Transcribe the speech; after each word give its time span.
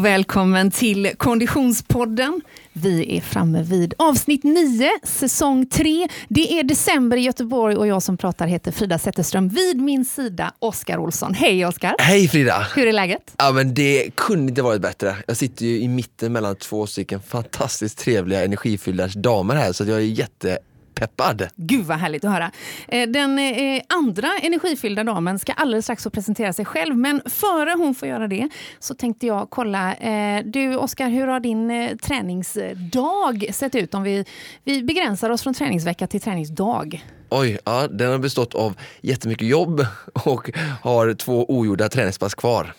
Och 0.00 0.06
välkommen 0.06 0.70
till 0.70 1.10
Konditionspodden. 1.16 2.40
Vi 2.72 3.16
är 3.16 3.20
framme 3.20 3.62
vid 3.62 3.94
avsnitt 3.98 4.44
9, 4.44 4.90
säsong 5.02 5.66
3. 5.66 6.08
Det 6.28 6.58
är 6.58 6.62
december 6.62 7.16
i 7.16 7.20
Göteborg 7.20 7.76
och 7.76 7.86
jag 7.86 8.02
som 8.02 8.16
pratar 8.16 8.46
heter 8.46 8.72
Frida 8.72 8.98
Zetterström. 8.98 9.48
Vid 9.48 9.80
min 9.80 10.04
sida 10.04 10.52
Oskar 10.58 10.98
Olsson. 10.98 11.34
Hej 11.34 11.66
Oskar! 11.66 11.96
Hej 11.98 12.28
Frida! 12.28 12.66
Hur 12.74 12.86
är 12.86 12.92
läget? 12.92 13.34
Ja 13.38 13.52
men 13.52 13.74
det 13.74 14.10
kunde 14.16 14.50
inte 14.50 14.62
varit 14.62 14.82
bättre. 14.82 15.16
Jag 15.26 15.36
sitter 15.36 15.66
ju 15.66 15.80
i 15.80 15.88
mitten 15.88 16.32
mellan 16.32 16.56
två 16.56 16.86
stycken 16.86 17.20
fantastiskt 17.20 17.98
trevliga 17.98 18.44
energifyllda 18.44 19.06
damer 19.06 19.54
här 19.54 19.72
så 19.72 19.84
jag 19.84 19.96
är 19.96 20.00
jätte 20.00 20.58
peppad. 21.00 21.48
Gud 21.56 21.84
vad 21.84 21.98
härligt 21.98 22.24
att 22.24 22.32
höra. 22.32 22.50
Eh, 22.88 23.08
den 23.08 23.38
eh, 23.38 23.82
andra 23.88 24.28
energifyllda 24.42 25.04
damen 25.04 25.38
ska 25.38 25.52
alldeles 25.52 25.84
strax 25.84 26.02
få 26.02 26.10
presentera 26.10 26.52
sig 26.52 26.64
själv. 26.64 26.96
Men 26.96 27.22
före 27.26 27.74
hon 27.78 27.94
får 27.94 28.08
göra 28.08 28.28
det 28.28 28.48
så 28.78 28.94
tänkte 28.94 29.26
jag 29.26 29.50
kolla. 29.50 29.94
Eh, 29.94 30.44
du 30.44 30.76
Oskar, 30.76 31.08
hur 31.08 31.26
har 31.26 31.40
din 31.40 31.98
träningsdag 32.02 33.48
sett 33.52 33.74
ut? 33.74 33.94
Om 33.94 34.02
vi, 34.02 34.24
vi 34.64 34.82
begränsar 34.82 35.30
oss 35.30 35.42
från 35.42 35.54
träningsvecka 35.54 36.06
till 36.06 36.20
träningsdag. 36.20 37.04
Oj, 37.28 37.58
ja, 37.64 37.88
den 37.88 38.10
har 38.10 38.18
bestått 38.18 38.54
av 38.54 38.76
jättemycket 39.00 39.48
jobb 39.48 39.86
och 40.24 40.50
har 40.82 41.14
två 41.14 41.50
ogjorda 41.50 41.88
träningspass 41.88 42.34
kvar. 42.34 42.74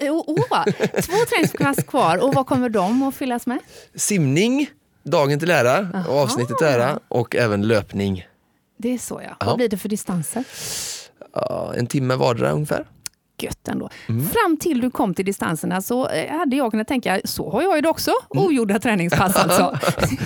Oh, 0.00 0.20
oh, 0.26 0.64
två 1.02 1.12
träningspass 1.30 1.84
kvar 1.84 2.24
och 2.24 2.34
vad 2.34 2.46
kommer 2.46 2.68
de 2.68 3.02
att 3.02 3.14
fyllas 3.14 3.46
med? 3.46 3.58
Simning, 3.94 4.70
dagen 5.06 5.38
till 5.38 5.50
ära, 5.50 5.88
Aha. 5.94 6.22
avsnittet 6.22 6.58
till 6.58 6.66
ära 6.66 6.98
och 7.08 7.36
även 7.36 7.62
löpning. 7.62 8.26
Det 8.78 8.94
är 8.94 8.98
så 8.98 9.20
ja. 9.24 9.46
Vad 9.46 9.56
blir 9.56 9.68
det 9.68 9.76
för 9.76 9.88
distanser? 9.88 10.44
Ja, 11.32 11.74
en 11.76 11.86
timme 11.86 12.14
vardera 12.14 12.50
ungefär. 12.50 12.84
Gött 13.38 13.68
ändå. 13.68 13.90
Mm. 14.08 14.26
Fram 14.26 14.56
till 14.56 14.80
du 14.80 14.90
kom 14.90 15.14
till 15.14 15.24
distanserna 15.24 15.82
så 15.82 16.08
eh, 16.08 16.36
hade 16.38 16.56
jag 16.56 16.70
kunnat 16.70 16.88
tänka, 16.88 17.20
så 17.24 17.50
har 17.50 17.62
jag 17.62 17.76
ju 17.76 17.80
det 17.80 17.88
också. 17.88 18.10
Mm. 18.34 18.46
Ogjorda 18.46 18.78
träningspass 18.78 19.36
alltså. 19.36 19.78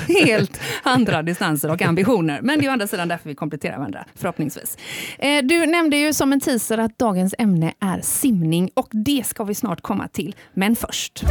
Helt 0.25 0.61
andra 0.83 1.23
distanser 1.23 1.71
och 1.71 1.83
ambitioner. 1.83 2.41
Men 2.43 2.59
det 2.59 2.67
är 2.67 2.69
å 2.69 2.73
andra 2.73 2.87
sidan 2.87 3.09
därför 3.09 3.29
vi 3.29 3.35
kompletterar 3.35 3.77
varandra, 3.79 4.05
förhoppningsvis. 4.15 4.79
Eh, 5.19 5.43
du 5.45 5.67
nämnde 5.67 5.97
ju 5.97 6.13
som 6.13 6.33
en 6.33 6.41
teaser 6.41 6.79
att 6.79 6.99
dagens 6.99 7.35
ämne 7.39 7.73
är 7.81 8.01
simning 8.01 8.71
och 8.75 8.89
det 8.91 9.27
ska 9.27 9.45
vi 9.45 9.55
snart 9.55 9.81
komma 9.81 10.09
till. 10.09 10.35
Men 10.55 10.77
först. 10.77 11.25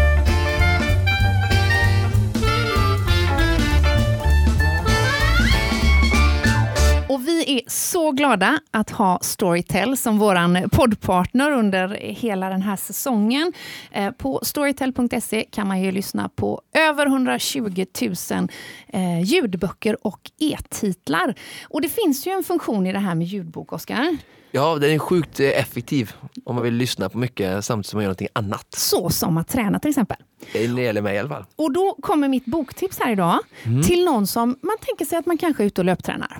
Och 7.19 7.27
vi 7.27 7.57
är 7.57 7.61
så 7.67 8.11
glada 8.11 8.59
att 8.71 8.89
ha 8.89 9.19
Storytel 9.21 9.97
som 9.97 10.17
vår 10.17 10.67
poddpartner 10.67 11.51
under 11.51 11.87
hela 11.97 12.49
den 12.49 12.61
här 12.61 12.75
säsongen. 12.75 13.53
Eh, 13.91 14.11
på 14.11 14.39
storytel.se 14.43 15.45
kan 15.51 15.67
man 15.67 15.81
ju 15.81 15.91
lyssna 15.91 16.29
på 16.35 16.61
över 16.73 17.05
120 17.05 17.85
000 18.01 18.47
eh, 18.87 19.21
ljudböcker 19.21 20.07
och 20.07 20.31
e-titlar. 20.39 21.35
Och 21.63 21.81
det 21.81 21.89
finns 21.89 22.27
ju 22.27 22.31
en 22.31 22.43
funktion 22.43 22.87
i 22.87 22.93
det 22.93 22.99
här 22.99 23.15
med 23.15 23.27
ljudbok, 23.27 23.73
Oskar. 23.73 24.17
Ja, 24.51 24.75
den 24.75 24.91
är 24.91 24.99
sjukt 24.99 25.39
effektiv 25.39 26.13
om 26.45 26.55
man 26.55 26.63
vill 26.63 26.73
lyssna 26.73 27.09
på 27.09 27.17
mycket 27.17 27.65
samtidigt 27.65 27.85
som 27.85 27.97
man 27.97 28.03
gör 28.03 28.09
någonting 28.09 28.27
annat. 28.33 28.67
Så 28.69 29.09
som 29.09 29.37
att 29.37 29.47
träna 29.47 29.79
till 29.79 29.89
exempel. 29.89 30.17
Det 30.53 30.63
gäller 30.63 31.01
mig 31.01 31.15
i 31.15 31.19
alla 31.19 31.29
fall. 31.29 31.45
Och 31.55 31.73
då 31.73 31.97
kommer 32.01 32.27
mitt 32.27 32.45
boktips 32.45 32.99
här 32.99 33.11
idag 33.11 33.39
mm. 33.63 33.83
till 33.83 34.05
någon 34.05 34.27
som 34.27 34.49
man 34.61 34.75
tänker 34.81 35.05
sig 35.05 35.17
att 35.17 35.25
man 35.25 35.37
kanske 35.37 35.63
är 35.63 35.67
ute 35.67 35.81
och 35.81 35.85
löptränar. 35.85 36.39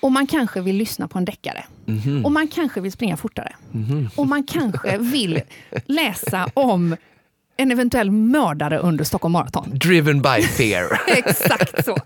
Och 0.00 0.12
man 0.12 0.26
kanske 0.26 0.60
vill 0.60 0.76
lyssna 0.76 1.08
på 1.08 1.18
en 1.18 1.24
deckare. 1.24 1.64
Mm 1.86 2.00
-hmm. 2.00 2.24
Och 2.24 2.32
man 2.32 2.48
kanske 2.48 2.80
vill 2.80 2.92
springa 2.92 3.16
fortare. 3.16 3.56
Mm 3.74 3.86
-hmm. 3.86 4.10
Och 4.16 4.26
man 4.26 4.44
kanske 4.44 4.98
vill 4.98 5.40
läsa 5.86 6.50
om 6.54 6.96
en 7.60 7.72
eventuell 7.72 8.10
mördare 8.10 8.78
under 8.78 9.04
Stockholm 9.04 9.32
Marathon. 9.32 9.70
Driven 9.78 10.22
by 10.22 10.42
fear. 10.42 11.00
Exakt 11.16 11.84
så. 11.84 11.96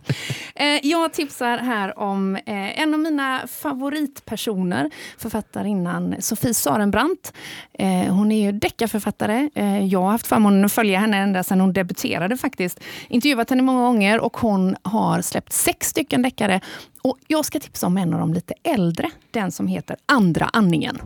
Eh, 0.54 0.66
jag 0.82 1.12
tipsar 1.12 1.58
här 1.58 1.98
om 1.98 2.36
eh, 2.36 2.80
en 2.80 2.94
av 2.94 3.00
mina 3.00 3.46
favoritpersoner, 3.46 4.90
författarinnan 5.18 6.14
Sofie 6.18 6.54
Sarenbrant. 6.54 7.32
Eh, 7.78 7.88
hon 7.88 8.32
är 8.32 8.44
ju 8.44 8.52
deckarförfattare. 8.52 9.50
Jag 9.90 10.00
har 10.00 10.10
haft 10.10 10.26
förmånen 10.26 10.64
att 10.64 10.72
följa 10.72 10.98
henne 10.98 11.16
ända 11.16 11.42
sedan 11.42 11.60
hon 11.60 11.72
debuterade 11.72 12.36
faktiskt. 12.36 12.80
Intervjuat 13.08 13.50
henne 13.50 13.62
många 13.62 13.80
gånger 13.80 14.20
och 14.20 14.36
hon 14.36 14.76
har 14.82 15.22
släppt 15.22 15.52
sex 15.52 15.88
stycken 15.88 16.22
deckare. 16.22 16.60
Och 17.08 17.18
jag 17.26 17.44
ska 17.44 17.60
tipsa 17.60 17.86
om 17.86 17.96
en 17.96 18.14
av 18.14 18.20
de 18.20 18.34
lite 18.34 18.54
äldre, 18.62 19.10
den 19.30 19.52
som 19.52 19.66
heter 19.66 19.96
Andra 20.06 20.50
andningen. 20.52 21.02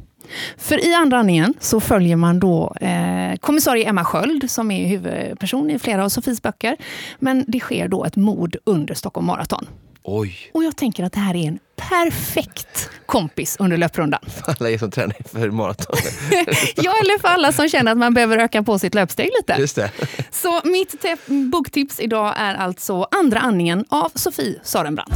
För 0.56 0.84
i 0.84 0.94
andra 0.94 1.19
andningen 1.19 1.54
så 1.60 1.81
följer 1.81 2.16
man 2.16 2.41
då 2.41 2.75
eh, 2.81 3.36
kommissarie 3.36 3.88
Emma 3.88 4.04
Sköld 4.04 4.50
som 4.50 4.70
är 4.70 4.88
huvudperson 4.88 5.70
i 5.70 5.78
flera 5.78 6.04
av 6.04 6.09
Sofies 6.09 6.42
böcker. 6.42 6.76
Men 7.19 7.44
det 7.48 7.60
sker 7.60 7.88
då 7.88 8.04
ett 8.04 8.16
mord 8.16 8.56
under 8.64 8.94
Stockholm 8.94 9.26
Marathon. 9.26 9.66
Oj. 10.03 10.50
Och 10.54 10.64
jag 10.64 10.76
tänker 10.76 11.04
att 11.04 11.12
det 11.12 11.20
här 11.20 11.36
är 11.36 11.48
en 11.48 11.59
perfekt 11.76 12.91
kompis 13.06 13.56
under 13.59 13.76
löprundan. 13.76 14.20
För 14.26 14.54
alla 14.59 14.70
er 14.70 14.78
som 14.78 14.91
tränar 14.91 15.16
för 15.32 15.50
maraton. 15.50 15.97
ja, 16.76 16.94
eller 17.00 17.19
för 17.19 17.28
alla 17.28 17.53
som 17.53 17.69
känner 17.69 17.92
att 17.92 17.98
man 17.98 18.15
behöver 18.15 18.38
öka 18.38 18.62
på 18.62 18.78
sitt 18.78 18.94
löpsteg 18.94 19.30
lite. 19.38 19.60
Just 19.60 19.76
det. 19.76 19.91
Så 20.30 20.60
mitt 20.65 21.04
boktips 21.53 22.00
idag 22.00 22.34
är 22.36 22.54
alltså 22.54 23.09
Andra 23.10 23.41
andningen 23.41 23.84
av 23.88 24.12
Sofie 24.15 24.60
Sarenbrant. 24.62 25.15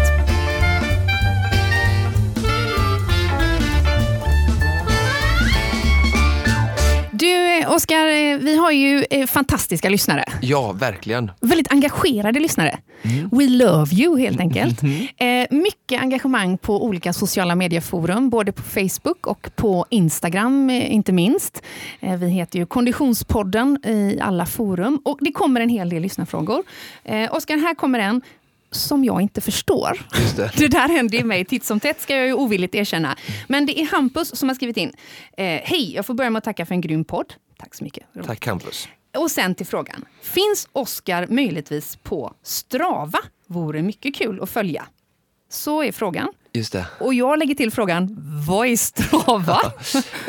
Du, 7.23 7.67
Oskar, 7.67 8.07
eh, 8.07 8.39
vi 8.39 8.57
har 8.57 8.71
ju 8.71 9.05
eh, 9.11 9.27
fantastiska 9.27 9.89
lyssnare. 9.89 10.25
Ja, 10.41 10.73
verkligen. 10.73 11.31
Väldigt 11.41 11.73
engagerade 11.73 12.41
lyssnare. 12.41 12.79
Mm. 13.03 13.29
We 13.33 13.47
love 13.47 13.95
you, 13.95 14.19
helt 14.19 14.41
enkelt. 14.41 14.83
Mm. 14.83 15.07
Eh, 15.17 15.47
mycket 15.51 16.03
engagemang 16.03 16.59
på 16.59 16.85
olika 16.85 17.13
sociala 17.13 17.55
medieforum, 17.55 18.31
både 18.31 18.53
på 18.53 18.63
Facebook 18.63 19.27
och 19.27 19.51
på 19.57 19.87
Instagram, 19.91 20.71
inte 20.71 21.13
minst. 21.13 21.63
vi 22.01 22.29
heter 22.29 22.59
ju 22.59 22.67
Konditionspodden 22.67 23.79
i 23.85 24.19
alla 24.21 24.47
forum 24.47 25.01
och 25.05 25.19
det 25.21 25.33
kommer 25.33 25.61
en 25.61 25.69
hel 25.69 25.89
del 25.89 26.03
lyssnarfrågor. 26.03 26.63
Oskar, 27.31 27.57
här 27.57 27.75
kommer 27.75 27.99
en 27.99 28.23
som 28.73 29.05
jag 29.05 29.21
inte 29.21 29.41
förstår. 29.41 30.01
Det. 30.37 30.51
det. 30.57 30.69
där 30.69 30.89
händer 30.89 31.19
ju 31.19 31.25
mig 31.25 31.45
titt 31.45 31.65
som 31.65 31.81
tätt, 31.81 32.01
ska 32.01 32.17
jag 32.17 32.27
ju 32.27 32.33
ovilligt 32.33 32.75
erkänna. 32.75 33.17
Men 33.49 33.67
det 33.67 33.81
är 33.81 33.87
Hampus 33.87 34.37
som 34.37 34.49
har 34.49 34.57
skrivit 34.57 34.77
in. 34.77 34.93
Eh, 35.37 35.45
Hej, 35.45 35.95
jag 35.95 36.07
får 36.07 36.15
börja 36.15 36.31
med 36.31 36.39
att 36.39 36.45
tacka 36.45 36.67
för 36.67 36.75
en 36.75 36.81
grym 36.81 37.05
podd. 37.05 37.35
Tack 37.59 37.75
så 37.75 37.85
mycket. 37.85 38.05
Tack 38.27 38.47
Hampus. 38.47 38.89
Och 39.17 39.31
sen 39.31 39.55
till 39.55 39.67
frågan. 39.67 40.05
Finns 40.23 40.69
Oscar 40.73 41.27
möjligtvis 41.31 41.97
på 41.97 42.35
Strava? 42.43 43.19
Vore 43.47 43.83
mycket 43.83 44.15
kul 44.17 44.43
att 44.43 44.51
följa. 44.51 44.85
Så 45.51 45.83
är 45.83 45.93
frågan. 45.93 46.29
Just 46.53 46.73
det. 46.73 46.87
Och 47.01 47.15
jag 47.15 47.39
lägger 47.39 47.55
till 47.55 47.71
frågan, 47.71 48.17
vad 48.47 48.67
är 48.67 48.77
Strava? 48.77 49.73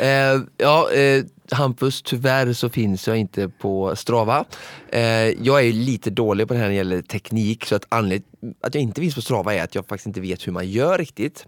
eh, 0.00 0.42
ja, 0.56 0.90
eh, 0.90 1.24
Hampus, 1.50 2.02
tyvärr 2.02 2.52
så 2.52 2.68
finns 2.68 3.08
jag 3.08 3.16
inte 3.16 3.48
på 3.48 3.96
Strava. 3.96 4.44
Eh, 4.88 5.02
jag 5.44 5.66
är 5.66 5.72
lite 5.72 6.10
dålig 6.10 6.48
på 6.48 6.54
det 6.54 6.60
här 6.60 6.66
när 6.66 6.70
det 6.70 6.76
gäller 6.76 7.02
teknik 7.02 7.64
så 7.64 7.74
att 7.74 7.86
anledningen 7.88 8.33
att 8.60 8.74
jag 8.74 8.82
inte 8.82 9.00
finns 9.00 9.14
på 9.14 9.22
Strava 9.22 9.54
är 9.54 9.62
att 9.62 9.74
jag 9.74 9.86
faktiskt 9.86 10.06
inte 10.06 10.20
vet 10.20 10.46
hur 10.46 10.52
man 10.52 10.68
gör 10.68 10.98
riktigt. 10.98 11.46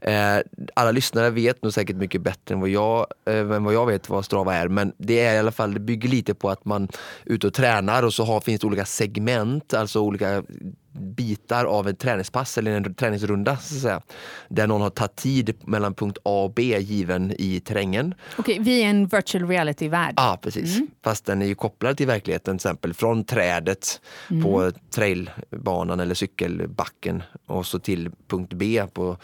Eh, 0.00 0.38
alla 0.74 0.90
lyssnare 0.90 1.30
vet 1.30 1.62
nog 1.62 1.72
säkert 1.72 1.96
mycket 1.96 2.20
bättre 2.20 2.54
än 2.54 2.60
vad, 2.60 2.68
jag, 2.68 3.06
eh, 3.26 3.38
än 3.38 3.64
vad 3.64 3.74
jag 3.74 3.86
vet 3.86 4.08
vad 4.08 4.24
Strava 4.24 4.54
är 4.54 4.68
men 4.68 4.92
det 4.98 5.20
är 5.20 5.34
i 5.34 5.38
alla 5.38 5.52
fall, 5.52 5.74
det 5.74 5.80
bygger 5.80 6.08
lite 6.08 6.34
på 6.34 6.50
att 6.50 6.64
man 6.64 6.82
är 6.82 7.32
ute 7.32 7.46
och 7.46 7.54
tränar 7.54 8.02
och 8.02 8.14
så 8.14 8.24
har, 8.24 8.40
finns 8.40 8.60
det 8.60 8.66
olika 8.66 8.84
segment, 8.84 9.74
alltså 9.74 10.00
olika 10.00 10.42
bitar 10.98 11.64
av 11.64 11.88
ett 11.88 11.98
träningspass 11.98 12.58
eller 12.58 12.70
en 12.70 12.94
träningsrunda 12.94 13.56
så 13.56 13.74
att 13.74 13.82
säga. 13.82 14.02
Där 14.48 14.66
någon 14.66 14.80
har 14.80 14.90
tagit 14.90 15.16
tid 15.16 15.54
mellan 15.64 15.94
punkt 15.94 16.18
A 16.22 16.44
och 16.44 16.52
B 16.54 16.78
given 16.78 17.34
i 17.38 17.60
terrängen. 17.60 18.14
Okej, 18.38 18.52
okay, 18.52 18.64
vi 18.64 18.82
är 18.82 18.86
en 18.86 19.06
virtual 19.06 19.48
reality-värld. 19.48 20.14
Ja, 20.16 20.38
precis. 20.42 20.76
Mm. 20.76 20.88
Fast 21.04 21.24
den 21.24 21.42
är 21.42 21.46
ju 21.46 21.54
kopplad 21.54 21.96
till 21.96 22.06
verkligheten, 22.06 22.58
till 22.58 22.68
exempel 22.68 22.94
från 22.94 23.24
trädet 23.24 24.00
mm. 24.30 24.42
på 24.42 24.72
trailbanan 24.90 26.00
eller 26.00 26.14
cykelbacken 26.38 27.22
och 27.46 27.66
så 27.66 27.78
till 27.78 28.10
punkt 28.28 28.52
B 28.54 28.84
på 28.92 29.16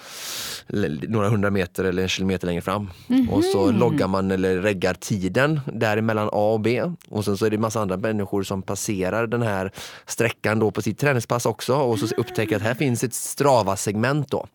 några 1.08 1.28
hundra 1.28 1.50
meter 1.50 1.84
eller 1.84 2.02
en 2.02 2.08
kilometer 2.08 2.46
längre 2.46 2.61
fram. 2.61 2.90
Mm. 3.08 3.31
Och 3.31 3.44
så 3.44 3.70
loggar 3.70 4.08
man 4.08 4.31
eller 4.31 4.58
reggar 4.58 4.94
tiden 4.94 5.61
däremellan 5.72 6.28
A 6.32 6.52
och 6.52 6.61
B. 6.61 6.82
Och 7.08 7.25
sen 7.25 7.37
så 7.37 7.46
är 7.46 7.50
det 7.50 7.58
massa 7.58 7.81
andra 7.81 7.96
människor 7.96 8.43
som 8.43 8.62
passerar 8.62 9.26
den 9.26 9.43
här 9.43 9.70
sträckan 10.06 10.58
då 10.58 10.70
på 10.70 10.82
sitt 10.82 10.99
träningspass 10.99 11.46
också 11.46 11.75
och 11.75 11.99
så 11.99 12.14
upptäcker 12.16 12.56
att 12.56 12.62
här 12.62 12.75
finns 12.75 13.05
ett 13.05 13.14
Strava-segment 13.14 14.31
då. 14.31 14.46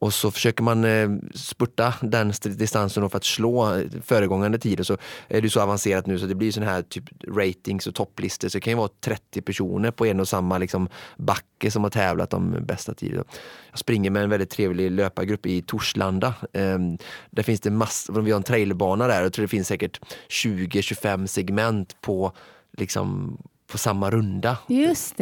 Och 0.00 0.14
så 0.14 0.30
försöker 0.30 0.62
man 0.62 0.84
eh, 0.84 1.10
spurta 1.34 1.94
den 2.02 2.32
distansen 2.42 3.10
för 3.10 3.16
att 3.16 3.24
slå 3.24 3.82
föregångande 4.02 4.58
tider. 4.58 4.84
Så 4.84 4.96
är 5.28 5.40
det 5.40 5.50
så 5.50 5.60
avancerat 5.60 6.06
nu 6.06 6.18
så 6.18 6.26
det 6.26 6.34
blir 6.34 6.52
sån 6.52 6.62
här 6.62 6.82
typ 6.82 7.04
ratings 7.28 7.86
och 7.86 7.94
topplistor. 7.94 8.48
Så 8.48 8.56
det 8.56 8.60
kan 8.60 8.70
ju 8.70 8.76
vara 8.76 8.90
30 9.00 9.42
personer 9.42 9.90
på 9.90 10.06
en 10.06 10.20
och 10.20 10.28
samma 10.28 10.58
liksom, 10.58 10.88
backe 11.16 11.70
som 11.70 11.82
har 11.82 11.90
tävlat 11.90 12.34
om 12.34 12.56
bästa 12.66 12.94
tider. 12.94 13.24
Jag 13.70 13.78
springer 13.78 14.10
med 14.10 14.22
en 14.22 14.30
väldigt 14.30 14.50
trevlig 14.50 14.90
löpargrupp 14.90 15.46
i 15.46 15.62
Torslanda. 15.62 16.34
Um, 16.52 16.98
där 17.30 17.42
finns 17.42 17.60
det 17.60 17.70
massor, 17.70 18.20
vi 18.20 18.30
har 18.30 18.36
en 18.36 18.42
trailerbana 18.42 19.06
där. 19.06 19.22
Jag 19.22 19.32
tror 19.32 19.42
det 19.42 19.48
finns 19.48 19.68
säkert 19.68 20.00
20-25 20.28 21.26
segment 21.26 21.96
på 22.00 22.32
liksom 22.72 23.38
på 23.72 23.78
samma 23.78 24.10
runda 24.10 24.58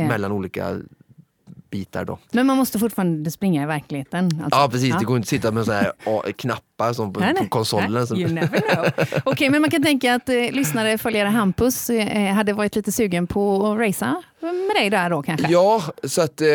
mellan 0.08 0.32
olika 0.32 0.81
bitar. 1.78 2.05
Då. 2.05 2.19
Men 2.31 2.46
man 2.46 2.56
måste 2.56 2.78
fortfarande 2.78 3.31
springa 3.31 3.62
i 3.62 3.67
verkligheten? 3.67 4.25
Alltså. 4.25 4.61
Ja 4.61 4.69
precis, 4.73 4.94
det 4.99 5.05
går 5.05 5.17
inte 5.17 5.25
att 5.25 5.28
sitta 5.28 5.50
med 5.50 5.64
så 5.64 5.73
här 5.73 5.93
knappar 6.37 6.93
som 6.93 7.12
på, 7.12 7.20
Nej, 7.20 7.34
på 7.34 7.49
konsolen. 7.49 8.06
Nej, 8.11 8.20
You 8.23 8.32
never 8.32 8.61
know. 8.75 9.06
Okej, 9.25 9.50
men 9.50 9.61
man 9.61 9.70
kan 9.70 9.82
tänka 9.82 10.14
att 10.14 10.28
eh, 10.28 10.34
lyssnare, 10.34 10.99
följare 10.99 11.28
Hampus 11.28 11.90
eh, 11.90 12.34
hade 12.34 12.52
varit 12.52 12.76
lite 12.76 12.93
sugen 12.93 13.26
på 13.26 13.73
att 13.73 13.78
racea 13.78 14.23
med 14.40 14.76
dig 14.76 14.90
där 14.90 15.11
då 15.11 15.23
kanske? 15.23 15.46
Ja, 15.50 15.82
så 16.05 16.23
att 16.23 16.40
eh, 16.40 16.49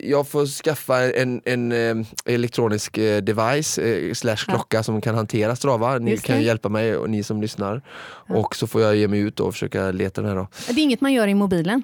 jag 0.00 0.28
får 0.28 0.46
skaffa 0.46 1.12
en, 1.12 1.40
en 1.44 1.72
eh, 1.72 2.06
elektronisk 2.24 2.98
eh, 2.98 3.22
device 3.22 3.78
eh, 3.78 4.12
slash 4.14 4.36
klocka 4.36 4.82
som 4.82 5.00
kan 5.00 5.14
hantera 5.14 5.56
Strava. 5.56 5.98
Ni 5.98 6.10
Just 6.10 6.24
kan 6.24 6.36
det. 6.36 6.42
hjälpa 6.42 6.68
mig 6.68 6.96
och 6.96 7.10
ni 7.10 7.22
som 7.22 7.42
lyssnar. 7.42 7.82
Och 8.28 8.56
så 8.56 8.66
får 8.66 8.82
jag 8.82 8.96
ge 8.96 9.08
mig 9.08 9.20
ut 9.20 9.40
och 9.40 9.52
försöka 9.52 9.90
leta 9.90 10.20
den 10.20 10.30
här 10.30 10.36
då. 10.36 10.48
Det 10.66 10.80
är 10.80 10.84
inget 10.84 11.00
man 11.00 11.12
gör 11.12 11.28
i 11.28 11.34
mobilen? 11.34 11.82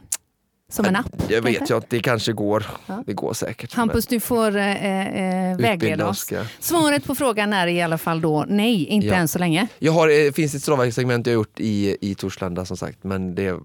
Som 0.72 0.84
en 0.84 0.96
app? 0.96 1.06
Jag 1.28 1.42
vet 1.42 1.70
att 1.70 1.90
det 1.90 2.00
kanske 2.00 2.32
går. 2.32 2.66
Ja. 2.86 3.02
Det 3.06 3.12
går 3.12 3.32
säkert. 3.34 3.74
Hampus, 3.74 4.06
du 4.06 4.20
får 4.20 4.56
eh, 4.56 4.66
eh, 4.66 4.82
Men 4.84 5.56
vägleda 5.56 6.08
oss. 6.08 6.32
Svaret 6.60 7.04
på 7.04 7.14
frågan 7.14 7.52
är 7.52 7.66
i 7.66 7.82
alla 7.82 7.98
fall 7.98 8.20
då 8.20 8.44
nej, 8.48 8.84
inte 8.86 9.06
Ja. 9.06 9.14
än 9.14 9.28
så 9.28 9.38
länge. 9.38 9.66
Jag 9.78 9.92
har, 9.92 10.08
det 10.08 10.36
finns 10.36 10.54
ett 10.54 10.62
Strava-segment 10.62 11.26
jag 11.26 11.34
gjort 11.34 11.60
i, 11.60 11.96
i 12.00 12.14
Torslanda 12.14 12.64
som 12.64 12.76
sagt, 12.76 13.04
men 13.04 13.34
det 13.34 13.58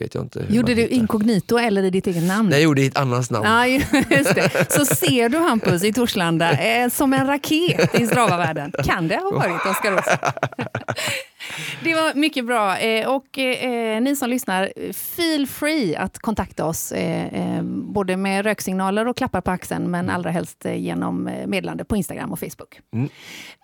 vet 0.00 0.14
jag 0.14 0.24
inte. 0.24 0.46
Gjorde 0.48 0.74
du 0.74 0.82
hittar. 0.82 0.94
inkognito 0.96 1.58
eller 1.58 1.82
i 1.82 1.90
ditt 1.90 2.06
eget 2.06 2.22
namn? 2.24 2.48
Nej, 2.48 2.58
jag 2.58 2.64
gjorde 2.64 2.82
i 2.82 2.86
ett 2.86 2.96
annans 2.96 3.30
namn. 3.30 3.46
Ja, 3.46 3.66
just 4.10 4.34
det. 4.34 4.72
Så 4.72 4.84
ser 4.84 5.28
du 5.28 5.38
Hampus 5.38 5.84
i 5.84 5.92
Torslanda 5.92 6.52
eh, 6.52 6.88
som 6.88 7.12
en 7.12 7.26
raket 7.26 7.94
i 8.00 8.06
Strava-världen. 8.06 8.72
Kan 8.84 9.08
det 9.08 9.16
ha 9.16 9.30
varit 9.30 9.66
Oskar 9.66 9.92
Olsson? 9.92 10.16
Det 11.84 11.94
var 11.94 12.14
mycket 12.14 12.46
bra. 12.46 12.78
Eh, 12.78 13.08
och 13.08 13.38
eh, 13.38 14.00
ni 14.00 14.16
som 14.16 14.30
lyssnar, 14.30 14.92
feel 14.92 15.46
free 15.46 15.96
att 15.96 16.18
kontakta 16.18 16.64
oss. 16.64 16.92
Eh, 16.92 17.26
eh, 17.56 17.62
både 17.64 18.16
med 18.16 18.44
röksignaler 18.44 19.08
och 19.08 19.16
klappar 19.16 19.40
på 19.40 19.50
axeln, 19.50 19.90
men 19.90 20.10
allra 20.10 20.30
helst 20.30 20.66
genom 20.74 21.30
meddelande 21.46 21.84
på 21.84 21.96
Instagram 21.96 22.32
och 22.32 22.38
Facebook. 22.38 22.80
Mm. 22.94 23.08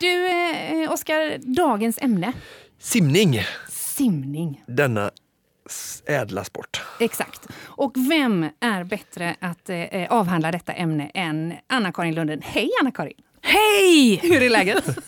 Du, 0.01 0.89
Oskar, 0.89 1.39
dagens 1.57 1.99
ämne. 2.03 2.33
Simning, 2.81 3.41
Simning. 3.69 4.63
denna 4.67 5.11
ädla 6.07 6.45
sport. 6.45 6.83
Exakt. 7.01 7.47
Och 7.57 7.93
vem 8.11 8.49
är 8.61 8.85
bättre 8.85 9.37
att 9.41 9.69
eh, 9.69 9.77
eh 9.77 10.13
avhandla 10.13 10.53
detta 10.53 10.73
ämne 10.73 11.11
än 11.15 11.55
Anna-Karin 11.67 12.15
Lunden? 12.15 12.43
Hej 12.43 12.71
Anna-Karin! 12.81 13.23
Hej! 13.47 14.17
Hur 14.23 14.43
är 14.43 14.51
läget? 14.51 14.85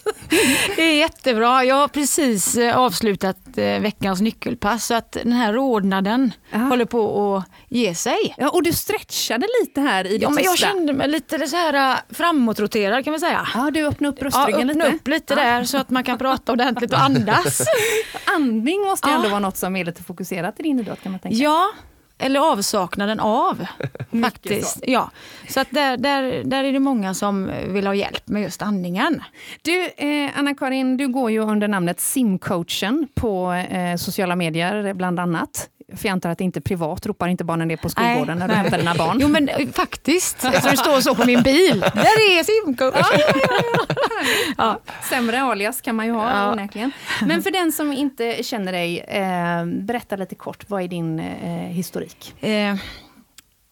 Det 0.76 0.82
är 0.82 0.94
jättebra. 0.98 1.64
Jag 1.64 1.74
har 1.74 1.88
precis 1.88 2.56
eh, 2.56 2.76
avslutat 2.78 3.36
eh, 3.58 3.80
veckans 3.80 4.20
nyckelpass 4.20 4.86
så 4.86 4.94
att 4.94 5.12
den 5.12 5.32
här 5.32 5.52
rodnaden 5.52 6.32
Ja. 6.50 6.58
håller 6.58 6.84
på 6.84 7.36
att 7.36 7.44
ge 7.68 7.94
sig. 7.94 8.34
Ja, 8.38 8.48
och 8.48 8.62
du 8.62 8.72
stretchade 8.72 9.46
lite 9.60 9.80
här 9.80 10.06
i 10.06 10.18
det 10.18 10.22
Ja, 10.22 10.30
men 10.30 10.44
jag 10.44 10.58
kände 10.58 10.92
mig 10.92 11.08
lite 11.08 11.46
så 11.46 11.56
här 11.56 11.90
eh, 11.92 11.96
framåtroterad 12.14 13.04
kan 13.04 13.12
vi 13.12 13.18
säga. 13.18 13.48
Ja, 13.54 13.70
du 13.74 13.86
öppnade 13.86 14.12
upp 14.12 14.18
Ja, 14.18 14.22
bröstryggen 14.30 14.70
öppna 14.70 14.84
lite. 14.84 14.96
upp 14.96 15.08
lite 15.08 15.34
Ja. 15.34 15.40
där 15.42 15.64
så 15.64 15.78
att 15.78 15.90
man 15.90 16.04
kan 16.04 16.18
prata 16.18 16.52
ordentligt 16.52 16.92
och 16.92 17.00
andas. 17.00 17.60
Andning 18.36 18.80
måste 18.80 19.08
ju 19.08 19.12
Ja. 19.12 19.16
ändå 19.16 19.28
vara 19.28 19.40
något 19.40 19.56
som 19.56 19.76
är 19.76 19.84
lite 19.84 20.02
fokuserat 20.02 20.60
i 20.60 20.62
din 20.62 20.80
idrott 20.80 21.02
kan 21.02 21.12
man 21.12 21.18
tänka. 21.20 21.36
Ja, 21.36 21.70
eller 22.18 22.52
avsaknaden 22.52 23.20
av 23.20 23.66
faktiskt. 24.22 24.84
Ja. 24.86 25.10
Så 25.48 25.60
att 25.60 25.70
där, 25.70 25.96
där, 25.96 26.44
där 26.44 26.64
är 26.64 26.72
det 26.72 26.80
många 26.80 27.14
som 27.14 27.50
vill 27.66 27.86
ha 27.86 27.94
hjälp 27.94 28.28
med 28.28 28.42
just 28.42 28.62
andningen. 28.62 29.22
Du, 29.62 29.84
eh, 29.96 30.38
Anna-Karin, 30.38 30.96
du 30.96 31.08
går 31.08 31.30
ju 31.30 31.40
under 31.40 31.68
namnet 31.68 32.00
simcoachen 32.00 33.08
på 33.14 33.52
eh, 33.52 33.96
sociala 33.96 34.36
medier 34.36 34.94
bland 34.94 35.20
annat. 35.20 35.68
För 35.96 36.06
jag 36.08 36.12
antar 36.12 36.30
att 36.30 36.38
det 36.38 36.44
inte 36.44 36.58
är 36.58 36.60
privat, 36.60 37.06
ropar 37.06 37.28
inte 37.28 37.44
barnen 37.44 37.68
det 37.68 37.76
på 37.76 37.88
skolgården 37.88 38.38
när 38.38 38.48
du 38.48 38.54
hämtar 38.54 38.78
dina 38.78 38.94
barn? 38.94 39.18
Jo 39.20 39.28
men 39.28 39.48
eh, 39.48 39.68
faktiskt, 39.68 40.36
eftersom 40.44 40.70
det 40.70 40.76
står 40.76 41.00
så 41.00 41.14
på 41.14 41.24
min 41.26 41.42
bil. 41.42 41.80
Där 41.80 42.38
är 42.38 42.42
simcoach. 42.64 43.06
Ja. 44.58 44.80
Sämre 45.10 45.42
alias 45.42 45.80
kan 45.80 45.96
man 45.96 46.06
ju 46.06 46.12
ha 46.12 46.30
Ja. 46.30 46.52
onekligen. 46.52 46.90
Men 47.26 47.42
för 47.42 47.50
den 47.50 47.72
som 47.72 47.92
inte 47.92 48.42
känner 48.42 48.72
dig, 48.72 48.98
eh, 48.98 49.64
berätta 49.66 50.16
lite 50.16 50.34
kort, 50.34 50.64
vad 50.70 50.82
är 50.82 50.88
din 50.88 51.18
eh, 51.20 51.50
historik? 51.50 52.34
Eh, 52.40 52.74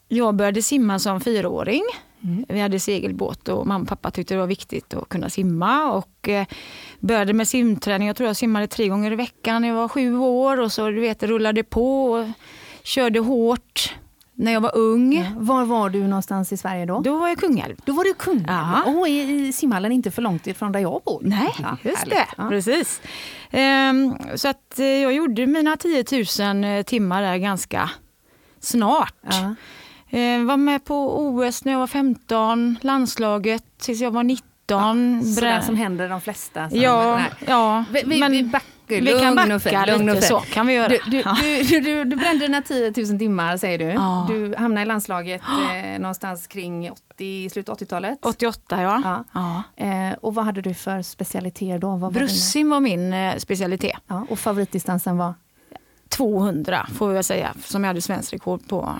jag 0.08 0.34
började 0.34 0.62
simma 0.62 0.98
som 0.98 1.20
fyraåring. 1.20 1.82
Vi 2.48 2.60
hade 2.60 2.80
segelbåt 2.80 3.48
och 3.48 3.66
mamma 3.66 3.82
och 3.82 3.88
pappa 3.88 4.10
tyckte 4.10 4.34
det 4.34 4.40
var 4.40 4.46
viktigt 4.46 4.94
att 4.94 5.08
kunna 5.08 5.28
simma. 5.30 5.92
Och 5.92 6.28
eh, 6.28 6.46
började 7.00 7.32
med 7.32 7.48
simträning. 7.48 8.06
Jag 8.08 8.16
tror 8.16 8.26
jag 8.26 8.36
simmade 8.36 8.66
tre 8.66 8.88
gånger 8.88 9.12
i 9.12 9.16
veckan 9.16 9.62
när 9.62 9.68
jag 9.68 9.74
var 9.76 9.88
sju 9.88 10.16
år. 10.18 10.60
Och 10.60 10.72
så 10.72 10.90
du 10.90 11.00
vet, 11.00 11.22
rullade 11.22 11.62
på 11.64 12.12
och 12.12 12.26
körde 12.82 13.18
hårt 13.18 13.94
när 14.36 14.52
jag 14.52 14.60
var 14.60 14.76
ung. 14.76 15.30
Var 15.36 15.64
var 15.64 15.90
du 15.90 16.06
någonstans 16.06 16.52
i 16.52 16.56
Sverige 16.56 16.86
då? 16.86 17.00
Då 17.00 17.18
var 17.18 17.28
jag 17.28 17.38
Kungälv. 17.38 17.76
Då 17.84 17.92
var 17.92 18.04
du 18.04 18.14
kung. 18.14 18.44
Ja. 18.48 18.82
Åh, 18.86 19.08
i, 19.10 19.46
i 19.48 19.52
simhallen 19.52 19.92
inte 19.92 20.10
för 20.10 20.22
långt 20.22 20.46
ifrån 20.46 20.72
där 20.72 20.80
jag 20.80 21.02
bor. 21.04 21.20
Nej, 21.24 21.48
Ja, 21.62 21.76
just 21.82 21.98
härligt. 21.98 22.14
det. 22.14 22.26
Ja. 22.36 22.48
Precis. 22.48 23.00
Ehm, 23.50 24.14
så 24.34 24.48
att 24.48 24.78
eh, 24.78 24.86
jag 24.86 25.12
gjorde 25.12 25.46
mina 25.46 25.76
10 25.76 26.04
000 26.74 26.84
timmar 26.84 27.22
där 27.22 27.36
ganska 27.36 27.90
snart. 28.60 29.14
Ja. 29.30 29.54
Eh, 30.10 30.44
var 30.44 30.56
med 30.56 30.84
på 30.84 31.18
OS 31.26 31.64
när 31.64 31.72
jag 31.72 31.78
var 31.78 31.86
15, 31.86 32.78
landslaget 32.80 33.64
tills 33.78 34.00
jag 34.00 34.10
var 34.10 34.22
19. 34.22 34.44
Sådär 34.66 35.48
Brä- 35.52 35.60
som 35.60 35.76
händer 35.76 36.08
de 36.08 36.20
flesta. 36.20 36.68
ja, 36.72 37.16
nej. 37.16 37.30
ja, 37.46 37.84
Vi, 37.92 38.02
vi, 38.06 38.20
men 38.20 38.32
vi 38.32 38.42
backar, 38.44 38.64
vi 38.88 39.06
kan 39.20 39.34
lugn 39.34 39.52
och 39.52 39.62
fin, 39.62 39.72
backa 39.72 39.94
och 39.94 40.00
fin. 40.00 40.22
så 40.22 40.38
kan 40.40 40.66
vi 40.66 40.72
göra. 40.72 40.88
Du, 40.88 40.98
du, 41.10 41.16
Ja. 41.20 41.36
du, 41.42 41.80
du, 41.80 42.04
du, 42.04 42.16
brände 42.16 42.46
dina 42.46 42.62
10 42.62 42.92
000 42.96 43.18
timmar 43.18 43.56
säger 43.56 43.78
du. 43.78 43.84
Ja. 43.84 44.26
Du 44.30 44.54
hamnade 44.58 44.82
i 44.82 44.86
landslaget 44.86 45.42
eh, 45.74 46.00
någonstans 46.00 46.46
kring 46.46 46.90
80, 46.90 47.50
slutet 47.52 47.80
80-talet. 47.80 48.18
88 48.22 48.82
ja. 48.82 49.02
Ja. 49.04 49.24
ja. 49.76 49.84
Eh, 49.86 50.12
och 50.20 50.34
vad 50.34 50.44
hade 50.44 50.60
du 50.62 50.74
för 50.74 51.02
specialiteter 51.02 51.78
då? 51.78 51.96
Vad 51.96 52.12
Brussim 52.12 52.70
var 52.70 52.80
min 52.80 53.12
eh, 53.12 53.36
specialitet. 53.36 53.98
Ja, 54.06 54.26
och 54.30 54.38
favoritdistansen 54.38 55.16
var? 55.16 55.34
200 56.08 56.86
får 56.94 57.08
vi 57.08 57.14
väl 57.14 57.24
säga, 57.24 57.54
som 57.64 57.84
jag 57.84 57.88
hade 57.88 58.00
svensk 58.00 58.32
rekord 58.32 58.68
på 58.68 58.92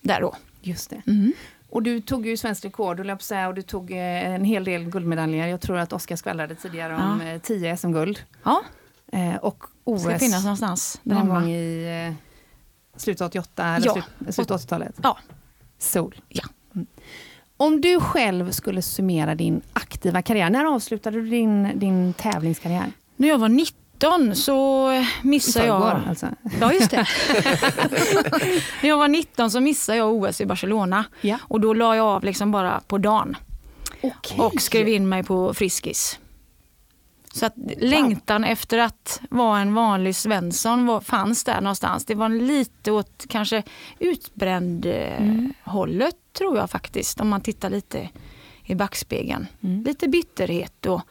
där 0.00 0.20
då. 0.20 0.34
Just 0.62 0.90
det. 0.90 1.02
Mm. 1.06 1.32
Och 1.68 1.82
du 1.82 2.00
tog 2.00 2.26
ju 2.26 2.36
svensk 2.36 2.64
rekord 2.64 3.10
att 3.10 3.22
säga, 3.22 3.48
och 3.48 3.54
du 3.54 3.62
tog 3.62 3.90
eh, 3.90 3.98
en 4.34 4.44
hel 4.44 4.64
del 4.64 4.84
guldmedaljer. 4.90 5.46
Jag 5.46 5.60
tror 5.60 5.78
att 5.78 5.92
Oskar 5.92 6.16
skvallrade 6.16 6.54
tidigare 6.54 6.94
om 6.96 7.20
Ja. 7.24 7.28
eh, 7.28 7.40
10 7.40 7.76
SM-guld. 7.76 8.18
Ja, 8.44 8.62
Eh, 9.14 9.36
och 9.36 9.64
OS 9.84 10.02
ska 10.02 10.18
finnas 10.18 10.42
någonstans 10.44 11.00
någon 11.02 11.16
hemma. 11.18 11.40
gång 11.40 11.50
i 11.50 12.14
slutet 12.96 13.20
av 13.20 13.26
88 13.26 13.64
eller 13.66 13.86
Ja. 13.86 13.92
slut, 13.92 14.34
slutet 14.34 14.50
av 14.50 14.58
80-talet. 14.58 14.94
Ja. 15.02 15.18
Sol. 15.78 16.14
Ja. 16.28 16.44
Mm. 16.74 16.86
Om 17.56 17.80
du 17.80 18.00
själv 18.00 18.50
skulle 18.50 18.82
summera 18.82 19.34
din 19.34 19.60
aktiva 19.72 20.22
karriär, 20.22 20.50
när 20.50 20.64
avslutade 20.64 21.20
du 21.20 21.28
din, 21.30 21.78
din 21.78 22.12
tävlingskarriär? 22.12 22.92
När 23.16 23.28
jag 23.28 23.38
var 23.38 23.48
19 23.48 23.81
så 24.34 24.92
I 24.92 25.06
missade 25.22 25.66
jag... 25.66 25.82
förrgår, 25.82 26.08
alltså. 26.08 26.26
Ja, 26.60 26.72
just 26.72 26.90
det. 26.90 26.96
När 28.82 28.88
jag 28.88 28.98
var 28.98 29.08
19 29.08 29.50
så 29.50 29.60
missade 29.60 29.98
jag 29.98 30.14
OS 30.14 30.40
i 30.40 30.46
Barcelona. 30.46 31.04
Ja. 31.20 31.38
Och 31.42 31.60
då 31.60 31.74
la 31.74 31.96
jag 31.96 32.06
av 32.06 32.24
liksom 32.24 32.50
bara 32.50 32.80
på 32.86 32.98
dagen 32.98 33.36
Okej. 34.00 34.38
och 34.38 34.62
skrev 34.62 34.88
in 34.88 35.08
mig 35.08 35.22
på 35.22 35.54
Friskis. 35.54 36.18
Så 37.34 37.46
att 37.46 37.54
längtan 37.78 38.44
efter 38.44 38.78
att 38.78 39.20
vara 39.30 39.60
en 39.60 39.74
vanlig 39.74 40.16
Svensson 40.16 40.86
var, 40.86 41.00
fanns 41.00 41.44
där 41.44 41.60
någonstans. 41.60 42.04
Det 42.04 42.14
var 42.14 42.28
lite 42.28 42.92
åt 42.92 43.24
kanske 43.28 43.62
utbränd 43.98 44.86
eh, 44.86 45.26
hållet 45.64 46.16
tror 46.38 46.56
jag 46.56 46.70
faktiskt. 46.70 47.20
Om 47.20 47.28
man 47.28 47.40
tittar 47.40 47.70
lite 47.70 48.08
i 48.64 48.74
backspegeln. 48.74 49.46
Mm. 49.62 49.84
Lite 49.84 50.08
bitterhet 50.08 50.86
och 50.86 51.02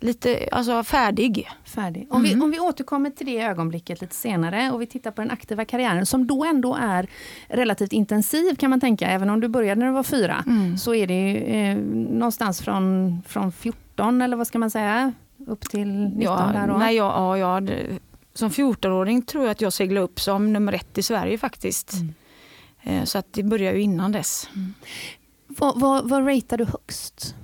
lite 0.00 0.48
alltså 0.52 0.84
färdig. 0.84 1.48
Färdig. 1.64 2.06
Om, 2.10 2.22
vi, 2.22 2.34
om 2.40 2.50
vi 2.50 2.60
återkommer 2.60 3.10
till 3.10 3.26
det 3.26 3.40
ögonblicket 3.40 4.00
lite 4.00 4.14
senare 4.14 4.70
och 4.70 4.80
vi 4.82 4.86
tittar 4.86 5.10
på 5.10 5.20
den 5.20 5.30
aktiva 5.30 5.64
karriären 5.64 6.06
som 6.06 6.26
då 6.26 6.44
ändå 6.44 6.78
är 6.80 7.08
relativt 7.48 7.92
intensiv 7.92 8.54
kan 8.56 8.70
man 8.70 8.80
tänka. 8.80 9.08
Även 9.08 9.30
om 9.30 9.40
du 9.40 9.48
började 9.48 9.78
när 9.78 9.86
du 9.86 9.92
var 9.92 10.02
fyra 10.02 10.44
så 10.78 10.94
är 10.94 11.06
det 11.06 11.30
ju, 11.30 11.36
eh, 11.44 11.76
någonstans 12.18 12.60
från, 12.60 13.18
från 13.26 13.52
14 13.52 14.22
eller 14.22 14.36
vad 14.36 14.46
ska 14.46 14.58
man 14.58 14.70
säga 14.70 15.12
upp 15.46 15.60
till 15.70 15.88
19 15.88 16.22
Ja, 16.22 16.50
där 16.54 16.66
då. 16.68 16.76
nej, 16.76 16.96
ja, 16.96 17.38
jag, 17.38 17.46
hade- 17.52 17.86
som 18.34 18.50
14-åring 18.50 19.22
tror 19.22 19.44
jag 19.44 19.50
att 19.50 19.60
jag 19.60 19.72
seglade 19.72 20.04
upp 20.04 20.20
som 20.20 20.52
nummer 20.52 20.72
ett 20.72 20.98
i 20.98 21.02
Sverige 21.02 21.38
faktiskt. 21.38 21.92
Eh, 22.82 23.04
Så 23.04 23.18
att 23.18 23.32
det 23.32 23.42
började 23.42 23.76
ju 23.76 23.82
innan 23.82 24.12
dess. 24.12 24.48
Vad, 25.46 25.80
vad, 25.80 26.08
vad 26.08 26.26
ratear 26.26 26.58
du 26.58 26.64
högst? 26.64 27.34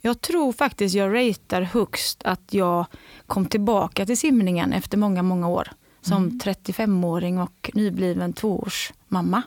Jag 0.00 0.20
tror 0.20 0.52
faktiskt 0.52 0.94
jag 0.94 1.14
ratear 1.14 1.62
högst 1.62 2.22
att 2.24 2.54
jag 2.54 2.86
kom 3.26 3.46
tillbaka 3.46 4.06
till 4.06 4.18
simningen 4.18 4.72
efter 4.72 4.98
många, 4.98 5.22
många 5.22 5.48
år. 5.48 5.68
Som 6.00 6.30
35-åring 6.30 7.38
och 7.38 7.70
nybliven 7.74 8.32
tvåårsmamma. 8.32 9.42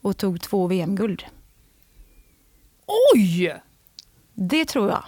Och 0.00 0.16
tog 0.16 0.40
två 0.40 0.66
VM-guld. 0.66 1.24
Oj! 3.14 3.56
Det 4.34 4.64
tror 4.64 4.88
jag 4.88 5.04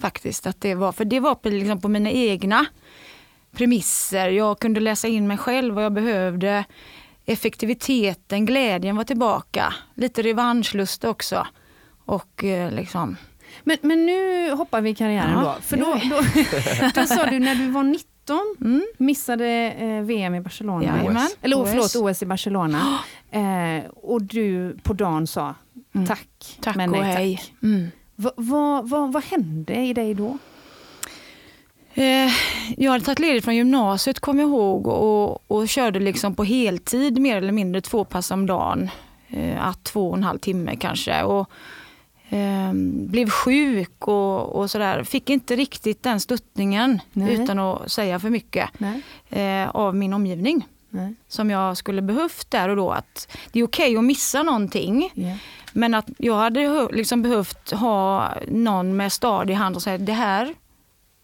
faktiskt 0.00 0.46
att 0.46 0.60
det 0.60 0.74
var. 0.74 0.92
För 0.92 1.04
det 1.04 1.20
var 1.20 1.34
på, 1.34 1.48
liksom 1.48 1.80
på 1.80 1.88
mina 1.88 2.10
egna 2.10 2.66
premisser. 3.52 4.28
Jag 4.28 4.58
kunde 4.58 4.80
läsa 4.80 5.08
in 5.08 5.26
mig 5.26 5.38
själv 5.38 5.74
vad 5.74 5.84
jag 5.84 5.92
behövde. 5.92 6.64
Effektiviteten, 7.24 8.46
glädjen 8.46 8.96
var 8.96 9.04
tillbaka. 9.04 9.74
Lite 9.94 10.22
revanschlust 10.22 11.04
också. 11.04 11.46
Och 12.04 12.44
eh, 12.44 12.72
liksom... 12.72 13.16
Men, 13.64 13.76
men 13.82 14.06
nu 14.06 14.50
hoppar 14.52 14.80
vi 14.80 14.94
karriären 14.94 15.32
Ja, 15.32 15.40
då. 15.56 15.62
För 15.62 15.76
då, 15.76 15.84
då, 16.10 16.20
då 17.00 17.06
sa 17.06 17.26
du 17.26 17.38
när 17.38 17.54
du 17.54 17.70
var 17.70 17.82
19, 17.82 18.06
Mm. 18.60 18.82
missade 18.98 19.46
eh, 19.78 20.02
VM 20.02 20.34
i 20.34 20.40
Barcelona. 20.40 20.84
Jajamän. 20.84 21.28
Eller 21.42 21.56
oh, 21.56 21.62
OS. 21.62 21.70
förlåt, 21.70 21.96
OS 22.10 22.22
i 22.22 22.26
Barcelona. 22.26 22.98
Eh, 23.32 23.90
och 23.96 24.22
du 24.22 24.76
på 24.82 24.92
dagen 24.92 25.26
sa 25.26 25.54
Mm. 25.94 26.06
tack, 26.06 26.58
Tack 26.62 26.76
men 26.76 26.90
nej 26.90 27.02
hej. 27.02 27.36
tack. 27.36 27.52
Mm. 27.62 27.90
Va, 28.16 28.30
va, 28.36 28.82
va, 28.82 29.06
vad 29.06 29.24
hände 29.24 29.74
i 29.74 29.92
dig 29.92 30.14
då? 30.14 30.38
Eh, 31.94 32.32
jag 32.76 32.92
hade 32.92 33.04
tagit 33.04 33.18
ledigt 33.18 33.44
från 33.44 33.56
gymnasiet 33.56 34.20
kom 34.20 34.38
jag 34.38 34.48
ihåg 34.48 34.86
och, 34.86 35.50
och 35.50 35.68
körde 35.68 36.00
liksom 36.00 36.34
på 36.34 36.44
heltid 36.44 37.18
mer 37.18 37.36
eller 37.36 37.52
mindre 37.52 37.80
två 37.80 38.04
pass 38.04 38.30
om 38.30 38.46
dagen. 38.46 38.90
Eh, 39.28 39.66
att 39.66 39.84
två 39.84 40.08
och 40.10 40.16
en 40.16 40.24
halv 40.24 40.38
timme 40.38 40.76
kanske. 40.76 41.22
Och, 41.22 41.50
eh, 42.30 42.72
blev 43.10 43.30
sjuk 43.30 44.08
och, 44.08 44.56
och 44.56 44.70
sådär. 44.70 45.04
Fick 45.04 45.30
inte 45.30 45.56
riktigt 45.56 46.02
den 46.02 46.20
stöttningen 46.20 47.00
Nej. 47.12 47.34
utan 47.34 47.58
att 47.58 47.92
säga 47.92 48.18
för 48.18 48.30
mycket 48.30 48.70
eh, 49.28 49.68
av 49.68 49.96
min 49.96 50.12
omgivning 50.12 50.66
Nej. 50.90 51.14
som 51.28 51.50
jag 51.50 51.76
skulle 51.76 52.02
behövt 52.02 52.50
där 52.50 52.68
och 52.68 52.76
då. 52.76 52.90
Att 52.90 53.28
det 53.52 53.60
är 53.60 53.64
okej 53.64 53.96
att 53.96 54.04
missa 54.04 54.42
någonting 54.42 55.10
Ja. 55.14 55.36
men 55.72 55.94
att 55.94 56.08
jag 56.18 56.36
hade 56.36 56.88
liksom 56.92 57.22
behövt 57.22 57.70
ha 57.70 58.28
någon 58.48 58.96
med 58.96 59.12
stadig 59.12 59.54
hand 59.54 59.76
och 59.76 59.82
säga 59.82 59.98
det 59.98 60.12
här 60.12 60.54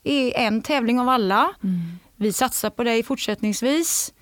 är 0.04 0.36
en 0.36 0.62
tävling 0.62 1.00
av 1.00 1.08
alla. 1.08 1.50
Mm. 1.62 1.80
Vi 2.16 2.32
satsar 2.32 2.70
på 2.70 2.84
dig 2.84 3.02
fortsättningsvis. 3.02 4.12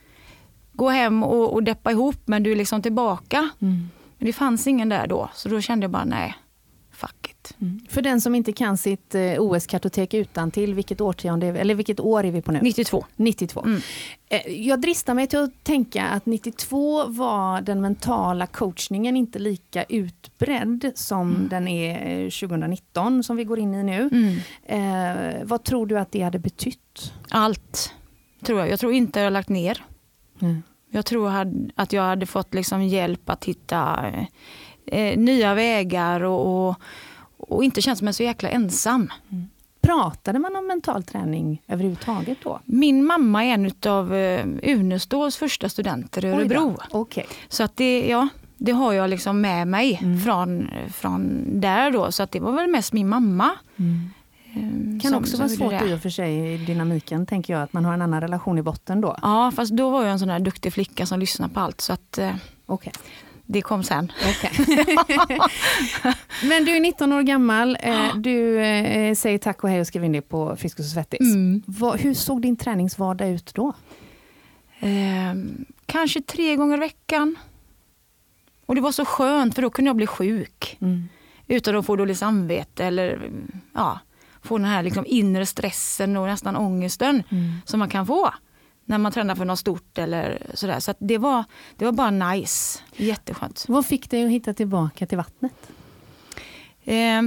Gå 0.72 0.88
hem 0.88 1.22
och, 1.22 1.52
och 1.52 1.62
deppa 1.62 1.90
ihop 1.90 2.16
men 2.24 2.42
du 2.42 2.52
är 2.52 2.56
liksom 2.56 2.82
tillbaka. 2.82 3.48
Mm. 3.60 3.88
Men 4.18 4.26
det 4.26 4.32
fanns 4.32 4.66
ingen 4.66 4.88
där 4.88 5.06
då 5.06 5.30
så 5.34 5.48
då 5.48 5.60
kände 5.60 5.84
jag 5.84 5.90
bara 5.90 6.04
nej, 6.04 6.34
fuck 6.94 7.30
it. 7.30 7.56
Mm. 7.60 7.80
För 7.88 8.02
den 8.02 8.20
som 8.20 8.34
inte 8.34 8.52
kan 8.52 8.78
sitt 8.78 9.14
eh, 9.14 9.22
OS-kartotek 9.38 10.14
utan 10.14 10.50
till 10.50 10.74
vilket 10.74 11.00
årtionde, 11.00 11.46
eller 11.46 11.74
vilket 11.74 12.00
år 12.00 12.24
är 12.24 12.30
vi 12.30 12.42
på 12.42 12.52
nu? 12.52 12.58
92. 12.62 13.04
92. 13.16 13.62
Mm. 13.64 13.80
Eh, 14.28 14.40
Jag 14.68 14.80
dristar 14.80 15.14
mig 15.14 15.26
till 15.26 15.38
att 15.38 15.64
tänka 15.64 16.04
att 16.04 16.26
92 16.26 17.04
var 17.06 17.60
den 17.60 17.80
mentala 17.80 18.46
coachningen 18.46 19.16
inte 19.16 19.38
lika 19.38 19.84
utbredd 19.84 20.92
som 20.94 21.48
den 21.50 21.68
är 21.68 22.24
eh, 22.24 22.30
2019 22.30 23.22
som 23.22 23.36
vi 23.36 23.44
går 23.44 23.58
in 23.58 23.74
i 23.74 23.82
nu. 23.82 24.10
Mm. 24.12 24.38
Eh, 24.66 25.44
vad 25.44 25.64
tror 25.64 25.86
du 25.86 25.98
att 25.98 26.12
det 26.12 26.22
hade 26.22 26.38
betytt? 26.38 27.12
Allt 27.28 27.94
tror 28.42 28.58
jag. 28.60 28.68
Jag 28.68 28.80
tror 28.80 28.92
inte 28.92 29.18
jag 29.20 29.26
har 29.26 29.30
lagt 29.30 29.48
ner. 29.48 29.84
Jag 30.90 31.06
tror 31.06 31.30
att 31.74 31.92
jag 31.92 32.02
hade 32.02 32.26
fått 32.26 32.54
liksom 32.54 32.82
hjälp 32.82 33.30
att 33.30 33.44
hitta 33.44 34.12
eh, 34.86 35.00
eh, 35.00 35.18
nya 35.18 35.54
vägar 35.54 36.20
och, 36.20 36.68
och, 36.68 36.76
och 37.38 37.64
inte 37.64 37.82
känt 37.82 38.02
mig 38.02 38.14
så 38.14 38.22
jäkla 38.22 38.48
ensam. 38.48 39.10
Pratade 39.80 40.38
man 40.38 40.56
om 40.56 40.66
mental 40.66 41.02
träning 41.02 41.62
överhuvudtaget 41.68 42.38
då? 42.44 42.60
Min 42.64 43.04
mamma 43.04 43.44
är 43.44 43.54
en 43.54 43.72
av 43.86 44.14
eh, 44.14 44.46
Uneståls 44.62 45.36
första 45.36 45.68
studenter 45.68 46.24
i. 46.24 46.28
Örebro. 46.28 46.76
Okej. 46.90 47.26
Så 47.48 47.62
att 47.62 47.76
det, 47.76 48.08
ja, 48.08 48.28
det 48.56 48.72
har 48.72 48.92
jag 48.92 49.10
liksom 49.10 49.40
med 49.40 49.68
mig 49.68 49.98
Mm. 50.02 50.20
från, 50.20 50.68
från 50.94 51.44
där 51.60 51.90
då. 51.90 52.12
Så 52.12 52.22
att 52.22 52.30
det 52.30 52.40
var 52.40 52.52
väl 52.52 52.70
mest 52.70 52.92
min 52.92 53.08
mamma. 53.08 53.50
eh, 53.76 55.00
Kan 55.02 55.10
som- 55.10 55.14
också 55.14 55.30
som 55.36 55.38
vara 55.38 55.48
svårt 55.80 55.90
i 55.90 55.94
och 55.94 56.00
för 56.02 56.10
sig 56.10 56.54
i 56.54 56.56
dynamiken, 56.56 57.26
tänker 57.26 57.52
jag, 57.52 57.62
att 57.62 57.72
man 57.72 57.84
har 57.84 57.94
en 57.94 58.02
annan 58.02 58.20
relation 58.20 58.58
i 58.58 58.62
botten 58.62 59.00
då. 59.00 59.16
Ja, 59.22 59.52
fast 59.56 59.72
då 59.72 59.90
var 59.90 60.02
jag 60.02 60.12
en 60.12 60.18
sån 60.18 60.28
där 60.28 60.38
duktig 60.38 60.72
flicka 60.72 61.06
som 61.06 61.20
lyssnade 61.20 61.54
på 61.54 61.60
allt. 61.60 61.80
Så 61.80 61.92
att 61.92 62.18
eh, 62.18 62.30
Okej. 62.66 62.92
Det 63.46 63.62
kom 63.62 63.82
sen. 63.82 64.12
Okej. 64.22 64.50
Men 66.48 66.64
du 66.64 66.76
är 66.76 66.80
19 66.80 67.12
år 67.12 67.22
gammal, 67.22 67.78
eh, 67.80 68.16
du 68.16 68.60
eh, 68.60 69.14
säger 69.14 69.38
tack 69.38 69.64
och 69.64 69.70
hej 69.70 69.80
och 69.80 69.86
skriver 69.86 70.06
in 70.06 70.12
dig 70.12 70.20
på 70.20 70.56
Friskis 70.56 70.86
och 70.86 70.92
Svettis. 70.92 71.34
Mm. 71.34 71.62
Hur 71.98 72.14
såg 72.14 72.42
din 72.42 72.56
träningsvardag 72.56 73.28
ut 73.28 73.54
då? 73.54 73.72
Eh, 74.80 75.34
kanske 75.86 76.22
tre 76.22 76.56
gånger 76.56 76.76
i 76.76 76.80
veckan. 76.80 77.36
Och 78.66 78.74
det 78.74 78.80
var 78.80 78.92
så 78.92 79.04
skönt 79.04 79.54
för 79.54 79.62
då 79.62 79.70
kunde 79.70 79.88
jag 79.88 79.96
bli 79.96 80.06
sjuk. 80.06 80.78
Utan 81.46 81.76
att 81.76 81.86
få 81.86 81.96
dåligt 81.96 82.18
samvete 82.18 82.84
eller 82.84 83.30
ja, 83.74 84.00
få 84.42 84.58
den 84.58 84.66
här 84.66 84.82
liksom 84.82 85.04
inre 85.06 85.46
stressen 85.46 86.16
och 86.16 86.26
nästan 86.26 86.56
ångesten 86.56 87.22
som 87.64 87.78
man 87.78 87.88
kan 87.88 88.06
få 88.06 88.30
när 88.84 88.98
man 88.98 89.12
tränar 89.12 89.34
för 89.34 89.44
något 89.44 89.58
stort 89.58 89.98
eller 89.98 90.46
sådär. 90.54 90.80
Så 90.80 90.94
det, 90.98 91.18
var, 91.18 91.44
det 91.76 91.84
var 91.84 91.92
bara 91.92 92.10
nice. 92.10 92.78
Jätteskönt. 92.96 93.64
Vad 93.68 93.86
fick 93.86 94.10
dig 94.10 94.24
att 94.24 94.30
hitta 94.30 94.54
tillbaka 94.54 95.06
till 95.06 95.18
vattnet? 95.18 95.52
Eh, 96.84 97.22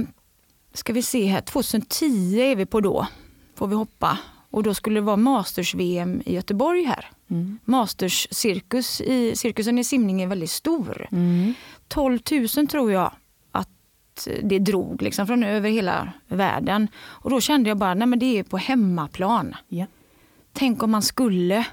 ska 0.74 0.92
vi 0.92 1.02
se 1.02 1.26
här, 1.26 1.40
2010 1.40 2.38
är 2.40 2.56
vi 2.56 2.66
på 2.66 2.80
då, 2.80 3.06
får 3.54 3.66
vi 3.66 3.74
hoppa. 3.74 4.18
Och 4.50 4.62
då 4.62 4.74
skulle 4.74 5.00
det 5.00 5.04
vara 5.04 5.16
Masters-VM 5.16 6.22
i 6.26 6.34
Göteborg 6.34 6.84
här. 6.84 7.10
Masters 7.64 8.28
cirkus 8.30 9.00
i, 9.00 9.36
cirkusen 9.36 9.78
i 9.78 9.84
simning 9.84 10.22
är 10.22 10.26
väldigt 10.26 10.50
stor. 10.50 11.06
12 11.88 12.18
000 12.56 12.66
tror 12.66 12.92
jag 12.92 13.12
att 13.52 14.28
det 14.42 14.58
drog 14.58 15.02
liksom 15.02 15.26
från 15.26 15.44
över 15.44 15.70
hela 15.70 16.12
världen. 16.28 16.88
Och 16.98 17.30
då 17.30 17.40
kände 17.40 17.68
jag 17.68 17.78
bara, 17.78 17.94
nej 17.94 18.06
men 18.06 18.18
det 18.18 18.38
är 18.38 18.42
på 18.42 18.56
hemmaplan. 18.56 19.56
Ja. 19.68 19.86
Tänk 20.58 20.82
om 20.82 20.90
man 20.90 21.02
skulle, 21.02 21.66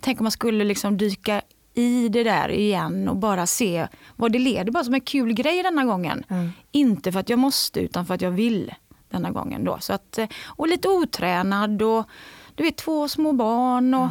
tänk 0.00 0.20
om 0.20 0.24
man 0.24 0.30
skulle 0.30 0.64
liksom 0.64 0.96
dyka 0.96 1.42
i 1.74 2.08
det 2.08 2.22
där 2.22 2.48
igen 2.48 3.08
och 3.08 3.16
bara 3.16 3.46
se 3.46 3.88
vad 4.16 4.32
det 4.32 4.38
leder, 4.38 4.72
bara 4.72 4.84
som 4.84 4.94
en 4.94 5.00
kul 5.00 5.32
grej 5.32 5.62
denna 5.62 5.84
gången. 5.84 6.24
Mm. 6.28 6.50
Inte 6.72 7.12
för 7.12 7.20
att 7.20 7.28
jag 7.28 7.38
måste 7.38 7.80
utan 7.80 8.06
för 8.06 8.14
att 8.14 8.20
jag 8.20 8.30
vill 8.30 8.74
denna 9.08 9.30
gången. 9.30 9.64
Då. 9.64 9.78
Så 9.80 9.92
att, 9.92 10.18
eh, 10.18 10.28
och 10.46 10.68
lite 10.68 10.88
otränad 10.88 11.82
och 11.82 12.04
du 12.54 12.62
vet 12.62 12.76
två 12.76 13.08
små 13.08 13.32
barn 13.32 13.94
och 13.94 14.08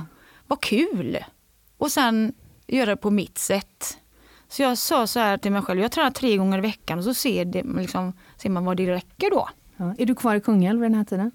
vad 0.47 0.61
kul. 0.61 1.17
Och 1.77 1.91
sen 1.91 2.33
göra 2.67 2.85
det 2.85 2.97
på 2.97 3.11
mitt 3.11 3.37
sätt. 3.37 3.97
Så 4.47 4.61
jag 4.61 4.77
sa 4.77 5.07
så 5.07 5.19
här 5.19 5.37
till 5.37 5.51
mig 5.51 5.61
själv, 5.61 5.81
jag 5.81 5.91
tränar 5.91 6.11
tre 6.11 6.37
gånger 6.37 6.57
i 6.57 6.61
veckan 6.61 6.97
och 6.97 7.03
så 7.03 7.13
ser, 7.13 7.45
det, 7.45 7.63
liksom, 7.63 8.13
ser 8.37 8.49
man 8.49 8.65
vad 8.65 8.77
det 8.77 8.91
räcker 8.91 9.29
då. 9.29 9.49
Ja. 9.77 9.95
Är 9.97 10.05
du 10.05 10.15
kvar 10.15 10.35
i 10.35 10.41
Kungälv 10.41 10.81
vid 10.81 10.91
den 10.91 10.97
här 10.97 11.05
tiden? 11.05 11.31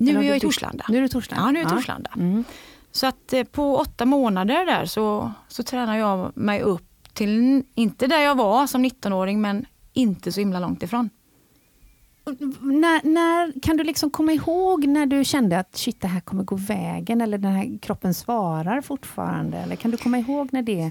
Nu 0.00 0.10
Eller 0.10 0.20
är 0.20 0.24
jag 0.24 0.36
i? 0.36 0.40
Torslanda. 0.40 0.84
Nu 0.88 0.96
är 0.98 1.02
du 1.02 1.08
Torslanda. 1.08 1.44
Ja, 1.46 1.50
nu 1.50 1.58
är 1.58 1.62
jag 1.62 1.72
i 1.72 1.74
Torslanda. 1.74 2.10
Mm. 2.16 2.44
Så 2.92 3.06
att 3.06 3.32
eh, 3.32 3.44
på 3.44 3.76
åtta 3.76 4.04
månader 4.04 4.66
där 4.66 4.86
så, 4.86 5.32
så 5.48 5.62
tränar 5.62 5.96
jag 5.96 6.36
mig 6.36 6.62
upp 6.62 7.14
till, 7.14 7.62
inte 7.74 8.06
där 8.06 8.20
jag 8.20 8.34
var 8.34 8.66
som 8.66 8.84
19-åring, 8.84 9.40
men 9.40 9.66
inte 9.92 10.32
så 10.32 10.40
himla 10.40 10.60
långt 10.60 10.82
ifrån. 10.82 11.10
När, 12.60 13.08
när, 13.08 13.60
kan 13.60 13.76
du 13.76 13.84
liksom 13.84 14.10
komma 14.10 14.32
ihåg 14.32 14.86
när 14.86 15.06
du 15.06 15.24
kände 15.24 15.58
att 15.58 15.76
shit, 15.76 16.00
det 16.00 16.08
här 16.08 16.20
kommer 16.20 16.44
gå 16.44 16.56
vägen 16.56 17.20
eller 17.20 17.38
den 17.38 17.52
här 17.52 17.78
kroppen 17.78 18.14
svarar 18.14 18.80
fortfarande? 18.80 19.56
Eller 19.58 19.76
kan 19.76 19.90
du 19.90 19.96
komma 19.96 20.18
ihåg 20.18 20.48
när 20.52 20.62
det... 20.62 20.90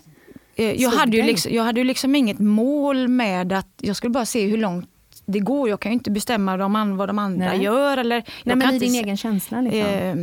Eh, 0.55 0.81
Jag 0.81 0.89
hade, 0.89 1.17
ju 1.17 1.23
liksom, 1.23 1.53
jag 1.53 1.63
hade 1.63 1.79
ju 1.79 1.83
liksom 1.83 2.15
inget 2.15 2.39
mål 2.39 3.07
med 3.07 3.53
att 3.53 3.73
jag 3.77 3.95
skulle 3.95 4.11
bara 4.11 4.25
se 4.25 4.47
hur 4.47 4.57
långt 4.57 4.89
det 5.27 5.39
går. 5.39 5.69
Jag 5.69 5.79
kan 5.79 5.91
ju 5.91 5.93
inte 5.93 6.11
bestämma 6.11 6.57
de 6.57 6.97
vad 6.97 7.09
de 7.09 7.19
andra 7.19 7.45
Nej. 7.47 7.61
gör. 7.63 7.97
Eller, 7.97 8.15
jag 8.15 8.23
Nej, 8.43 8.55
men 8.55 8.61
kan 8.61 8.71
i 8.71 8.73
inte 8.75 8.85
din 8.85 8.93
se- 8.93 8.99
egen 8.99 9.17
känsla 9.17 9.61
liksom. 9.61 9.81
Eh, 9.81 10.15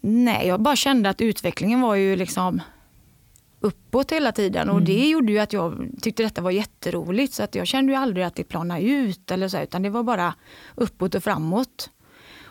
nej, 0.00 0.48
jag 0.48 0.60
bara 0.60 0.76
kände 0.76 1.08
att 1.10 1.20
utvecklingen 1.20 1.80
var 1.80 1.94
ju 1.94 2.16
liksom 2.16 2.60
uppåt 3.60 4.12
hela 4.12 4.32
tiden 4.32 4.70
och 4.70 4.82
det 4.82 5.08
gjorde 5.08 5.32
ju 5.32 5.38
att 5.38 5.52
jag 5.52 5.88
tyckte 6.02 6.22
detta 6.22 6.40
var 6.42 6.50
jätteroligt 6.50 7.32
så 7.34 7.42
att 7.42 7.54
jag 7.54 7.66
kände 7.66 7.92
ju 7.92 7.98
aldrig 7.98 8.24
att 8.26 8.34
det 8.34 8.44
planade 8.44 8.82
ut 8.82 9.30
eller 9.30 9.48
så 9.48 9.60
utan 9.62 9.82
det 9.82 9.90
var 9.90 10.02
bara 10.02 10.34
uppåt 10.74 11.14
och 11.14 11.24
framåt. 11.24 11.90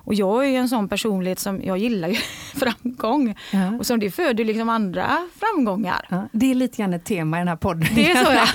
Och 0.08 0.14
jag 0.14 0.46
är 0.46 0.50
ju 0.50 0.56
en 0.56 0.70
sån 0.70 0.90
personlighet 0.90 1.40
som, 1.40 1.62
jag 1.64 1.78
gillar 1.78 2.08
ju 2.08 2.16
framgång 2.56 3.36
Ja. 3.52 3.78
och 3.80 3.86
som 3.86 4.00
det 4.00 4.12
föder 4.12 4.46
liksom 4.46 4.70
andra 4.70 5.28
framgångar. 5.40 6.06
Ja, 6.10 6.28
det 6.32 6.52
är 6.52 6.56
lite 6.56 6.78
grann 6.78 6.94
ett 6.94 7.06
tema 7.06 7.38
i 7.38 7.40
den 7.40 7.48
här 7.48 7.56
podden. 7.56 7.88
Det 7.96 8.12
är 8.12 8.26
så 8.26 8.32
ja. 8.34 8.48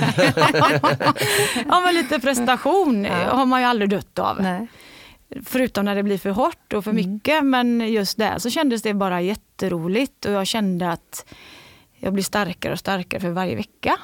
ja 1.69 1.81
men 1.81 1.95
lite 1.95 2.21
prestation 2.21 3.05
Ja. 3.05 3.35
har 3.37 3.47
man 3.47 3.61
ju 3.61 3.67
aldrig 3.67 3.91
dött 3.91 4.19
av. 4.19 4.43
Nej. 4.43 4.67
Förutom 5.45 5.85
när 5.85 5.95
det 5.95 6.03
blir 6.03 6.19
för 6.19 6.31
hårt 6.31 6.73
och 6.73 6.85
för 6.85 6.91
Mm. 6.91 7.13
mycket. 7.13 7.45
Men 7.45 7.81
just 7.93 8.19
där 8.19 8.39
så 8.39 8.51
kändes 8.51 8.83
det 8.83 8.95
bara 8.95 9.21
jätteroligt 9.21 10.25
och 10.25 10.33
jag 10.33 10.47
kände 10.47 10.91
att 10.93 11.27
jag 11.99 12.13
blir 12.13 12.25
starkare 12.25 12.73
och 12.73 12.79
starkare 12.79 13.21
för 13.21 13.31
varje 13.31 13.57
vecka. 13.57 13.99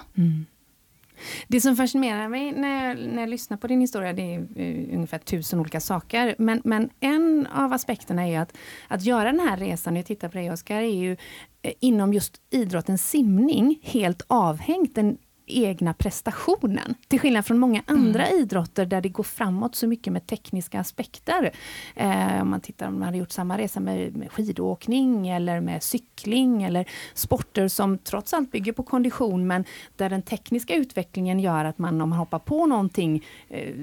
Det 1.48 1.60
som 1.60 1.76
fascinerar 1.76 2.28
mig 2.28 2.52
när 2.52 2.88
jag, 2.88 2.98
när 3.06 3.20
jag 3.20 3.28
lyssnar 3.28 3.56
på 3.56 3.66
din 3.66 3.80
historia, 3.80 4.12
det 4.12 4.34
är 4.34 4.38
uh, 4.38 4.94
ungefär 4.94 5.18
tusen 5.18 5.60
olika 5.60 5.80
saker. 5.80 6.34
Men, 6.38 6.60
men 6.64 6.90
en 7.00 7.46
av 7.46 7.72
aspekterna 7.72 8.22
är 8.22 8.30
ju 8.30 8.36
att, 8.36 8.56
att 8.88 9.02
göra 9.02 9.32
den 9.32 9.40
här 9.40 9.56
resan, 9.56 9.94
när 9.94 10.00
jag 10.00 10.06
tittar 10.06 10.28
på 10.28 10.38
dig 10.38 10.50
Oskar, 10.50 10.80
är 10.80 10.96
ju 10.96 11.16
eh, 11.62 11.72
inom 11.80 12.14
just 12.14 12.40
idrotten 12.50 12.98
simning 12.98 13.80
helt 13.82 14.22
avhängt 14.26 14.94
den 14.94 15.18
egna 15.48 15.94
prestationen. 15.94 16.94
Till 17.08 17.20
skillnad 17.20 17.46
från 17.46 17.58
många 17.58 17.82
andra 17.86 18.26
mm. 18.26 18.40
idrotter 18.40 18.86
där 18.86 19.00
det 19.00 19.08
går 19.08 19.24
framåt 19.24 19.74
så 19.74 19.86
mycket 19.86 20.12
med 20.12 20.26
tekniska 20.26 20.80
aspekter. 20.80 21.52
Eh, 21.96 22.42
om 22.42 22.50
man 22.50 22.60
tittar 22.60 22.88
om 22.88 22.94
man 22.94 23.02
hade 23.02 23.18
gjort 23.18 23.30
samma 23.30 23.58
resa 23.58 23.80
med, 23.80 24.16
med 24.16 24.32
skidåkning 24.32 25.28
eller 25.28 25.60
med 25.60 25.82
cykling 25.82 26.62
eller 26.62 26.88
sporter 27.14 27.68
som 27.68 27.98
trots 27.98 28.34
allt 28.34 28.52
bygger 28.52 28.72
på 28.72 28.82
kondition 28.82 29.46
men 29.46 29.64
där 29.96 30.10
den 30.10 30.22
tekniska 30.22 30.74
utvecklingen 30.74 31.40
gör 31.40 31.64
att 31.64 31.78
man 31.78 32.00
om 32.00 32.08
man 32.08 32.18
hoppar 32.18 32.38
på 32.38 32.66
någonting 32.66 33.24
eh, 33.48 33.74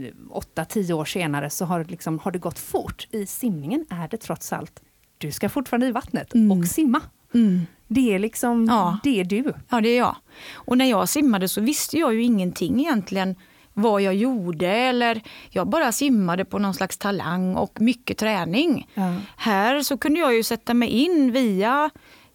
8-10 0.55 0.93
år 0.93 1.05
senare 1.05 1.49
så 1.49 1.65
har, 1.65 1.85
liksom, 1.85 2.19
har 2.19 2.31
det 2.31 2.39
gått 2.39 2.59
fort. 2.59 3.07
I 3.11 3.25
simningen 3.25 3.85
är 3.89 4.07
det 4.07 4.17
trots 4.17 4.53
allt 4.53 4.81
du 5.17 5.31
ska 5.31 5.49
fortfarande 5.49 5.87
i 5.87 5.91
vattnet 5.91 6.33
mm. 6.33 6.59
och 6.59 6.67
simma. 6.67 7.01
Mm. 7.33 7.65
Det 7.87 8.13
är 8.13 8.19
liksom, 8.19 8.65
ja. 8.65 8.97
det 9.03 9.19
är 9.19 9.23
du. 9.23 9.53
Ja, 9.69 9.81
det 9.81 9.89
är 9.89 9.97
jag. 9.97 10.15
Och 10.53 10.77
när 10.77 10.85
jag 10.85 11.09
simmade 11.09 11.49
så 11.49 11.61
visste 11.61 11.97
jag 11.97 12.13
ju 12.13 12.23
ingenting 12.23 12.79
egentligen 12.79 13.35
vad 13.73 14.01
jag 14.01 14.15
gjorde 14.15 14.67
eller 14.67 15.21
jag 15.49 15.67
bara 15.67 15.91
simmade 15.91 16.45
på 16.45 16.59
någon 16.59 16.73
slags 16.73 16.97
talang 16.97 17.55
och 17.55 17.81
mycket 17.81 18.17
träning. 18.17 18.87
Ja. 18.93 19.15
Här 19.37 19.81
så 19.81 19.97
kunde 19.97 20.19
jag 20.19 20.35
ju 20.35 20.43
sätta 20.43 20.73
mig 20.73 20.89
in 20.89 21.31
via 21.31 21.89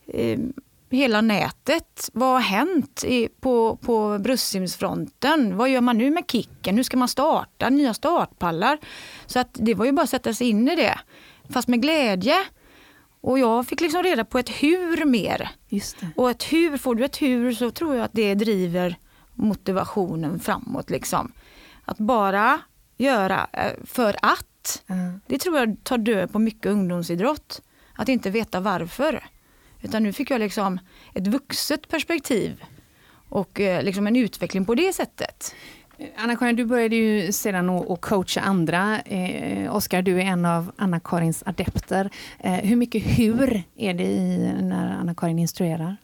eh, 0.07 0.39
hela 0.91 1.21
nätet. 1.21 2.11
Vad 2.13 2.33
har 2.33 2.41
hänt 2.41 3.05
i, 3.07 3.29
på, 3.41 3.77
på 3.77 4.19
bröstsimsfronten? 4.19 5.57
Vad 5.57 5.71
gör 5.71 5.81
man 5.81 5.99
nu 5.99 6.11
med 6.11 6.25
kicken? 6.29 6.77
Hur 6.77 6.83
ska 6.83 6.97
man 6.97 7.09
starta? 7.09 7.71
Nya 7.71 7.95
startpallar? 7.95 8.79
Så 9.27 9.39
att 9.39 9.51
det 9.53 9.75
var 9.75 9.85
ju 9.85 9.93
bara 9.93 10.03
att 10.03 10.11
sätta 10.11 10.35
sig 10.35 10.49
in 10.49 10.69
i 10.69 10.77
det. 10.77 10.99
Fast 11.49 11.69
med 11.69 11.83
glädje. 11.83 12.37
Och 13.21 13.39
jag 13.39 13.67
fick 13.67 13.81
liksom 13.81 14.03
reda 14.03 14.25
på 14.25 14.39
ett 14.39 14.49
hur 14.49 15.05
mer. 15.05 15.51
Och 16.17 16.31
ett 16.31 16.53
hur, 16.53 16.77
får 16.77 16.95
du 16.95 17.05
ett 17.05 17.23
hur 17.23 17.53
så 17.53 17.71
tror 17.71 17.95
jag 17.95 18.05
att 18.05 18.13
det 18.13 18.35
driver 18.35 18.99
motivationen 19.35 20.41
framåt. 20.41 20.91
Liksom. 20.91 21.33
Att 21.85 21.99
bara 21.99 22.61
göra 22.97 23.47
eh, 23.53 23.73
för 23.85 24.17
att. 24.23 24.83
Mm. 24.87 25.21
Det 25.27 25.39
tror 25.39 25.59
jag 25.59 25.77
tar 25.83 25.99
död 25.99 26.33
på 26.33 26.39
mycket 26.39 26.67
ungdomsidrott. 26.67 27.63
Att 27.95 28.09
inte 28.09 28.31
veta 28.31 28.61
varför. 28.61 29.25
Utan 29.83 30.03
nu 30.03 30.13
fick 30.13 30.31
jag 30.31 30.39
liksom 30.39 30.79
ett 31.15 31.27
vuxet 31.27 31.89
perspektiv 31.89 32.65
och 33.29 33.61
eh, 33.61 33.83
liksom 33.83 34.07
en 34.07 34.17
utveckling 34.17 34.65
på 34.65 34.75
det 34.75 34.93
sättet. 34.93 35.55
Anna-Karin, 36.17 36.57
du 36.57 36.65
började 36.65 36.97
ju 36.97 37.33
sedan 37.33 37.71
att 37.71 38.01
coacha 38.01 38.41
andra. 38.41 39.01
Eh, 39.01 39.77
Oskar, 39.77 40.03
du 40.03 40.21
är 40.21 40.25
en 40.25 40.45
av 40.45 40.73
Anna-Karins 40.77 41.43
adepter. 41.47 42.11
Eh, 42.39 42.53
hur 42.53 42.77
mycket 42.77 43.03
hur 43.19 43.63
är 43.77 43.95
det 43.95 44.05
i 44.05 44.53
när 44.61 44.97
Anna-Karin 45.01 45.39
instruerar? 45.39 45.97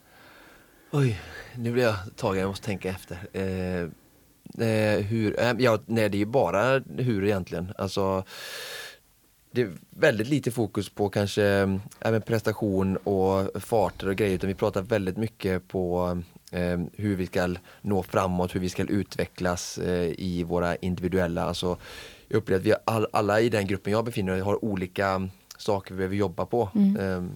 Oj, 0.91 1.21
nu 1.55 1.73
blir 1.73 1.83
jag 1.83 1.95
tagen, 2.17 2.41
jag 2.41 2.49
måste 2.49 2.67
tänka 2.67 2.88
efter. 2.88 3.19
Eh, 3.33 3.83
eh 4.67 5.00
hur, 5.00 5.41
eh, 5.41 5.53
ja, 5.59 5.79
nej, 5.87 6.09
det 6.09 6.17
är 6.17 6.19
ju 6.19 6.26
bara 6.26 6.83
hur 6.99 7.25
egentligen. 7.25 7.73
Alltså, 7.79 8.25
det 9.57 9.63
är 9.63 9.73
väldigt 9.91 10.29
lite 10.29 10.51
fokus 10.51 10.89
på 10.89 11.09
kanske 11.09 11.45
även 12.01 12.23
prestation 12.23 12.97
och 12.97 13.63
farter 13.63 14.09
och 14.09 14.17
grejer 14.17 14.35
utan 14.35 14.49
vi 14.49 14.55
pratar 14.55 14.83
väldigt 14.83 15.17
mycket 15.17 15.69
på 15.69 16.11
eh, 16.53 16.81
hur 16.93 17.17
vi 17.17 17.27
ska 17.27 17.55
nå 17.81 18.03
framåt, 18.03 18.55
hur 18.55 18.61
vi 18.61 18.69
ska 18.69 18.83
utvecklas 18.83 19.79
eh, 19.79 20.14
i 20.19 20.45
våra 20.45 20.77
individuella, 20.77 21.45
alltså 21.45 21.77
jag 22.29 22.38
upplever 22.38 22.61
att 22.61 22.66
vi 22.66 22.75
all, 22.85 23.07
alla 23.12 23.40
i 23.40 23.49
den 23.49 23.66
gruppen 23.66 23.92
jag 23.92 24.05
befinner 24.05 24.33
mig 24.33 24.40
har 24.40 24.64
olika 24.64 25.29
saker 25.59 25.95
vi 25.95 25.97
behöver 25.97 26.16
jobba 26.16 26.47
på. 26.47 26.69
Mm. 26.75 26.97
Eh, 26.97 27.31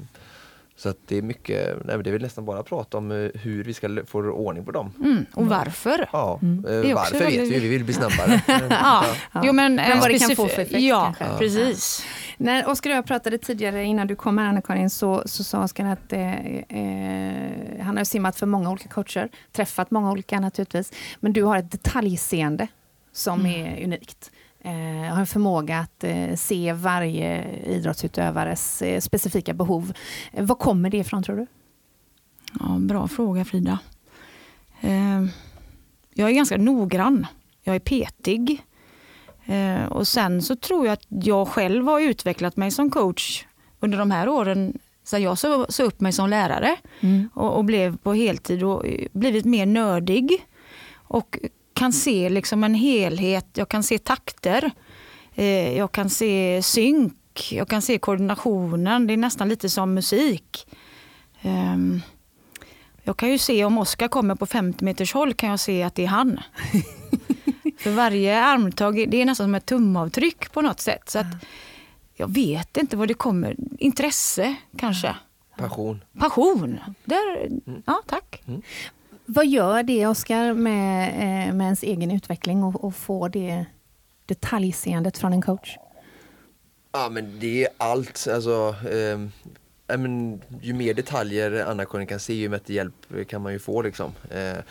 så 0.80 0.88
att 0.88 0.98
det 1.06 1.18
är 1.18 1.22
mycket, 1.22 1.76
nej, 1.84 2.02
det 2.02 2.10
är 2.10 2.12
väl 2.12 2.22
nästan 2.22 2.44
bara 2.44 2.60
att 2.60 2.66
prata 2.66 2.98
om 2.98 3.10
eh, 3.10 3.40
hur 3.40 3.64
vi 3.64 3.74
ska 3.74 4.04
få 4.06 4.18
ordning 4.18 4.64
på 4.64 4.70
dem. 4.70 4.92
Mm, 4.98 5.26
och 5.34 5.46
varför. 5.46 6.08
Ja, 6.12 6.38
mm. 6.42 6.64
Eh, 6.64 6.94
varför 6.94 7.18
vet 7.18 7.30
vi, 7.30 7.58
vi 7.58 7.68
vill 7.68 7.84
bli 7.84 7.94
snabbare. 7.94 8.42
ja. 8.70 9.04
ja. 9.32 9.42
Jo, 9.44 9.52
men, 9.52 9.74
men 9.74 10.00
vad 10.00 10.10
det 10.10 10.18
kan 10.18 10.36
få 10.36 10.48
för 10.48 10.62
effekt 10.62 10.80
ja, 10.80 11.14
kanske. 11.18 11.38
precis. 11.38 12.06
När 12.36 12.68
Oskar 12.68 12.90
och 12.90 12.96
jag 12.96 13.06
pratade 13.06 13.38
tidigare 13.38 13.84
innan 13.84 14.06
du 14.06 14.16
kom 14.16 14.38
här 14.38 14.46
Anna-Karin 14.46 14.90
så, 14.90 15.22
så 15.26 15.44
sa 15.44 15.64
Oskar 15.64 15.84
att 15.84 16.12
eh, 16.12 16.56
eh, 16.56 17.84
han 17.84 17.96
har 17.96 18.04
simmat 18.04 18.36
för 18.36 18.46
många 18.46 18.70
olika 18.70 18.88
coacher, 18.88 19.28
träffat 19.52 19.90
många 19.90 20.10
olika 20.10 20.40
naturligtvis, 20.40 20.92
men 21.20 21.32
du 21.32 21.42
har 21.42 21.58
ett 21.58 21.70
detaljseende 21.70 22.68
som 23.12 23.40
mm. 23.40 23.66
är 23.66 23.84
unikt. 23.84 24.30
Eh, 24.62 25.12
har 25.12 25.20
en 25.20 25.26
förmåga 25.26 25.78
att 25.78 26.04
eh, 26.04 26.34
se 26.34 26.72
varje 26.72 27.44
idrottsutövares 27.64 28.82
eh, 28.82 29.00
specifika 29.00 29.54
behov. 29.54 29.92
Eh, 30.32 30.44
var 30.44 30.54
kommer 30.54 30.90
det 30.90 30.96
ifrån 30.96 31.22
tror 31.22 31.36
du? 31.36 31.46
Ja, 32.60 32.76
bra 32.78 33.08
fråga 33.08 33.44
Frida. 33.44 33.78
Jag 36.14 36.30
är 36.30 36.34
ganska 36.34 36.56
noggrann. 36.56 37.26
Jag 37.62 37.74
är 37.74 37.80
petig. 37.80 38.62
Och 39.88 40.08
sen 40.08 40.42
så 40.42 40.56
tror 40.56 40.86
jag 40.86 40.92
att 40.92 41.06
jag 41.08 41.48
själv 41.48 41.86
har 41.86 42.00
utvecklat 42.00 42.56
mig 42.56 42.70
som 42.70 42.90
coach 42.90 43.44
under 43.80 43.98
de 43.98 44.10
här 44.10 44.28
åren 44.28 44.78
sen 45.04 45.22
jag 45.22 45.38
så 45.38 45.82
upp 45.82 46.00
mig 46.00 46.12
som 46.12 46.30
lärare 46.30 46.76
mm. 47.00 47.28
och, 47.34 47.56
och, 47.56 47.64
blev 47.64 47.96
på 47.96 48.14
heltid 48.14 48.62
och 48.64 48.84
blivit 49.12 49.44
mer 49.44 49.66
nördig. 49.66 50.46
Och 50.92 51.38
kan 51.80 51.92
se 51.92 52.28
liksom 52.28 52.64
en 52.64 52.74
helhet, 52.74 53.46
jag 53.54 53.68
kan 53.68 53.82
se 53.82 53.98
takter, 53.98 54.70
eh, 55.34 55.76
jag 55.76 55.92
kan 55.92 56.10
se 56.10 56.62
synk, 56.62 57.52
jag 57.52 57.68
kan 57.68 57.82
se 57.82 57.98
koordinationen. 57.98 59.06
Det 59.06 59.12
är 59.12 59.16
nästan 59.16 59.48
lite 59.48 59.68
som 59.68 59.94
musik. 59.94 60.66
Eh, 61.42 61.76
jag 63.02 63.16
kan 63.16 63.30
ju 63.30 63.38
se 63.38 63.64
om 63.64 63.78
Oskar 63.78 64.08
kommer 64.08 64.34
på 64.34 64.46
50 64.46 64.84
meters 64.84 65.14
håll 65.14 65.34
kan 65.34 65.50
jag 65.50 65.60
se 65.60 65.82
att 65.82 65.94
det 65.94 66.04
är 66.04 66.08
han. 66.08 66.40
För 67.78 67.90
varje 67.90 68.40
armtag, 68.40 69.10
det 69.10 69.22
är 69.22 69.24
nästan 69.24 69.46
som 69.46 69.54
ett 69.54 69.66
tumavtryck 69.66 70.52
på 70.52 70.62
något 70.62 70.80
sätt. 70.80 71.10
Så 71.10 71.18
att, 71.18 71.44
jag 72.14 72.34
vet 72.34 72.76
inte 72.76 72.96
vad 72.96 73.08
det 73.08 73.14
kommer. 73.14 73.56
Intresse 73.78 74.56
kanske. 74.76 75.16
Passion. 75.56 76.04
Passion. 76.18 76.80
Där, 77.04 77.46
mm. 77.46 77.82
Ja, 77.86 78.02
tack. 78.06 78.42
Mm. 78.46 78.62
Vad 79.32 79.46
gör 79.46 79.82
det, 79.82 80.06
Oskar, 80.06 80.54
med, 80.54 81.08
eh, 81.08 81.54
med 81.54 81.64
ens 81.64 81.82
egen 81.82 82.10
utveckling 82.10 82.64
och, 82.64 82.84
och 82.84 82.94
få 82.94 83.28
det 83.28 83.64
detaljseendet 84.26 85.18
från 85.18 85.32
en 85.32 85.42
coach? 85.42 85.76
Ja 86.92 87.08
men 87.10 87.40
det 87.40 87.64
är 87.64 87.68
allt. 87.76 88.28
Alltså, 88.34 88.74
eh, 88.90 89.98
men, 89.98 90.42
ju 90.60 90.72
mer 90.72 90.94
detaljer 90.94 91.64
Anna-Karin 91.66 92.06
kan 92.06 92.20
se, 92.20 92.34
ju 92.34 92.48
bättre 92.48 92.74
hjälp 92.74 92.94
kan 93.28 93.42
man 93.42 93.52
ju 93.52 93.58
få. 93.58 93.82
Liksom. 93.82 94.12
Eh, 94.30 94.48
eh 94.48 94.62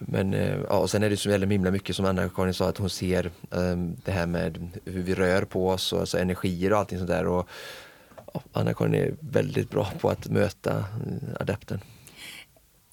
men 0.00 0.34
eh, 0.34 0.58
ja, 0.68 0.78
och 0.78 0.90
sen 0.90 1.02
är 1.02 1.10
det 1.10 1.16
så 1.16 1.30
väldigt 1.30 1.50
himla 1.50 1.70
mycket 1.70 1.96
som 1.96 2.04
Anna-Karin 2.04 2.54
sa 2.54 2.68
att 2.68 2.78
hon 2.78 2.90
ser 2.90 3.30
um, 3.50 3.96
det 4.04 4.12
här 4.12 4.26
med 4.26 4.68
hur 4.84 5.02
vi 5.02 5.14
rör 5.14 5.44
på 5.44 5.68
oss 5.68 5.92
och 5.92 6.00
alltså 6.00 6.18
energier 6.18 6.72
och 6.72 6.78
allting 6.78 6.98
sånt 6.98 7.10
där. 7.10 7.26
Och, 7.26 7.48
ja, 8.32 8.42
Anna-Karin 8.52 8.94
är 8.94 9.14
väldigt 9.20 9.70
bra 9.70 9.90
på 10.00 10.10
att 10.10 10.28
möta 10.28 10.76
eh, 10.78 11.40
adepten. 11.40 11.80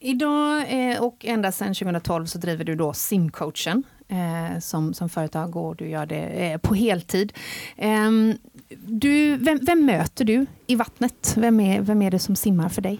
Idag 0.03 0.65
eh, 0.67 1.03
och 1.03 1.25
ända 1.25 1.51
sedan 1.51 1.73
2012 1.73 2.25
så 2.25 2.37
driver 2.37 2.63
du 2.63 2.75
då 2.75 2.93
simcoachen 2.93 3.83
eh, 4.07 4.59
som, 4.59 4.93
som 4.93 5.09
företag 5.09 5.55
och 5.55 5.75
du 5.75 5.89
gör 5.89 6.05
det 6.05 6.21
eh, 6.21 6.57
på 6.57 6.75
heltid. 6.75 7.33
Ehm, 7.77 8.37
du, 8.85 9.35
vem, 9.35 9.59
vem, 9.61 9.85
möter 9.85 10.25
du 10.25 10.45
i 10.67 10.75
vattnet? 10.75 11.33
Vem 11.37 11.59
är, 11.59 11.81
vem 11.81 12.01
är 12.01 12.11
det 12.11 12.19
som 12.19 12.35
simmar 12.35 12.69
för 12.69 12.81
dig? 12.81 12.99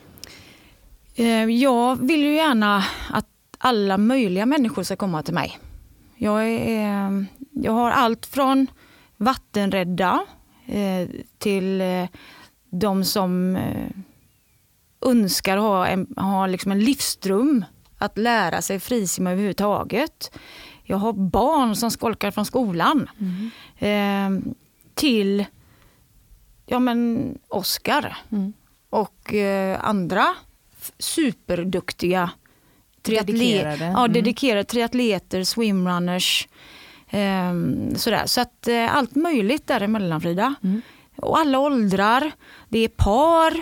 Ehm, 1.16 1.50
jag 1.50 2.08
vill 2.08 2.22
ju 2.24 2.36
gärna 2.36 2.84
att 3.10 3.28
alla 3.58 3.98
möjliga 3.98 4.46
människor 4.46 4.84
ska 4.84 4.96
komma 4.96 5.24
till 5.24 5.34
mig. 5.34 5.60
Jag, 6.16 6.48
är, 6.48 6.86
ehm, 6.86 7.28
jag 7.52 7.72
har 7.72 7.92
allt 7.92 8.26
från 8.26 8.68
vattenrädda 9.18 10.26
till 11.38 11.84
de 12.70 13.04
som 13.04 13.58
önskar 15.02 15.58
ha 15.58 15.88
en, 15.88 16.08
ha 16.18 16.48
liksom 16.48 16.72
en 16.72 16.80
livsdröm 16.80 17.66
att 17.98 18.18
lära 18.18 18.62
sig 18.62 18.80
frisimma 18.80 19.32
överhuvudtaget. 19.32 20.32
Jag 20.84 20.98
har 20.98 21.14
barn 21.14 21.76
som 21.76 21.92
skolkar 21.92 22.32
från 22.32 22.46
skolan. 22.46 23.10
Mm. 23.20 23.52
Eh, 23.78 24.54
till 24.94 25.46
ja, 26.66 26.80
men 26.80 27.38
Oscar 27.48 28.18
mm. 28.32 28.54
och 28.90 29.34
eh, 29.34 29.80
andra 29.82 30.36
superduktiga 31.00 32.32
triatle 33.02 33.34
dedikerade. 33.34 33.86
Ja, 33.86 34.00
mm. 34.00 34.14
dedikerade 34.14 34.64
triatleter, 34.64 35.44
swimrunners. 35.44 36.48
Eh, 37.10 37.54
sådär. 37.96 38.26
Så 38.26 38.42
att 38.42 38.68
eh, 38.68 38.96
allt 38.96 39.16
möjligt 39.16 39.68
däremellan 39.68 40.22
Frida. 40.22 40.56
Mm. 40.64 40.82
Och 41.16 41.40
alla 41.40 41.60
åldrar. 41.60 42.32
Det 42.70 42.80
är 42.80 42.88
par, 42.88 43.62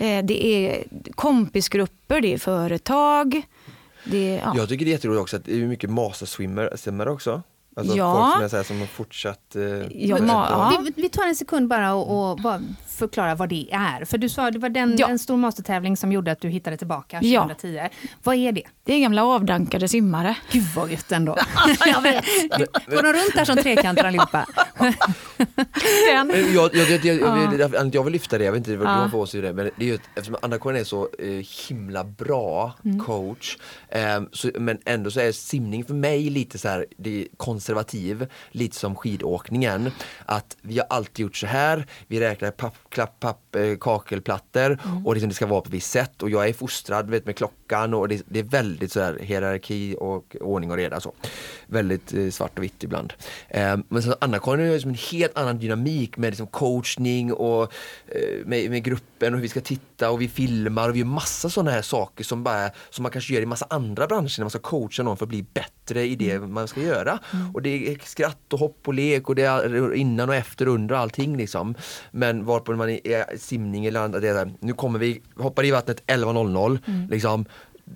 Eh, 0.00 0.24
det 0.24 0.46
är 0.46 0.84
kompisgrupper, 1.14 2.20
det 2.20 2.34
är 2.34 2.38
företag. 2.38 3.42
Det, 4.04 4.40
ja. 4.44 4.52
Jag 4.56 4.68
tycker 4.68 4.84
det 4.84 4.90
är 4.90 4.92
jätteroligt 4.92 5.20
också 5.20 5.36
att 5.36 5.44
det 5.44 5.54
är 5.54 5.66
mycket 5.66 5.90
masterswimmare 5.90 7.10
också. 7.10 7.42
Alltså 7.76 7.96
Ja. 7.96 8.14
folk 8.40 8.50
som, 8.50 8.58
är 8.58 8.62
så 8.62 8.66
som 8.68 8.78
har 8.80 8.86
fortsatt... 8.86 9.56
Eh, 9.56 9.62
Ja, 9.62 10.18
ja. 10.28 10.82
Vi, 10.84 11.02
vi 11.02 11.08
tar 11.08 11.26
en 11.26 11.36
sekund 11.36 11.68
bara 11.68 11.94
och, 11.94 12.30
och 12.30 12.36
bara 12.40 12.60
förklara 12.88 13.34
vad 13.34 13.48
det 13.48 13.66
är. 13.72 14.04
För 14.04 14.18
du 14.18 14.28
sa 14.28 14.50
det 14.50 14.58
var 14.58 14.68
den, 14.68 14.96
Ja. 14.98 15.08
en 15.08 15.18
stor 15.18 15.36
mastertävling 15.36 15.96
som 15.96 16.12
gjorde 16.12 16.32
att 16.32 16.40
du 16.40 16.48
hittade 16.48 16.76
tillbaka 16.76 17.18
Ja. 17.22 17.42
2010. 17.42 17.88
Vad 18.22 18.36
är 18.36 18.52
det? 18.52 18.62
Det 18.84 18.94
är 18.94 19.00
gamla 19.00 19.24
avdankade 19.24 19.88
simmare. 19.88 20.36
Gud 20.52 20.64
vad 20.76 20.90
gött 20.90 21.12
ändå. 21.12 21.36
jag 21.86 22.02
vet. 22.02 22.24
Går 22.86 23.02
de 23.02 23.12
runt 23.12 23.34
där 23.34 23.44
som 23.44 23.56
trekanter 23.56 24.04
allihopa? 24.04 24.46
Den. 26.12 26.30
Jag, 26.54 26.74
jag, 26.74 26.74
jag, 26.74 27.04
jag, 27.04 27.20
jag, 27.20 27.50
vill, 27.50 27.60
jag, 27.60 27.94
jag 27.94 28.04
vill 28.04 28.12
lyfta 28.12 28.38
det, 28.38 28.44
jag 28.44 28.52
vet 28.52 28.58
inte 28.58 28.76
vad 28.76 28.86
du 28.86 28.90
Ja. 28.90 28.96
har 29.18 29.26
för 29.26 29.42
det, 29.42 29.52
men 29.52 29.70
det 29.76 29.84
är 29.84 29.88
ju, 29.88 29.98
eftersom 30.14 30.36
Anna-Karin 30.42 30.76
är 30.80 30.84
så 30.84 31.08
eh, 31.18 31.68
himla 31.68 32.04
bra 32.04 32.72
coach, 33.06 33.56
ehm, 33.88 34.28
så, 34.32 34.50
men 34.54 34.78
ändå 34.84 35.10
så 35.10 35.20
är 35.20 35.32
simning 35.32 35.84
för 35.84 35.94
mig 35.94 36.30
lite 36.30 36.58
så 36.58 36.68
här, 36.68 36.86
det 36.98 37.20
är 37.22 37.26
konservativ, 37.60 38.26
lite 38.50 38.76
som 38.76 38.96
skidåkningen. 38.96 39.90
Att 40.26 40.56
vi 40.62 40.78
har 40.78 40.86
alltid 40.90 41.22
gjort 41.22 41.36
så 41.36 41.46
här, 41.46 41.86
vi 42.06 42.20
räknar 42.20 42.50
papp, 42.50 42.74
klapp, 42.88 43.20
papp, 43.20 43.56
eh, 43.56 43.76
kakelplattor 43.80 44.78
och 45.04 45.14
liksom 45.14 45.28
det 45.28 45.34
ska 45.34 45.46
vara 45.46 45.60
på 45.60 45.68
ett 45.68 45.74
visst 45.74 45.90
sätt 45.90 46.22
och 46.22 46.30
jag 46.30 46.48
är 46.48 46.52
fostrad 46.52 47.10
vet, 47.10 47.26
med 47.26 47.36
klockan 47.36 47.94
och 47.94 48.08
det, 48.08 48.22
det 48.28 48.38
är 48.38 48.44
väldigt 48.44 48.92
så 48.92 49.00
här 49.00 49.18
hierarki 49.20 49.96
och 49.98 50.36
ordning 50.40 50.70
och 50.70 50.76
reda. 50.76 51.00
Så. 51.00 51.12
Väldigt 51.66 52.14
eh, 52.14 52.30
svart 52.30 52.58
och 52.58 52.64
vitt 52.64 52.84
ibland. 52.84 53.12
Ehm, 53.48 53.84
men 53.88 54.02
Anna-Karin 54.20 54.66
har 54.66 54.74
ju 54.74 54.80
som 54.80 54.90
en 54.90 54.98
helt 55.12 55.38
annan 55.38 55.58
dynamik 55.58 56.16
med 56.16 56.30
liksom 56.30 56.46
coachning 56.46 57.32
och 57.32 57.62
eh, 58.06 58.46
med, 58.46 58.70
med 58.70 58.84
gruppen 58.84 59.34
och 59.34 59.38
hur 59.38 59.42
vi 59.42 59.48
ska 59.48 59.60
titta 59.60 60.10
och 60.10 60.20
vi 60.20 60.28
filmar 60.28 60.88
och 60.88 60.94
vi 60.94 60.98
gör 60.98 61.06
massa 61.06 61.50
sådana 61.50 61.70
här 61.70 61.82
saker 61.82 62.24
som, 62.24 62.44
bara, 62.44 62.70
som 62.90 63.02
man 63.02 63.12
kanske 63.12 63.34
gör 63.34 63.42
i 63.42 63.46
massa 63.46 63.66
andra 63.70 64.06
branscher 64.06 64.38
när 64.38 64.44
man 64.44 64.50
ska 64.50 64.58
coacha 64.58 65.02
någon 65.02 65.16
för 65.16 65.24
att 65.24 65.28
bli 65.28 65.42
bättre 65.42 66.06
i 66.06 66.16
det 66.16 66.38
man 66.38 66.68
ska 66.68 66.80
göra. 66.80 67.18
Och 67.54 67.62
det 67.62 67.88
är 67.88 67.98
skratt 68.04 68.52
och 68.52 68.58
hopp 68.58 68.88
och 68.88 68.94
lek 68.94 69.28
och 69.28 69.34
det 69.34 69.42
är 69.42 69.94
innan 69.94 70.28
och 70.28 70.34
efter 70.34 70.68
och 70.68 70.74
under 70.74 70.94
allting 70.94 71.36
liksom. 71.36 71.74
Men 72.10 72.44
varpå 72.44 72.72
man 72.72 72.90
är 72.90 73.36
simning 73.36 73.86
eller 73.86 74.00
annat, 74.00 74.22
det 74.22 74.28
är 74.28 74.52
nu 74.60 74.72
kommer 74.72 74.98
vi, 74.98 75.22
hoppar 75.36 75.64
i 75.64 75.70
vattnet 75.70 76.02
11.00 76.06 76.78
liksom 77.10 77.44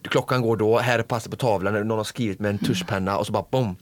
klockan 0.02 0.42
går 0.42 0.56
då, 0.56 0.78
här 0.78 0.98
är 0.98 1.02
passet 1.02 1.30
på 1.30 1.36
tavlan, 1.36 1.88
någon 1.88 1.98
har 1.98 2.04
skrivit 2.04 2.40
med 2.40 2.50
en 2.50 2.58
tuschpenna 2.58 3.18
och 3.18 3.26
så 3.26 3.32
bara 3.32 3.44
bom. 3.50 3.76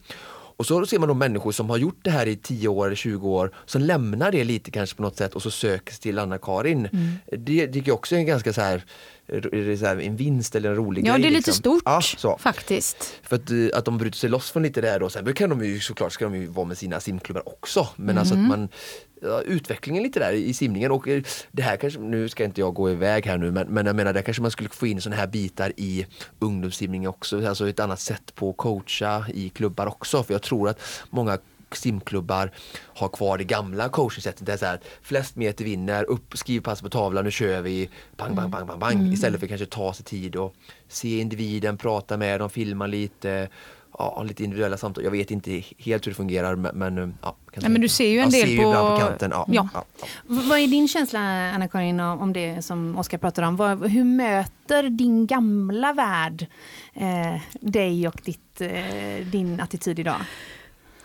Och 0.62 0.66
så 0.66 0.86
ser 0.86 0.98
man 0.98 1.08
de 1.08 1.18
människor 1.18 1.52
som 1.52 1.70
har 1.70 1.76
gjort 1.76 1.98
det 2.02 2.10
här 2.10 2.26
i 2.26 2.36
10 2.36 2.68
år 2.68 2.86
eller 2.86 2.96
20 2.96 3.28
år 3.28 3.54
som 3.66 3.82
lämnar 3.82 4.32
det 4.32 4.44
lite 4.44 4.70
kanske 4.70 4.96
på 4.96 5.02
något 5.02 5.16
sätt 5.16 5.34
och 5.34 5.42
så 5.42 5.50
söker 5.50 5.92
sig 5.92 6.00
till 6.02 6.18
Anna-Karin. 6.18 6.88
Det 7.38 7.66
tycker 7.66 7.88
jag 7.88 7.94
också 7.94 8.14
är 8.14 8.18
en 8.18 8.26
ganska 8.26 8.52
så 8.52 8.60
här, 8.60 8.84
en 10.00 10.16
vinst 10.16 10.54
eller 10.56 10.68
en 10.70 10.76
rolig 10.76 11.06
Ja, 11.06 11.12
grej. 11.12 11.22
det 11.22 11.28
är 11.28 11.30
lite 11.30 11.38
liksom. 11.38 11.54
stort 11.54 11.82
Ja, 11.84 12.00
så. 12.00 12.38
faktiskt. 12.38 13.12
För 13.22 13.36
att, 13.36 13.50
eh, 13.50 13.78
att 13.78 13.84
de 13.84 13.98
bryter 13.98 14.18
sig 14.18 14.30
loss 14.30 14.50
från 14.50 14.62
lite 14.62 14.80
det 14.80 14.90
här 14.90 15.00
då. 15.00 15.10
Sen 15.10 15.34
kan 15.34 15.50
de 15.50 15.64
ju 15.64 15.80
såklart 15.80 16.12
ska 16.12 16.24
de 16.24 16.34
ju 16.36 16.46
vara 16.46 16.66
med 16.66 16.78
sina 16.78 17.00
simklubbar 17.00 17.48
också. 17.48 17.88
Men 17.96 18.18
alltså 18.18 18.34
Mm. 18.34 18.44
att 18.50 18.58
man 18.58 18.68
ja, 18.70 18.76
utvecklingen 19.44 20.02
lite 20.02 20.20
där 20.20 20.32
i 20.32 20.54
simningen 20.54 20.90
och 20.90 21.08
eh, 21.08 21.22
det 21.52 21.62
här 21.62 21.76
kanske, 21.76 22.00
nu 22.00 22.28
ska 22.28 22.44
inte 22.44 22.60
jag 22.60 22.74
gå 22.74 22.90
iväg 22.90 23.26
här 23.26 23.38
nu 23.38 23.50
men, 23.50 23.68
men 23.68 23.86
jag 23.86 23.96
menar 23.96 24.12
där 24.12 24.22
kanske 24.22 24.42
man 24.42 24.50
skulle 24.50 24.68
få 24.68 24.86
in 24.86 25.00
sådana 25.00 25.20
här 25.20 25.26
bitar 25.26 25.72
i 25.76 26.06
ungdomssimningen 26.38 27.10
också. 27.10 27.48
Alltså 27.48 27.68
ett 27.68 27.80
annat 27.80 28.00
sätt 28.00 28.34
på 28.34 28.50
att 28.50 28.56
coacha 28.56 29.24
i 29.34 29.48
klubbar 29.48 29.86
också. 29.86 30.22
För 30.22 30.34
jag 30.34 30.42
tror 30.42 30.68
att 30.68 30.80
många 31.10 31.38
simklubbar 31.76 32.50
har 32.86 33.08
kvar 33.08 33.38
det 33.38 33.44
gamla 33.44 33.88
coachingsättet. 33.88 34.46
Det 34.46 34.52
är 34.52 34.56
så 34.56 34.66
här, 34.66 34.80
flest 35.02 35.36
meter 35.36 35.64
vinner, 35.64 36.04
upp, 36.04 36.38
skriv 36.38 36.60
pass 36.60 36.82
på 36.82 36.88
tavlan, 36.88 37.24
nu 37.24 37.30
kör 37.30 37.62
vi, 37.62 37.88
bang, 38.16 38.36
bang, 38.36 38.50
bang, 38.50 38.66
bang, 38.66 38.78
bang. 38.78 39.12
Istället 39.12 39.40
för 39.40 39.46
kanske 39.46 39.66
ta 39.66 39.92
sig 39.92 40.04
tid 40.04 40.36
och 40.36 40.54
se 40.88 41.20
individen, 41.20 41.78
prata 41.78 42.16
med 42.16 42.40
dem, 42.40 42.50
filma 42.50 42.86
lite, 42.86 43.48
ja, 44.16 44.22
lite 44.22 44.44
individuella 44.44 44.76
samtal. 44.76 45.04
Jag 45.04 45.10
vet 45.10 45.30
inte 45.30 45.62
helt 45.78 46.06
hur 46.06 46.10
det 46.10 46.16
fungerar 46.16 46.56
men, 46.56 46.78
men 46.78 47.14
ja. 47.22 47.36
kanske- 47.52 47.60
Nej, 47.60 47.70
men 47.70 47.80
du 47.80 47.88
ser 47.88 48.08
ju 48.08 48.18
en 48.18 48.30
jag 48.30 48.46
del 48.48 48.56
på- 48.58 48.72
på 48.72 48.96
kanten. 49.00 49.30
Ja, 49.34 49.46
Ja. 49.48 49.68
ja, 49.74 49.84
ja. 50.00 50.06
Vad 50.26 50.58
är 50.58 50.66
din 50.66 50.88
känsla, 50.88 51.18
Anna-Karin, 51.54 52.00
om 52.00 52.18
om 52.20 52.32
det 52.32 52.62
som 52.64 52.98
Oskar 52.98 53.18
pratar 53.18 53.42
om? 53.42 53.56
Vad, 53.56 53.90
hur 53.90 54.04
möter 54.04 54.82
din 54.90 55.26
gamla 55.26 55.92
värld 55.92 56.46
eh, 56.94 57.40
dig 57.60 58.08
och 58.08 58.20
ditt, 58.24 58.60
eh, 58.60 59.26
din 59.26 59.60
attityd 59.60 59.98
idag? 59.98 60.20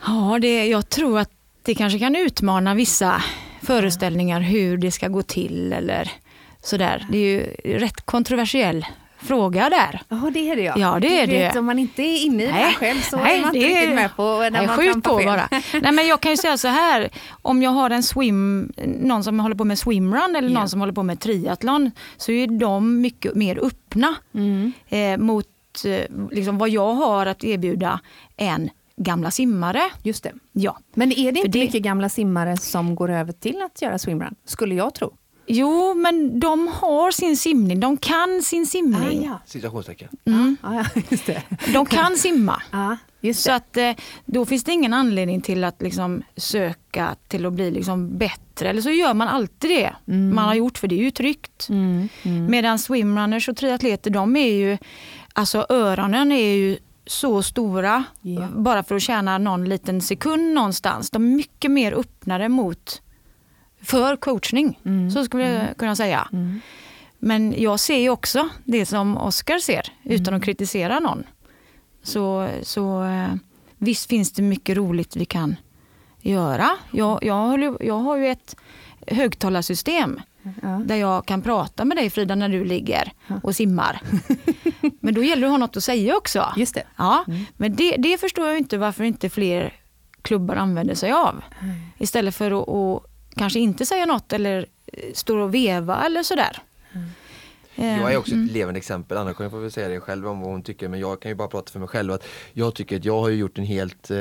Ja, 0.05 0.37
det, 0.41 0.67
jag 0.67 0.89
tror 0.89 1.19
att 1.19 1.31
det 1.63 1.75
kanske 1.75 1.99
kan 1.99 2.15
utmana 2.15 2.73
vissa 2.75 3.23
föreställningar 3.61 4.41
hur 4.41 4.77
det 4.77 4.91
ska 4.91 5.07
gå 5.07 5.21
till 5.21 5.73
eller 5.73 6.11
sådär. 6.61 7.07
Det 7.11 7.17
är 7.17 7.21
ju 7.21 7.77
rätt 7.79 8.01
kontroversiell 8.05 8.85
fråga 9.21 9.69
där. 9.69 10.01
Ja, 10.09 10.29
det 10.33 10.49
är 10.51 10.55
det 10.55 10.61
ja. 10.61 10.73
Ja, 10.77 10.93
det 10.99 11.07
Du 11.07 11.13
är 11.15 11.27
det. 11.27 11.33
vet, 11.39 11.55
Om 11.55 11.65
man 11.65 11.79
inte 11.79 12.01
är 12.01 12.25
inne 12.25 12.43
i 12.43 12.47
det 12.47 12.73
själv 12.77 13.01
så 13.01 13.15
är 13.17 13.21
man 13.41 13.55
inte 13.55 13.59
det 13.59 13.65
riktigt 13.79 13.95
med 13.95 14.15
på 14.15 14.23
när 14.39 14.51
nej, 14.51 14.67
man 14.67 14.77
skjut 14.77 15.03
på 15.03 15.17
fel. 15.17 15.25
bara. 15.25 15.49
Nej, 15.81 15.91
men 15.91 16.07
jag 16.07 16.21
kan 16.21 16.31
ju 16.31 16.37
säga 16.37 16.57
så 16.57 16.67
här, 16.67 17.09
om 17.41 17.61
jag 17.63 17.71
har 17.71 17.89
en 17.89 18.03
swim, 18.03 18.71
någon 18.85 19.23
som 19.23 19.39
håller 19.39 19.55
på 19.55 19.63
med 19.65 19.79
swimrun 19.79 20.35
eller 20.35 20.49
Ja. 20.49 20.59
någon 20.59 20.69
som 20.69 20.79
håller 20.79 20.93
på 20.93 21.03
med 21.03 21.19
triathlon 21.19 21.91
så 22.17 22.31
är 22.31 22.59
de 22.59 23.01
mycket 23.01 23.35
mer 23.35 23.59
öppna 23.65 24.15
Mm. 24.33 24.71
eh, 24.89 25.17
mot 25.17 25.45
eh, 25.85 26.27
liksom 26.31 26.57
vad 26.57 26.69
jag 26.69 26.93
har 26.93 27.25
att 27.25 27.43
erbjuda 27.43 27.99
än 28.37 28.69
gamla 28.97 29.31
simmare. 29.31 29.81
Just 30.03 30.23
det. 30.23 30.31
Ja. 30.51 30.77
Men 30.95 31.11
är 31.11 31.31
det 31.31 31.39
För 31.39 31.45
inte 31.45 31.59
det- 31.59 31.65
mycket 31.65 31.81
gamla 31.81 32.09
simmare 32.09 32.57
som 32.57 32.95
går 32.95 33.09
över 33.11 33.31
till 33.31 33.61
att 33.61 33.81
göra 33.81 33.97
swimrun? 33.99 34.35
Skulle 34.45 34.75
jag 34.75 34.93
tro. 34.93 35.13
Jo, 35.47 35.93
men 35.93 36.39
de 36.39 36.67
har 36.67 37.11
sin 37.11 37.37
simning, 37.37 37.79
de 37.79 37.97
kan 37.97 38.41
sin 38.43 38.65
simning. 38.67 39.25
ja. 39.25 39.39
Situationstecken. 39.45 40.09
Mm. 40.25 40.57
Ja, 40.63 40.75
ja, 40.95 41.01
just 41.09 41.25
det. 41.25 41.43
De 41.73 41.85
kan 41.85 42.15
simma. 42.17 42.61
Ja, 42.71 42.97
just 43.21 43.43
Så 43.43 43.49
det. 43.49 43.55
att 43.55 43.77
eh, 43.77 43.91
då 44.25 44.45
finns 44.45 44.63
det 44.63 44.71
ingen 44.71 44.93
anledning 44.93 45.41
till 45.41 45.63
att 45.63 45.81
liksom 45.81 46.23
söka 46.35 47.15
till 47.27 47.45
att 47.45 47.53
bli 47.53 47.71
liksom 47.71 48.17
bättre. 48.17 48.69
Eller 48.69 48.81
så 48.81 48.89
gör 48.89 49.13
man 49.13 49.27
alltid 49.27 49.69
det 49.69 49.93
man 50.13 50.45
har 50.47 50.55
gjort 50.55 50.77
för 50.77 50.87
det 50.87 50.95
är 50.95 51.03
ju 51.03 51.11
tryggt. 51.11 51.67
Mm, 51.69 52.09
mm. 52.23 52.45
Medan 52.51 52.79
swimrunners 52.79 53.49
och 53.49 53.57
triatleter 53.57 54.09
de 54.11 54.35
är 54.35 54.51
ju, 54.53 54.77
alltså 55.33 55.65
öronen 55.69 56.31
är 56.31 56.53
ju 56.55 56.77
så 57.05 57.43
stora 57.43 58.03
Ja. 58.21 58.47
bara 58.55 58.83
för 58.83 58.95
att 58.95 59.01
tjäna 59.01 59.37
någon 59.37 59.69
liten 59.69 60.01
sekund 60.01 60.53
någonstans. 60.53 61.09
De 61.09 61.25
är 61.25 61.35
mycket 61.35 61.71
mer 61.71 61.91
öppnare 61.93 62.49
mot 62.49 63.01
för 63.87 64.15
coachning. 64.15 64.79
Mm. 64.85 65.11
Så 65.11 65.25
skulle 65.25 65.49
jag 65.49 65.77
kunna 65.77 65.95
säga. 65.95 66.27
Mm. 66.33 66.59
Men 67.19 67.53
jag 67.61 67.79
ser 67.79 67.97
ju 67.99 68.09
också 68.09 68.49
det 68.63 68.85
som 68.85 69.17
Oscar 69.17 69.59
ser 69.59 69.83
utan 70.03 70.27
Mm. 70.27 70.37
att 70.39 70.45
kritisera 70.45 70.99
någon. 70.99 71.23
Så, 72.03 72.49
så 72.63 73.03
eh, 73.03 73.27
visst 73.77 74.09
finns 74.09 74.31
det 74.31 74.41
mycket 74.41 74.77
roligt 74.77 75.15
vi 75.15 75.25
kan 75.25 75.55
göra. 76.21 76.69
Jag, 76.91 77.23
jag, 77.23 77.77
jag 77.81 77.99
har 77.99 78.17
ju 78.17 78.27
ett 78.27 78.55
högtalarsystem 79.07 80.21
Ja. 80.61 80.81
där 80.85 80.95
jag 80.95 81.25
kan 81.25 81.41
prata 81.41 81.85
med 81.85 81.97
dig 81.97 82.09
Frida 82.09 82.35
när 82.35 82.49
du 82.49 82.65
ligger 82.65 83.11
Ja. 83.27 83.35
och 83.43 83.55
simmar. 83.55 84.01
Men 84.99 85.13
då 85.13 85.23
gäller 85.23 85.41
det 85.41 85.47
att 85.47 85.51
ha 85.53 85.57
något 85.57 85.77
att 85.77 85.83
säga 85.83 86.17
också. 86.17 86.45
Just 86.57 86.75
det. 86.75 86.83
Ja, 86.97 87.23
Mm. 87.27 87.45
men 87.57 87.75
det, 87.75 87.95
det 87.97 88.17
förstår 88.17 88.47
jag 88.47 88.57
inte 88.57 88.77
varför 88.77 89.03
inte 89.03 89.29
fler 89.29 89.73
klubbar 90.21 90.55
använder 90.55 90.95
sig 90.95 91.11
av. 91.11 91.43
Istället 91.97 92.35
för 92.35 92.51
att, 92.61 92.69
att 92.69 93.03
kanske 93.37 93.59
inte 93.59 93.85
säga 93.85 94.05
något 94.05 94.33
eller 94.33 94.65
eh, 94.93 95.13
stå 95.13 95.39
och 95.39 95.53
veva 95.53 96.05
eller 96.05 96.23
sådär. 96.23 96.57
Eh, 97.75 98.01
Jag 98.01 98.13
är 98.13 98.17
också 98.17 98.33
mm. 98.33 98.45
ett 98.45 98.51
levande 98.51 98.77
exempel, 98.77 99.17
Anna-Karin 99.17 99.51
får 99.51 99.59
väl 99.59 99.71
säga 99.71 99.87
det 99.87 99.99
själv 99.99 100.27
om 100.27 100.39
vad 100.41 100.49
hon 100.51 100.61
tycker 100.63 100.87
men 100.87 100.99
jag 100.99 101.21
kan 101.21 101.31
ju 101.31 101.35
bara 101.35 101.47
prata 101.47 101.71
för 101.71 101.79
mig 101.79 101.87
själv 101.87 102.13
att 102.13 102.23
jag 102.53 102.75
tycker 102.75 102.95
att 102.97 103.05
jag 103.05 103.21
har 103.21 103.29
gjort 103.29 103.57
en 103.57 103.65
helt 103.65 104.11
eh, 104.11 104.19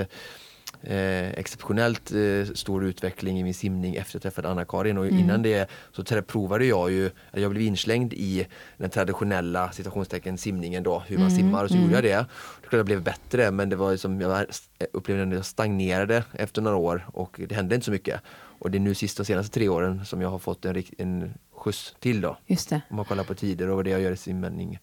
eh, 0.82 1.30
exceptionellt 1.30 2.12
eh, 2.12 2.54
stor 2.54 2.84
utveckling 2.84 3.40
i 3.40 3.44
min 3.44 3.54
simning 3.54 3.94
efter 3.94 4.10
att 4.10 4.24
jag 4.24 4.34
träffade 4.34 4.48
Anna-Karin 4.48 4.98
och 4.98 5.06
innan 5.06 5.42
det 5.42 5.70
så 5.92 6.02
provade 6.22 6.64
jag 6.66 6.90
ju, 6.90 7.10
jag 7.32 7.50
blev 7.50 7.62
inslängd 7.62 8.12
i 8.12 8.46
den 8.76 8.90
traditionella 8.90 9.72
citationstecken 9.72 10.38
simningen 10.38 10.82
då, 10.82 11.02
hur 11.06 11.18
man 11.18 11.30
simmar 11.30 11.64
och 11.64 11.70
så 11.70 11.76
gjorde 11.76 11.94
jag 11.94 12.04
det. 12.04 12.08
Det 12.62 12.68
klart 12.68 12.72
jag 12.78 12.86
blev 12.86 13.02
bättre 13.02 13.50
men 13.50 13.68
det 13.68 13.76
var 13.76 13.96
som 13.96 14.20
jag 14.20 14.28
var- 14.28 14.46
upplevde 14.92 15.22
att 15.22 15.32
jag 15.34 15.44
stagnerade 15.44 16.24
efter 16.32 16.62
några 16.62 16.76
år 16.76 17.06
och 17.12 17.40
det 17.48 17.54
hände 17.54 17.74
inte 17.74 17.84
så 17.84 17.90
mycket. 17.90 18.20
Och 18.58 18.70
det 18.70 18.78
är 18.78 18.80
nu 18.80 18.94
sista 18.94 19.24
senaste 19.24 19.54
tre 19.54 19.68
åren 19.68 20.04
som 20.04 20.20
jag 20.20 20.30
har 20.30 20.38
fått 20.38 20.64
en, 20.64 20.84
en 20.98 21.34
skjuts 21.56 21.94
till 22.00 22.20
då. 22.20 22.36
Just 22.46 22.68
det. 22.70 22.80
Om 22.90 22.96
man 22.96 23.04
kollar 23.04 23.24
på 23.24 23.34
tider 23.34 23.68
och 23.68 23.76
vad 23.76 23.84
det 23.84 23.90
jag 23.90 24.00
gör 24.00 24.12
i 24.12 24.16
simning. 24.16 24.78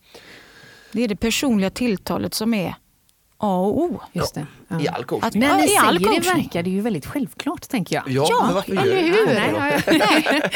Det 0.91 1.03
är 1.03 1.07
det 1.07 1.15
personliga 1.15 1.69
tilltalet 1.69 2.33
som 2.33 2.53
är 2.53 2.75
A 3.37 3.55
och 3.59 3.81
O. 3.83 3.99
Just 4.13 4.35
det. 4.35 4.45
Ja. 4.67 4.81
I 4.81 4.87
all 4.87 5.03
coachning. 5.03 5.27
Att- 5.43 5.49
När 5.49 5.59
Ja, 5.59 5.65
i 5.73 5.77
all 5.77 5.97
säger 5.97 5.99
det 5.99 6.05
coachning. 6.15 6.43
verkar 6.43 6.63
det 6.63 6.69
ju 6.69 6.81
väldigt 6.81 7.05
självklart, 7.05 7.67
tänker 7.69 7.95
jag. 7.95 8.03
Ja, 8.07 8.27
Ja, 8.29 8.43
men 8.45 8.55
varför 8.55 8.71
eller 8.71 8.97
gör 9.01 9.17
hur? 9.17 9.25
det? 9.35 9.99
Nej. 9.99 10.41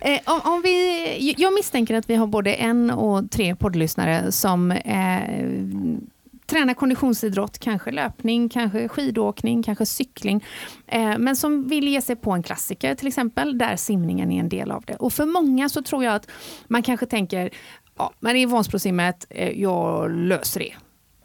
Eh, 0.14 0.20
om, 0.34 0.40
om 0.52 0.62
vi, 0.62 1.34
jag 1.38 1.52
misstänker 1.54 1.94
att 1.94 2.10
vi 2.10 2.14
har 2.14 2.26
både 2.26 2.54
en 2.54 2.90
och 2.90 3.30
tre 3.30 3.56
poddlyssnare 3.56 4.32
som 4.32 4.70
eh, 4.70 5.20
tränar 6.48 6.74
konditionsidrott, 6.74 7.58
kanske 7.58 7.90
löpning, 7.90 8.48
kanske 8.48 8.88
skidåkning, 8.88 9.62
kanske 9.62 9.86
cykling. 9.86 10.44
Eh, 10.86 11.18
men 11.18 11.36
som 11.36 11.68
vill 11.68 11.88
ge 11.88 12.02
sig 12.02 12.16
på 12.16 12.32
en 12.32 12.42
klassiker 12.42 12.94
till 12.94 13.08
exempel, 13.08 13.58
där 13.58 13.76
simningen 13.76 14.32
är 14.32 14.40
en 14.40 14.48
del 14.48 14.70
av 14.70 14.84
det. 14.86 14.96
Och 14.96 15.12
för 15.12 15.26
många 15.26 15.68
så 15.68 15.82
tror 15.82 16.04
jag 16.04 16.14
att 16.14 16.28
man 16.68 16.82
kanske 16.82 17.06
tänker, 17.06 17.50
ja, 17.98 18.12
men 18.20 18.36
i 18.36 18.46
Vansbrosimmet, 18.46 19.26
eh, 19.30 19.60
jag 19.60 20.10
löser 20.10 20.60
det. 20.60 20.74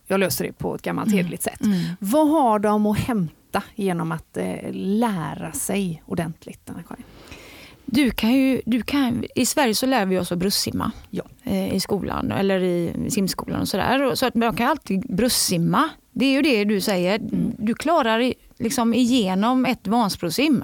jag 0.08 0.20
löser 0.20 0.46
det 0.46 0.54
på 0.54 0.76
ett 0.76 0.82
gammalt 0.82 1.08
Mm. 1.08 1.18
hederligt 1.18 1.44
sätt. 1.44 1.60
Vad 2.00 2.30
har 2.30 2.60
de 2.60 2.86
att 2.86 3.00
hämta 3.00 3.64
genom 3.76 4.12
att 4.12 4.38
eh, 4.38 4.56
lära 4.72 5.52
sig 5.52 6.04
ordentligt? 6.06 6.70
Anna-Karin? 6.70 7.04
Du 7.96 8.12
kan 8.12 8.34
ju, 8.34 8.62
du 8.66 8.82
kan, 8.82 9.26
I 9.36 9.46
Sverige 9.46 9.76
så 9.76 9.86
lär 9.86 10.06
vi 10.06 10.20
oss 10.20 10.32
att 10.32 10.38
bröstsimma 10.38 10.92
Ja. 11.10 11.24
eh, 11.44 11.74
i 11.74 11.80
skolan 11.80 12.32
eller 12.32 12.60
i 12.64 12.94
simskolan 13.10 13.62
och 13.62 13.68
sådär. 13.68 14.16
Så 14.16 14.26
att 14.26 14.36
man 14.36 14.56
kan 14.56 14.68
alltid 14.68 15.16
bröstsimma. 15.16 15.90
Det 16.12 16.26
är 16.26 16.32
ju 16.32 16.42
det 16.42 16.64
du 16.64 16.82
säger. 16.82 17.20
Du 17.60 17.74
klarar 17.74 18.34
liksom 18.60 18.94
igenom 18.94 19.66
ett 19.66 19.88
vanspråsim. 19.88 20.64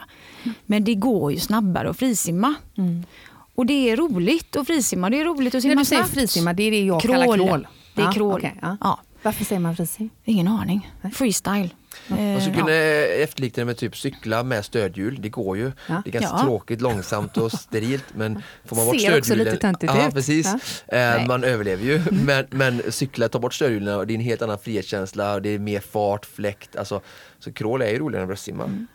Men 0.66 0.84
det 0.84 0.96
går 0.96 1.32
ju 1.32 1.40
snabbare 1.40 1.90
att 1.90 1.98
frisimma. 2.00 2.54
Och 3.56 3.66
det 3.66 3.90
är 3.90 3.98
roligt 3.98 4.56
att 4.56 4.68
frisimma. 4.68 5.10
Det 5.10 5.20
är 5.20 5.26
roligt 5.26 5.56
att 5.56 5.62
simma 5.62 5.74
När 5.74 5.82
du 5.82 5.86
säger 5.86 6.02
snabbt. 6.04 6.14
frisimma, 6.14 6.54
det 6.54 6.64
är 6.64 6.72
det 6.72 6.86
jag 6.86 7.02
Crawl. 7.02 7.14
kallar 7.24 7.38
crawl. 7.38 7.68
Det 7.96 8.02
är 8.02 8.14
Ja, 8.18 8.36
okej, 8.36 8.56
ja. 8.62 8.78
Ja. 8.82 9.00
Varför 9.24 9.46
säger 9.46 9.60
man 9.60 9.76
frisim? 9.76 10.10
Ingen 10.26 10.48
aning. 10.48 10.90
Freestyle. 11.14 11.70
Man 12.08 12.20
Eh, 12.20 12.42
skulle 12.42 12.58
ja. 12.58 12.64
kunna 12.64 12.74
efterlikna 13.24 13.62
det 13.62 13.66
med 13.66 13.78
typ 13.78 13.98
cykla 13.98 14.44
med 14.44 14.66
stödhjul. 14.66 15.18
Det 15.22 15.30
går 15.30 15.58
ju. 15.58 15.72
Ja. 15.88 16.02
Det 16.06 16.10
är 16.10 16.14
ganska 16.14 16.36
Ja. 16.38 16.44
tråkigt, 16.44 16.82
långsamt 16.82 17.38
och 17.38 17.52
sterilt 17.52 18.06
men 18.16 18.44
får 18.66 18.76
man 18.76 18.86
bort 18.86 19.02
Ser 19.02 19.10
också 19.18 19.24
stödhjulen. 19.24 19.46
lite 19.54 19.62
töntigt 19.62 19.94
ja, 19.96 20.08
ut. 20.08 20.14
Precis. 20.14 20.54
Ja. 20.88 20.98
Eh, 20.98 21.28
man 21.28 21.44
överlever 21.44 21.84
ju. 21.84 22.02
Men, 22.26 22.46
men 22.50 22.82
cykla, 22.92 23.30
ta 23.30 23.40
bort 23.40 23.54
stödhjulen 23.54 23.96
och 23.96 24.08
det 24.08 24.14
är 24.14 24.16
en 24.16 24.22
helt 24.22 24.42
annan 24.42 24.60
frihetskänsla. 24.60 25.34
och 25.34 25.42
Det 25.42 25.50
är 25.50 25.60
mer 25.60 25.80
fart, 25.80 26.26
fläkt. 26.26 26.76
Alltså, 26.76 27.02
så 27.40 27.54
crawl 27.54 27.82
är 27.82 27.90
ju 27.90 28.00
roligare 28.00 28.22
än 28.22 28.28
bröstsimma. 28.28 28.64
Mm. 28.64 28.88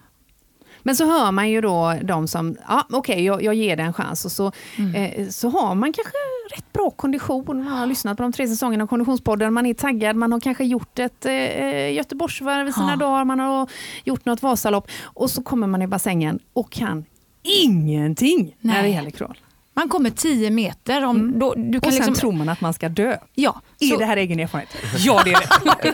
Men 0.87 0.97
så 0.97 1.07
hör 1.07 1.33
man 1.33 1.51
ju 1.51 1.61
då 1.61 1.95
de 2.03 2.29
som, 2.29 2.57
ja 2.69 2.87
okej 2.93 3.25
jag, 3.25 3.43
jag 3.43 3.55
ger 3.55 3.77
det 3.77 3.83
en 3.83 3.93
chans 3.93 4.25
och 4.25 4.33
så, 4.33 4.53
eh, 4.95 5.29
så 5.29 5.49
har 5.49 5.75
man 5.75 5.93
kanske 5.93 6.13
rätt 6.57 6.73
bra 6.73 6.91
kondition. 6.91 7.45
Man 7.65 7.67
har 7.79 7.87
lyssnat 7.87 8.17
på 8.17 8.23
de 8.23 8.33
tre 8.33 8.49
säsongerna 8.49 8.85
av 8.85 8.89
Konditionspodden, 8.89 9.53
man 9.53 9.67
är 9.67 9.75
taggad, 9.75 10.17
man 10.17 10.33
har 10.33 10.41
kanske 10.41 10.65
gjort 10.65 10.99
ett 10.99 11.27
eh, 11.27 11.93
Göteborgsvarv 11.93 12.69
i 12.69 12.73
sina 12.73 12.91
Ja. 12.91 12.97
dagar, 12.97 13.25
man 13.25 13.41
har 13.41 13.71
gjort 14.05 14.25
något 14.25 14.43
Vasalopp 14.43 14.89
och 15.03 15.31
så 15.31 15.43
kommer 15.43 15.67
man 15.67 15.83
i 15.83 15.87
bassängen 15.87 16.39
och 16.53 16.71
kan 16.73 17.05
ingenting 17.43 18.57
när 18.61 18.75
det 18.77 18.83
Nej. 18.83 18.93
gäller 18.93 19.11
crawl. 19.11 19.39
Man 19.75 19.89
kommer 19.89 20.11
10 20.11 20.51
meter. 20.51 21.05
Om, 21.05 21.39
då, 21.39 21.55
du 21.55 21.63
kan 21.63 21.65
Mm. 21.65 21.79
Och 21.79 21.85
sen 21.85 21.95
liksom, 21.95 22.15
tror 22.15 22.33
man 22.33 22.49
att 22.49 22.61
man 22.61 22.75
ska 22.75 22.89
dö. 22.89 23.17
ja, 23.35 23.61
Är 23.81 23.87
så, 23.87 23.97
det 23.97 24.05
här 24.05 24.17
egen 24.17 24.41
erfarenhet? 24.41 24.77
Ja 24.99 25.23
det 25.25 25.33
är 25.33 25.41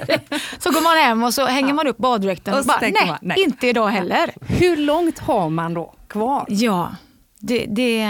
det. 0.07 0.21
så 0.59 0.71
går 0.71 0.83
man 0.83 0.97
hem 0.97 1.23
och 1.23 1.35
så 1.35 1.47
hänger 1.47 1.75
man 1.75 1.87
upp 1.87 1.97
baddräkten 1.97 2.55
Och 2.55 2.61
och 2.61 2.67
bara, 2.67 2.81
nej, 2.81 3.07
man, 3.07 3.19
nej. 3.23 3.41
inte 3.41 3.67
idag 3.69 3.89
heller. 3.89 4.31
Hur 4.41 4.77
långt 4.77 5.19
har 5.19 5.51
man 5.51 5.75
då 5.75 5.95
kvar? 6.09 6.47
Ja, 6.49 6.95
det, 7.39 7.67
det, 7.67 8.07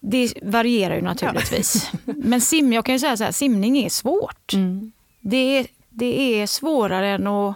det 0.00 0.32
varierar 0.42 0.94
ju 0.96 1.02
naturligtvis. 1.02 1.92
Men 2.04 2.40
sim, 2.40 2.72
jag 2.72 2.84
kan 2.84 2.94
ju 2.94 2.98
säga 2.98 3.16
så 3.16 3.24
här, 3.24 3.32
simning 3.32 3.78
är 3.78 3.88
svårt. 3.88 4.52
Mm. 4.52 4.92
Det, 5.20 5.36
är, 5.58 5.66
det 5.88 6.40
är 6.40 6.46
svårare 6.46 7.08
än 7.08 7.26
att, 7.26 7.54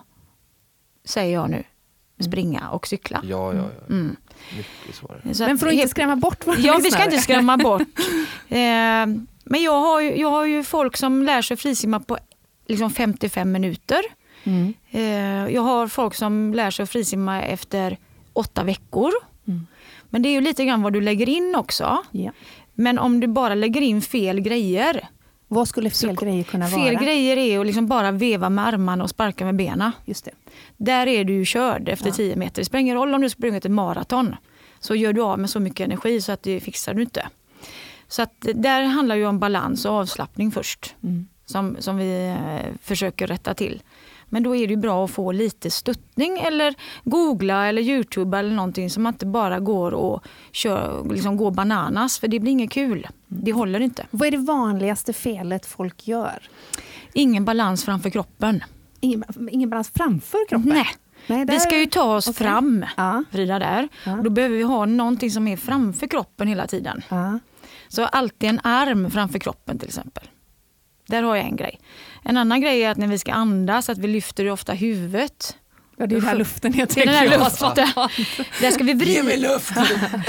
säger 1.04 1.34
jag 1.34 1.50
nu, 1.50 1.64
springa 2.20 2.70
och 2.70 2.86
cykla. 2.86 3.20
Ja, 3.24 3.54
ja, 3.54 3.62
ja. 3.62 3.94
Mm. 3.94 4.16
Mycket 4.56 4.94
svårare. 4.94 5.34
Så 5.34 5.46
Men 5.46 5.58
för 5.58 5.66
att 5.66 5.72
inte 5.72 5.88
skrämma 5.88 6.16
bort 6.16 6.46
våra 6.46 6.56
Ja, 6.58 6.80
vi 6.82 6.90
ska 6.90 7.04
inte 7.04 7.18
skrämma 7.18 7.56
bort. 7.56 7.82
Eh, 8.48 9.06
men 9.44 9.62
jag 9.62 9.80
har, 9.80 10.00
ju, 10.00 10.16
jag 10.20 10.30
har 10.30 10.44
ju 10.44 10.64
folk 10.64 10.96
som 10.96 11.22
lär 11.22 11.42
sig 11.42 11.56
frisimma 11.56 12.00
på 12.00 12.18
liksom 12.66 12.90
55 12.90 13.52
minuter. 13.52 14.00
Mm. 14.44 14.74
Eh, 14.90 15.54
jag 15.54 15.62
har 15.62 15.88
folk 15.88 16.14
som 16.14 16.54
lär 16.54 16.70
sig 16.70 16.86
frisimma 16.86 17.42
efter 17.42 17.98
åtta 18.32 18.64
veckor. 18.64 19.12
Mm. 19.48 19.66
Men 20.10 20.22
det 20.22 20.28
är 20.28 20.30
ju 20.30 20.40
lite 20.40 20.64
grann 20.64 20.82
vad 20.82 20.92
du 20.92 21.00
lägger 21.00 21.28
in 21.28 21.54
också. 21.56 22.04
Ja. 22.10 22.32
Men 22.74 22.98
om 22.98 23.20
du 23.20 23.26
bara 23.26 23.54
lägger 23.54 23.80
in 23.80 24.02
fel 24.02 24.40
grejer. 24.40 25.08
Vad 25.48 25.68
skulle 25.68 25.90
fel 25.90 26.16
grejer 26.16 26.44
kunna 26.44 26.66
Fel 26.66 26.94
vara? 26.94 27.04
grejer 27.04 27.36
är 27.36 27.60
att 27.60 27.66
liksom 27.66 27.86
bara 27.86 28.10
veva 28.10 28.50
med 28.50 28.66
armarna 28.66 29.04
och 29.04 29.10
sparka 29.10 29.44
med 29.44 29.56
benen. 29.56 29.92
Just 30.04 30.24
det. 30.24 30.30
Där 30.76 31.06
är 31.06 31.24
du 31.24 31.32
ju 31.32 31.44
körd 31.44 31.88
efter 31.88 32.06
Ja. 32.06 32.14
10 32.14 32.36
meter. 32.36 32.62
Det 32.62 32.64
spelar 32.64 32.80
ingen 32.80 32.96
roll 32.96 33.14
om 33.14 33.20
du 33.20 33.30
springer 33.30 33.56
ett 33.58 33.70
maraton. 33.70 34.36
Så 34.80 34.94
gör 34.94 35.12
du 35.12 35.22
av 35.22 35.38
med 35.38 35.50
så 35.50 35.60
mycket 35.60 35.84
energi 35.84 36.20
så 36.20 36.32
att 36.32 36.42
det 36.42 36.60
fixar 36.60 36.94
du 36.94 37.02
inte. 37.02 37.28
Så 38.08 38.22
att 38.22 38.34
det 38.40 38.52
där 38.52 38.82
handlar 38.82 39.16
ju 39.16 39.26
om 39.26 39.38
balans 39.38 39.84
och 39.84 39.92
avslappning 39.92 40.50
först. 40.50 40.94
Mm. 41.02 41.28
Som, 41.46 41.76
som 41.80 41.96
vi 41.96 42.28
eh, 42.28 42.72
försöker 42.82 43.26
rätta 43.26 43.54
till. 43.54 43.82
Men 44.28 44.42
då 44.42 44.56
är 44.56 44.68
det 44.68 44.76
bra 44.76 45.04
att 45.04 45.10
få 45.10 45.32
lite 45.32 45.70
stöttning 45.70 46.38
eller 46.38 46.74
googla 47.04 47.68
eller 47.68 47.82
youtuba 47.82 48.38
eller 48.38 48.54
någonting 48.54 48.90
som 48.90 49.06
inte 49.06 49.26
bara 49.26 49.60
går 49.60 49.94
och 49.94 50.24
kör, 50.52 51.14
liksom 51.14 51.36
går 51.36 51.50
bananas. 51.50 52.18
För 52.18 52.28
det 52.28 52.40
blir 52.40 52.52
inget 52.52 52.70
kul. 52.70 53.06
Det 53.26 53.52
håller 53.52 53.80
inte. 53.80 54.06
Vad 54.10 54.26
är 54.26 54.30
det 54.30 54.36
vanligaste 54.36 55.12
felet 55.12 55.66
folk 55.66 56.08
gör? 56.08 56.48
Ingen 57.12 57.44
balans 57.44 57.84
framför 57.84 58.10
kroppen. 58.10 58.64
Ingen, 59.04 59.24
ingen 59.50 59.70
balans 59.70 59.90
framför 59.94 60.48
kroppen? 60.48 60.68
Nej. 60.68 60.86
Nej, 61.26 61.44
Vi 61.48 61.60
ska 61.60 61.78
ju 61.78 61.86
ta 61.86 62.02
oss 62.16 62.28
Okej. 62.28 62.46
fram, 62.46 62.84
Ja. 62.96 63.24
Frida, 63.32 63.58
där. 63.58 63.88
Ja. 64.04 64.12
Då 64.24 64.30
behöver 64.30 64.56
vi 64.56 64.62
ha 64.62 64.86
någonting 64.86 65.30
som 65.30 65.48
är 65.48 65.56
framför 65.56 66.06
kroppen 66.06 66.48
hela 66.48 66.66
tiden. 66.66 67.02
Ja. 67.08 67.38
Så 67.88 68.04
alltid 68.04 68.48
en 68.48 68.60
arm 68.64 69.10
framför 69.10 69.38
kroppen 69.38 69.78
till 69.78 69.88
exempel. 69.88 70.24
Där 71.08 71.22
har 71.22 71.36
jag 71.36 71.44
en 71.44 71.56
grej. 71.56 71.80
En 72.22 72.36
annan 72.36 72.60
grej 72.60 72.82
är 72.82 72.90
att 72.90 72.96
när 72.98 73.06
vi 73.06 73.18
ska 73.18 73.32
andas, 73.32 73.88
att 73.88 73.98
vi 73.98 74.08
lyfter 74.08 74.50
ofta 74.50 74.72
huvudet. 74.72 75.56
Ja, 75.96 76.06
det 76.06 76.14
är 76.14 76.20
den 76.20 76.28
här 76.28 76.36
luften 76.36 76.72
jag 76.76 76.88
tänker. 76.88 77.12
den 77.12 77.14
här 77.30 77.38
luften. 77.38 77.74
Där 78.60 78.70
ska, 78.70 78.84
vi 78.84 78.92
Ge 78.92 79.22
mig 79.22 79.36
vrida, 79.36 79.52
luft! 79.54 79.74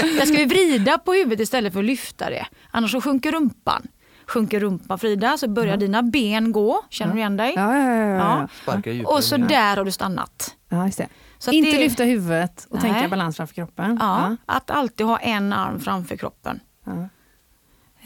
där 0.00 0.26
ska 0.26 0.36
vi 0.36 0.44
vrida 0.44 0.98
på 0.98 1.12
huvudet 1.12 1.40
istället 1.40 1.72
för 1.72 1.80
att 1.80 1.86
lyfta 1.86 2.30
det. 2.30 2.46
Annars 2.70 2.90
så 2.90 3.00
sjunker 3.00 3.32
rumpan. 3.32 3.88
Sjunker 4.28 4.60
rumpan 4.60 4.98
Frida 4.98 5.38
så 5.38 5.48
börjar 5.48 5.76
dina 5.76 6.02
ben 6.02 6.52
gå. 6.52 6.82
Känner 6.90 7.12
du 7.12 7.18
igen 7.18 7.36
dig? 7.36 7.52
Ja, 7.56 7.76
ja, 7.78 7.90
ja, 7.94 8.48
ja, 8.66 8.82
ja. 8.92 9.08
Och 9.08 9.24
så 9.24 9.36
där 9.36 9.76
har 9.76 9.84
du 9.84 9.90
stannat. 9.92 10.54
ja 10.68 10.86
just 10.86 10.98
det. 10.98 11.08
Så 11.38 11.50
att 11.50 11.54
Inte 11.54 11.70
det- 11.70 11.78
lyfta 11.78 12.04
huvudet 12.04 12.66
och 12.70 12.82
Nej. 12.82 12.92
tänka 12.92 13.08
balans 13.08 13.36
framför 13.36 13.54
kroppen. 13.54 13.96
Ja, 14.00 14.36
Att 14.46 14.70
alltid 14.70 15.06
ha 15.06 15.18
en 15.18 15.52
arm 15.52 15.80
framför 15.80 16.16
kroppen. 16.16 16.60
Ja. 16.84 17.08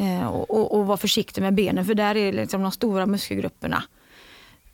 Eh, 0.04 0.26
och, 0.26 0.50
och, 0.50 0.78
och 0.78 0.86
vara 0.86 0.96
försiktig 0.96 1.42
med 1.42 1.54
benen 1.54 1.84
för 1.84 1.94
där 1.94 2.16
är 2.16 2.32
liksom 2.32 2.62
de 2.62 2.72
stora 2.72 3.06
muskelgrupperna. 3.06 3.82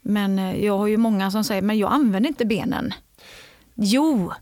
Men 0.00 0.38
eh, 0.38 0.64
jag 0.64 0.78
har 0.78 0.86
ju 0.86 0.96
många 0.96 1.30
som 1.30 1.44
säger, 1.44 1.62
men 1.62 1.78
jag 1.78 1.92
använder 1.92 2.28
inte 2.30 2.44
benen. 2.46 2.94
Jo, 3.74 4.32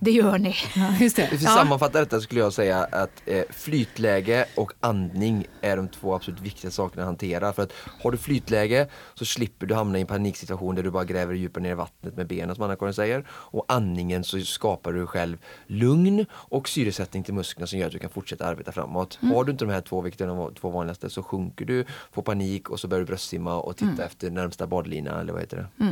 det 0.00 0.10
gör 0.10 0.38
ni. 0.38 0.56
Ja, 0.76 0.96
just 1.00 1.16
det. 1.16 1.26
För 1.26 1.36
att 1.36 1.42
sammanfatta 1.42 2.00
detta 2.00 2.20
skulle 2.20 2.40
jag 2.40 2.52
säga 2.52 2.84
att 2.84 3.22
eh, 3.26 3.42
flytläge 3.50 4.44
och 4.56 4.72
andning 4.80 5.46
är 5.60 5.76
de 5.76 5.88
två 5.88 6.14
absolut 6.14 6.40
viktigaste 6.40 6.76
sakerna 6.76 7.02
att 7.02 7.06
hantera. 7.06 7.52
För 7.52 7.62
att 7.62 7.72
har 8.02 8.10
du 8.10 8.18
flytläge 8.18 8.88
så 9.14 9.24
slipper 9.24 9.66
du 9.66 9.74
hamna 9.74 9.98
i 9.98 10.00
en 10.00 10.06
paniksituation 10.06 10.74
där 10.74 10.82
du 10.82 10.90
bara 10.90 11.04
gräver 11.04 11.34
djupare 11.34 11.62
ner 11.62 11.70
i 11.70 11.74
vattnet 11.74 12.16
med 12.16 12.26
benen 12.26 12.54
som 12.56 12.64
Anna-Karin 12.64 12.94
säger. 12.94 13.26
Och 13.30 13.64
andningen 13.68 14.24
så 14.24 14.40
skapar 14.40 14.92
du 14.92 15.06
själv 15.06 15.38
lugn 15.66 16.26
och 16.32 16.68
syresättning 16.68 17.22
till 17.22 17.34
musklerna 17.34 17.66
som 17.66 17.78
gör 17.78 17.86
att 17.86 17.92
du 17.92 17.98
kan 17.98 18.10
fortsätta 18.10 18.46
arbeta 18.46 18.72
framåt. 18.72 19.18
Har 19.22 19.44
du 19.44 19.52
inte 19.52 19.64
de 19.64 19.70
här 19.70 19.80
två, 19.80 20.00
vilket 20.00 20.20
är 20.20 20.26
de 20.26 20.54
två 20.54 20.70
vanligaste, 20.70 21.10
så 21.10 21.22
sjunker 21.22 21.64
du, 21.64 21.84
får 22.12 22.22
panik 22.22 22.70
och 22.70 22.80
så 22.80 22.88
börjar 22.88 23.00
du 23.00 23.06
bröstsimma 23.06 23.54
och 23.56 23.76
titta 23.76 24.04
efter 24.04 24.30
närmsta 24.30 24.66
badlina 24.66 25.20
eller 25.20 25.32
vad 25.32 25.42
heter 25.42 25.56
det? 25.56 25.86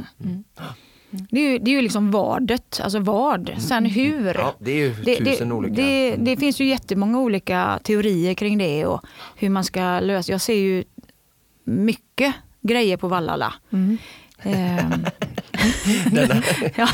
Det 1.10 1.40
är 1.46 1.50
ju, 1.50 1.58
det 1.58 1.70
är 1.70 1.72
ju 1.72 1.82
liksom 1.82 2.10
vadet, 2.10 2.80
alltså 2.82 2.98
vad. 2.98 3.50
Sen 3.58 3.84
hur. 3.86 4.34
Ja, 4.34 4.54
det 4.58 4.70
är 4.70 4.76
ju 4.76 4.94
tusen 5.24 5.48
det, 5.48 5.54
olika. 5.54 5.74
det, 5.74 6.16
det 6.16 6.36
finns 6.36 6.60
ju 6.60 6.64
jättemånga 6.64 7.18
olika 7.18 7.78
teorier 7.82 8.34
kring 8.34 8.58
det 8.58 8.86
och 8.86 9.00
hur 9.36 9.48
man 9.48 9.64
ska 9.64 10.00
lösa. 10.00 10.32
Jag 10.32 10.40
ser 10.40 10.54
ju 10.54 10.84
mycket 11.64 12.34
grejer 12.60 12.96
på 12.96 13.08
Vallala. 13.08 13.54
Mm. 13.72 13.98
Ehm, 14.42 14.90
ja, 16.76 16.88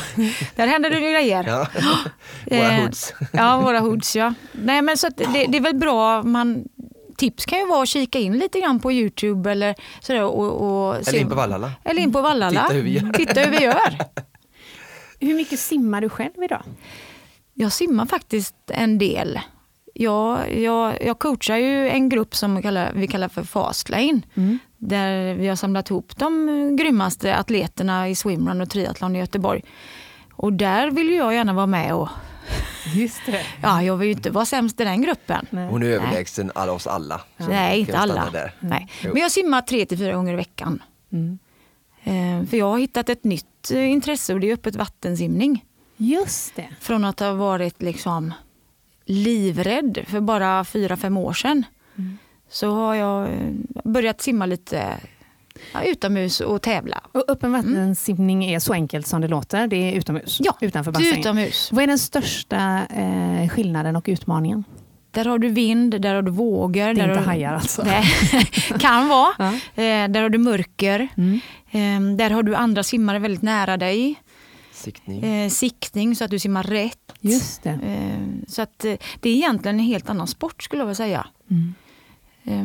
där 0.56 0.66
händer 0.66 0.90
det 0.90 1.00
grejer. 1.00 1.44
Ja. 1.48 1.68
Våra 2.50 2.72
Eh, 2.72 2.82
hoods. 2.82 3.14
Ja, 3.32 3.60
våra 3.60 3.80
hoods 3.80 4.16
ja. 4.16 4.34
Nej, 4.52 4.82
men 4.82 4.96
så 4.96 5.06
att 5.06 5.16
det, 5.16 5.46
det 5.48 5.58
är 5.58 5.62
väl 5.62 5.76
bra, 5.76 6.22
man, 6.22 6.64
tips 7.16 7.46
kan 7.46 7.58
ju 7.58 7.66
vara 7.66 7.82
att 7.82 7.88
kika 7.88 8.18
in 8.18 8.38
lite 8.38 8.60
grann 8.60 8.80
på 8.80 8.92
Youtube 8.92 9.50
eller 9.50 9.74
sådär. 10.00 10.22
Och, 10.22 10.86
och 10.86 11.08
Eller 11.08 11.18
in 11.18 11.28
på 11.28 11.34
Vallala. 11.34 11.72
Eller 11.84 12.02
in 12.02 12.12
på 12.12 12.20
Vallala. 12.20 12.62
Titta 12.62 12.74
hur 12.74 12.82
vi 12.82 12.90
gör. 12.90 13.12
Titta 13.12 13.40
hur 13.40 13.50
vi 13.50 13.64
gör. 13.64 13.98
Hur 15.20 15.34
mycket 15.34 15.58
simmar 15.60 16.00
du 16.00 16.08
själv 16.08 16.42
idag? 16.42 16.62
Jag 17.54 17.72
simmar 17.72 18.06
faktiskt 18.06 18.54
en 18.66 18.98
del. 18.98 19.40
Jag, 19.94 20.54
jag, 20.58 21.04
jag 21.04 21.18
coachar 21.18 21.56
ju 21.56 21.88
en 21.88 22.08
grupp 22.08 22.36
som 22.36 22.56
vi 22.56 22.62
kallar, 22.62 22.92
vi 22.94 23.06
kallar 23.06 23.28
för 23.28 23.42
Fastlane. 23.42 24.20
Mm. 24.34 24.58
Där 24.78 25.34
vi 25.34 25.48
har 25.48 25.56
samlat 25.56 25.90
ihop 25.90 26.16
de 26.16 26.76
grymmaste 26.76 27.36
atleterna 27.36 28.08
i 28.08 28.14
swimrun 28.14 28.60
och 28.60 28.70
triathlon 28.70 29.16
i 29.16 29.18
Göteborg. 29.18 29.62
Och 30.32 30.52
där 30.52 30.90
vill 30.90 31.08
ju 31.08 31.16
jag 31.16 31.34
gärna 31.34 31.52
vara 31.52 31.66
med 31.66 31.94
och 31.94 32.08
Just 32.94 33.20
det. 33.26 33.46
ja, 33.62 33.82
jag 33.82 33.96
vill 33.96 34.08
ju 34.08 34.14
inte 34.14 34.30
vara 34.30 34.44
sämst 34.44 34.80
i 34.80 34.84
den 34.84 35.02
gruppen. 35.02 35.46
Nej. 35.50 35.68
Hon 35.68 35.82
är 35.82 35.86
överlägsen 35.86 36.52
alla 36.54 36.72
oss 36.72 36.86
alla. 36.86 37.20
Så 37.38 37.48
Nej, 37.48 37.80
inte 37.80 37.98
alla. 37.98 38.30
Där. 38.30 38.52
Nej. 38.60 38.88
Men 39.02 39.16
jag 39.16 39.32
simmar 39.32 39.62
tre 39.62 39.86
till 39.86 39.98
fyra 39.98 40.12
gånger 40.12 40.32
i 40.32 40.36
veckan. 40.36 40.82
Mm. 41.12 41.38
Eh, 42.04 42.48
För 42.48 42.56
jag 42.56 42.66
har 42.66 42.78
hittat 42.78 43.08
ett 43.08 43.24
nytt 43.24 43.70
eh, 43.70 43.90
intresse 43.90 44.34
och 44.34 44.40
det 44.40 44.50
är 44.50 44.54
öppet 44.54 44.76
vattensimning. 44.76 45.64
Just 45.96 46.56
det. 46.56 46.68
Från 46.80 47.04
att 47.04 47.20
ha 47.20 47.32
varit 47.32 47.82
liksom 47.82 48.34
livrädd 49.04 50.04
för 50.08 50.20
bara 50.20 50.64
fyra, 50.64 50.96
fem 50.96 51.16
år 51.16 51.32
sedan. 51.32 51.64
Mm. 51.98 52.18
Så 52.48 52.74
har 52.74 52.94
jag 52.94 53.28
eh, 53.28 53.50
börjat 53.84 54.20
simma 54.20 54.46
lite 54.46 54.96
ja, 55.72 55.82
utomhus 55.84 56.40
och 56.40 56.62
tävla. 56.62 57.00
Och 57.12 57.24
öppen 57.28 57.52
vattensimning 57.52 58.44
är 58.44 58.58
så 58.58 58.72
enkelt 58.72 59.06
som 59.06 59.20
det 59.20 59.28
låter. 59.28 59.66
Det 59.66 59.76
är 59.76 59.92
utomhus? 59.92 60.38
Ja, 60.40 60.56
utanför 60.60 60.92
det 60.92 60.98
bassängen. 60.98 61.20
utomhus. 61.20 61.72
Vad 61.72 61.82
är 61.82 61.86
den 61.86 61.98
största 61.98 62.86
eh, 62.96 63.48
skillnaden 63.48 63.96
och 63.96 64.04
utmaningen? 64.08 64.64
Där 65.10 65.24
har 65.24 65.38
du 65.38 65.48
vind, 65.48 66.00
där 66.00 66.14
har 66.14 66.22
du 66.22 66.30
vågor. 66.30 66.72
Det 66.84 66.90
är 66.90 66.94
där 66.94 67.02
inte 67.02 67.14
har 67.14 67.20
du... 67.20 67.26
hajar 67.26 67.52
alltså? 67.52 67.82
Nej, 67.84 68.04
kan 68.78 69.08
vara. 69.08 69.32
Ja. 69.38 69.52
Eh, 69.82 70.08
där 70.08 70.22
har 70.22 70.28
du 70.28 70.38
mörker. 70.38 71.08
Mm. 71.16 71.40
Eh, 71.70 72.16
där 72.16 72.30
har 72.30 72.42
du 72.42 72.54
andra 72.54 72.82
simmare 72.82 73.18
väldigt 73.18 73.42
nära 73.42 73.76
dig. 73.76 74.14
Siktning. 74.72 75.24
Eh, 75.24 75.48
siktning 75.50 76.16
så 76.16 76.24
att 76.24 76.30
du 76.30 76.38
simmar 76.38 76.62
rätt. 76.62 77.12
Just 77.20 77.62
det. 77.62 77.70
Eh, 77.70 78.48
så 78.48 78.62
att 78.62 78.84
eh, 78.84 78.94
det 79.20 79.30
är 79.30 79.34
egentligen 79.34 79.80
en 79.80 79.86
helt 79.86 80.10
annan 80.10 80.26
sport 80.26 80.62
skulle 80.62 80.80
jag 80.80 80.86
vilja 80.86 80.94
säga. 80.94 81.26
Mm. 81.50 81.74
Eh, 82.46 82.64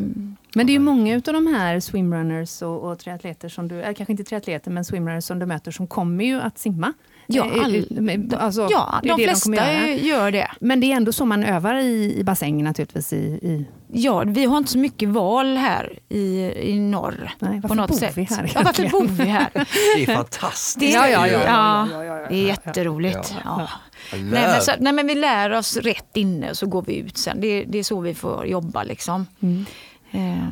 Men 0.56 0.68
det 0.68 0.72
är 0.72 0.74
ju 0.74 0.80
många 0.80 1.16
av 1.16 1.22
de 1.22 1.48
här 1.48 1.80
swimrunners 1.80 2.62
och, 2.62 2.92
och 2.92 3.00
triatleter 3.00 3.50
som 3.50 3.68
du, 3.68 3.82
äh, 3.82 3.94
kanske 3.94 4.12
inte 4.14 4.24
triatleter, 4.24 4.72
men 4.72 4.86
swimrunners 4.86 5.24
som 5.26 5.40
du 5.40 5.46
möter 5.46 5.72
som 5.72 5.88
kommer 5.88 6.24
ju 6.26 6.42
att 6.42 6.60
simma. 6.60 6.94
Ja, 7.28 7.46
Eh, 7.56 7.64
all- 7.64 7.76
ut- 7.76 7.90
med- 7.90 8.34
alltså, 8.34 8.68
ja, 8.72 9.00
det 9.04 9.10
är 9.10 9.18
de 9.18 9.24
flesta 9.24 9.56
göra. 9.56 9.88
gör 9.88 10.32
det. 10.32 10.48
Men 10.60 10.80
det 10.80 10.92
är 10.92 10.96
ändå 10.96 11.12
så 11.12 11.26
man 11.26 11.44
övar 11.44 11.76
i, 11.76 12.16
i 12.20 12.24
bassäng 12.24 12.64
naturligtvis. 12.64 13.14
I, 13.14 13.18
i, 13.18 13.66
Ja, 13.94 14.24
vi 14.28 14.46
har 14.46 14.58
inte 14.58 14.72
så 14.72 14.78
mycket 14.78 15.10
val 15.10 15.58
här 15.58 16.00
i, 16.10 16.52
i 16.56 16.80
norr. 16.80 17.32
nej, 17.40 17.62
på 17.62 17.74
något 17.74 17.90
bor 17.90 17.98
sätt. 17.98 18.18
vi 18.18 18.24
här 18.24 18.52
ja, 18.56 18.62
varför 18.66 18.82
egentligen? 18.84 19.08
bor 19.08 19.24
vi 19.24 19.30
här? 19.30 19.50
Det 19.98 20.04
är 20.12 20.16
fantastiskt. 20.16 20.80
Det, 20.80 20.86
Ja, 20.92 21.08
ja, 21.08 21.28
ja, 21.28 21.34
ja, 21.34 21.88
ja, 21.92 22.04
ja, 22.06 22.16
ja, 22.22 22.28
det 22.30 22.36
är 22.36 22.48
jätteroligt. 22.48 23.36
Ja. 23.46 23.70
Nej, 24.12 24.48
men 24.48 24.62
så, 24.62 24.72
nej 24.80 24.94
men 24.94 25.08
vi 25.08 25.16
lär 25.16 25.50
oss 25.52 25.78
rätt 25.78 26.18
inne 26.18 26.50
och 26.50 26.58
så 26.58 26.66
går 26.68 26.82
vi 26.82 26.96
ut 26.96 27.18
sen. 27.18 27.42
Det, 27.42 27.64
det 27.64 27.80
är 27.80 27.84
så 27.84 28.00
vi 28.00 28.14
får 28.16 28.46
jobba 28.46 28.84
liksom. 28.84 29.28
Mm. 29.40 29.66
Eh, 30.12 30.48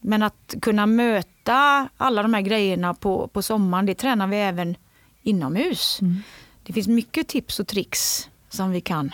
Men 0.00 0.22
att 0.22 0.54
kunna 0.62 0.86
möta 0.86 1.88
alla 1.96 2.22
de 2.22 2.34
här 2.34 2.40
grejerna 2.40 2.94
på, 2.94 3.28
på 3.28 3.42
sommaren, 3.42 3.86
det 3.86 3.94
tränar 3.94 4.26
vi 4.26 4.36
även 4.36 4.76
inomhus. 5.22 5.98
Mm. 6.02 6.22
Det 6.62 6.72
finns 6.72 6.88
mycket 6.88 7.28
tips 7.28 7.60
och 7.60 7.66
tricks 7.66 8.28
som 8.48 8.70
vi 8.70 8.80
kan 8.80 9.10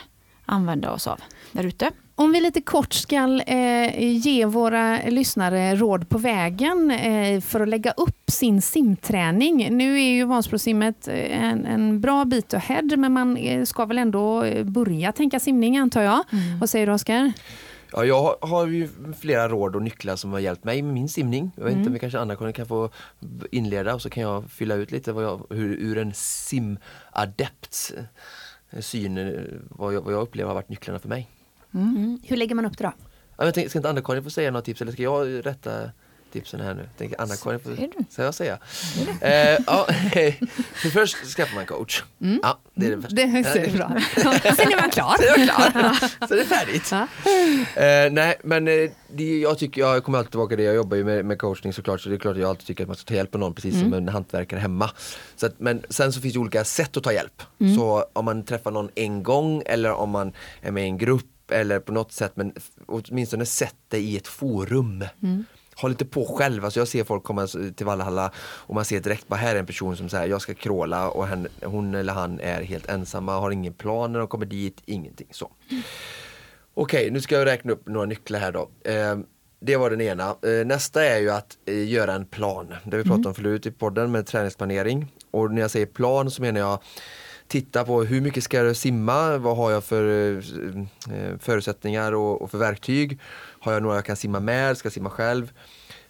använda 0.46 0.90
oss 0.92 1.06
av 1.06 1.20
där 1.52 1.64
ute. 1.64 1.90
Om 2.20 2.32
vi 2.32 2.40
lite 2.40 2.60
kort 2.60 2.92
ska 2.92 3.40
eh, 3.46 4.16
ge 4.16 4.44
våra 4.46 4.98
lyssnare 5.08 5.74
råd 5.76 6.08
på 6.08 6.18
vägen 6.18 6.90
eh, 6.90 7.40
för 7.40 7.60
att 7.60 7.68
lägga 7.68 7.90
upp 7.90 8.30
sin 8.30 8.62
simträning. 8.62 9.76
Nu 9.76 9.94
är 10.00 10.10
ju 10.10 10.24
Vansbrosimmet 10.24 11.08
eh, 11.08 11.44
en, 11.44 11.66
en 11.66 12.00
bra 12.00 12.24
bit 12.24 12.54
ahead, 12.54 12.96
men 12.96 13.12
man 13.12 13.36
eh, 13.36 13.64
ska 13.64 13.84
väl 13.84 13.98
ändå 13.98 14.42
eh, 14.44 14.64
börja 14.64 15.12
tänka 15.12 15.40
simning 15.40 15.78
antar 15.78 16.02
jag. 16.02 16.24
Vad 16.60 16.70
säger 16.70 16.86
du 16.86 16.92
Oskar? 16.92 17.32
Ja, 17.92 18.04
jag 18.04 18.36
har- 18.40 18.66
ju 18.66 18.88
flera 19.20 19.48
råd 19.48 19.76
och 19.76 19.82
nycklar 19.82 20.16
som 20.16 20.32
har 20.32 20.38
hjälpt 20.38 20.64
mig 20.64 20.82
med 20.82 20.94
min 20.94 21.08
simning. 21.08 21.50
Jag 21.56 21.64
vet 21.64 21.72
inte 21.76 21.86
om 21.88 21.92
vi 21.92 21.98
kanske 21.98 22.18
Anna-Karin 22.18 22.52
kan 22.52 22.66
få 22.66 22.90
inleda 23.50 23.94
och 23.94 24.02
så 24.02 24.10
kan 24.10 24.22
jag 24.22 24.50
fylla 24.50 24.74
ut 24.74 24.90
lite 24.92 25.12
vad 25.12 25.24
jag, 25.24 25.46
hur, 25.50 25.76
ur 25.76 25.98
en 25.98 26.12
simadepts 26.14 27.92
eh, 28.70 28.80
syn, 28.80 29.38
vad 29.70 29.94
jag, 29.94 30.00
vad 30.02 30.14
jag 30.14 30.22
upplever 30.22 30.48
har 30.48 30.54
varit 30.54 30.68
nycklarna 30.68 30.98
för 30.98 31.08
mig. 31.08 31.28
Hur 32.22 32.36
lägger 32.36 32.54
man 32.54 32.64
upp 32.66 32.78
det 32.78 32.84
då? 32.84 32.92
Ja, 33.36 33.44
jag 33.44 33.54
tänkte, 33.54 33.70
ska 33.70 33.78
inte 33.78 33.88
Anna-Karin 33.90 34.22
få 34.24 34.30
säga 34.30 34.50
några 34.50 34.62
tips 34.62 34.82
eller 34.82 34.92
ska 34.92 35.02
jag 35.02 35.46
rätta 35.46 35.70
tipsen 36.32 36.60
här 36.60 36.74
nu? 36.74 36.88
Tänker 36.98 37.20
Anna-Karin 37.20 37.60
får, 37.60 37.76
ska 38.12 38.22
jag 38.22 38.34
säga? 38.34 38.58
Eh, 39.20 39.58
ja, 39.66 39.86
för 40.74 40.88
först 40.90 41.16
skaffar 41.16 41.54
man 41.54 41.66
coach. 41.66 42.02
Ja, 42.42 42.58
det 42.74 42.86
är 42.86 42.90
det 42.96 43.02
första. 43.02 43.16
Det 43.16 43.44
ser 43.44 43.76
bra. 43.76 43.88
Sen 44.56 44.72
är 44.72 44.80
man 44.80 44.90
klar. 44.90 45.14
Så 45.16 45.22
är 45.22 45.38
jag 45.38 45.48
klar. 45.48 46.26
Så 46.28 46.34
är 46.34 46.38
det 46.38 46.44
färdigt. 46.44 46.92
Eh, 47.76 48.12
nej 48.12 48.34
men 48.44 48.68
eh, 48.68 48.90
det, 49.12 49.38
jag 49.40 49.58
tycker, 49.58 49.80
jag 49.80 50.04
kommer 50.04 50.18
alltid 50.18 50.30
tillbaka 50.30 50.48
till 50.48 50.58
det, 50.58 50.64
jag 50.64 50.74
jobbar 50.74 50.96
ju 50.96 51.04
med, 51.04 51.24
med 51.24 51.38
coachning 51.38 51.72
såklart 51.72 52.00
så 52.00 52.08
det 52.08 52.14
är 52.14 52.18
klart 52.18 52.34
att 52.34 52.40
jag 52.40 52.48
alltid 52.48 52.66
tycker 52.66 52.84
att 52.84 52.88
man 52.88 52.96
ska 52.96 53.08
ta 53.08 53.14
hjälp 53.14 53.34
av 53.34 53.40
någon 53.40 53.54
precis 53.54 53.80
som 53.80 53.94
en 53.94 54.08
hantverkare 54.08 54.60
hemma. 54.60 54.90
Så 55.36 55.46
att, 55.46 55.60
men 55.60 55.82
sen 55.90 56.12
så 56.12 56.20
finns 56.20 56.34
det 56.34 56.40
olika 56.40 56.64
sätt 56.64 56.96
att 56.96 57.02
ta 57.04 57.12
hjälp. 57.12 57.42
Så 57.76 58.04
om 58.12 58.24
man 58.24 58.44
träffar 58.44 58.70
någon 58.70 58.88
en 58.94 59.22
gång 59.22 59.62
eller 59.66 59.92
om 59.92 60.10
man 60.10 60.32
är 60.62 60.70
med 60.70 60.82
i 60.84 60.86
en 60.86 60.98
grupp 60.98 61.26
eller 61.52 61.80
på 61.80 61.92
något 61.92 62.12
sätt 62.12 62.32
men 62.34 62.52
åtminstone 62.86 63.46
sätt 63.46 63.76
dig 63.88 64.04
i 64.04 64.16
ett 64.16 64.28
forum. 64.28 65.04
Håll 65.74 65.90
inte 65.90 66.04
på 66.04 66.24
själv, 66.24 66.64
alltså 66.64 66.80
jag 66.80 66.88
ser 66.88 67.04
folk 67.04 67.22
komma 67.22 67.46
till 67.76 67.86
Valhalla 67.86 68.32
och 68.38 68.74
man 68.74 68.84
ser 68.84 69.00
direkt 69.00 69.28
bara 69.28 69.36
här 69.36 69.54
är 69.54 69.58
en 69.58 69.66
person 69.66 69.96
som 69.96 70.08
säger 70.08 70.28
jag 70.28 70.42
ska 70.42 70.54
kråla 70.54 71.10
och 71.10 71.26
hen, 71.26 71.48
hon 71.64 71.94
eller 71.94 72.12
han 72.12 72.40
är 72.40 72.62
helt 72.62 72.88
ensamma, 72.88 73.38
har 73.38 73.50
ingen 73.50 73.72
plan 73.72 74.12
när 74.12 74.18
de 74.18 74.28
kommer 74.28 74.46
dit, 74.46 74.82
ingenting 74.86 75.28
så. 75.30 75.50
Okej, 76.74 77.10
nu 77.10 77.20
ska 77.20 77.34
jag 77.34 77.46
räkna 77.46 77.72
upp 77.72 77.88
några 77.88 78.06
nycklar 78.06 78.40
här 78.40 78.52
då. 78.52 78.70
Eh, 78.84 79.18
det 79.60 79.76
var 79.76 79.90
den 79.90 80.00
ena. 80.00 80.36
Eh, 80.42 80.66
nästa 80.66 81.04
är 81.04 81.18
ju 81.18 81.30
att 81.30 81.58
eh, 81.66 81.88
göra 81.88 82.12
en 82.12 82.26
plan. 82.26 82.74
Det 82.84 82.96
vi 82.96 83.04
pratat 83.04 83.26
om 83.26 83.34
förut 83.34 83.66
i 83.66 83.70
podden 83.70 84.12
med 84.12 84.26
träningsplanering. 84.26 85.12
Och 85.30 85.50
när 85.50 85.60
jag 85.60 85.70
säger 85.70 85.86
plan 85.86 86.30
så 86.30 86.42
menar 86.42 86.60
jag 86.60 86.78
titta 87.50 87.84
på 87.84 88.02
hur 88.02 88.20
mycket 88.20 88.44
ska 88.44 88.56
jag 88.56 88.76
simma, 88.76 89.38
vad 89.38 89.56
har 89.56 89.70
jag 89.70 89.84
för 89.84 90.04
eh, 90.04 90.38
eh, 91.16 91.38
förutsättningar 91.38 92.12
och, 92.12 92.42
och 92.42 92.50
för 92.50 92.58
verktyg. 92.58 93.18
Har 93.60 93.72
jag 93.72 93.82
några 93.82 93.96
jag 93.96 94.04
kan 94.04 94.16
simma 94.16 94.40
med, 94.40 94.76
ska 94.76 94.86
jag 94.86 94.92
simma 94.92 95.10
själv. 95.10 95.52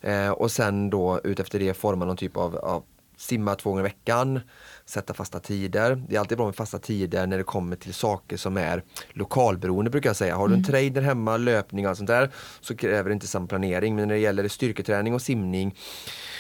Eh, 0.01 0.31
och 0.31 0.51
sen 0.51 0.91
då 0.91 1.21
utefter 1.25 1.59
det 1.59 1.75
forma 1.75 2.05
någon 2.05 2.17
typ 2.17 2.37
av, 2.37 2.57
av 2.57 2.83
simma 3.21 3.55
två 3.55 3.71
gånger 3.71 3.83
i 3.83 3.89
veckan, 3.89 4.41
sätta 4.85 5.15
fasta 5.15 5.41
tider. 5.41 6.03
Det 6.09 6.17
är 6.17 6.21
alltid 6.21 6.39
bra 6.39 6.47
med 6.47 6.57
fasta 6.57 6.79
tider 6.79 7.27
när 7.27 7.39
det 7.39 7.45
kommer 7.45 7.77
till 7.77 7.95
saker 7.95 8.37
som 8.37 8.57
är 8.57 8.83
lokalberoende 9.11 9.91
brukar 9.91 10.11
jag 10.11 10.17
säga. 10.17 10.37
Har 10.37 10.49
du 10.49 10.55
en 10.55 10.65
trader 10.65 11.03
hemma, 11.03 11.37
löpning 11.37 11.89
och 11.89 11.97
sånt 11.97 12.07
där 12.07 12.31
så 12.61 12.77
kräver 12.77 13.11
det 13.11 13.13
inte 13.13 13.27
samma 13.27 13.47
planering. 13.47 13.97
Men 13.97 14.09
när 14.09 14.15
det 14.15 14.21
gäller 14.21 14.49
styrketräning 14.49 15.15
och 15.15 15.23
simning 15.23 15.75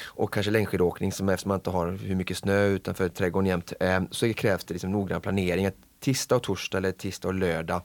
och 0.05 0.33
kanske 0.33 0.51
längdskidåkning 0.51 1.12
som 1.12 1.29
eftersom 1.29 1.49
man 1.49 1.59
inte 1.59 1.71
har 1.71 1.90
hur 1.90 2.14
mycket 2.14 2.37
snö 2.37 2.66
utanför 2.66 3.09
trädgården 3.09 3.47
jämt 3.47 3.73
eh, 3.81 4.01
så 4.11 4.33
krävs 4.35 4.64
det 4.64 4.75
liksom 4.75 4.93
noggrann 4.93 5.21
planering. 5.21 5.71
Tisdag 6.01 6.37
och 6.37 6.43
torsdag 6.43 6.79
eller 6.79 6.93
tisdag 6.93 7.29
och 7.29 7.35
lördag 7.35 7.83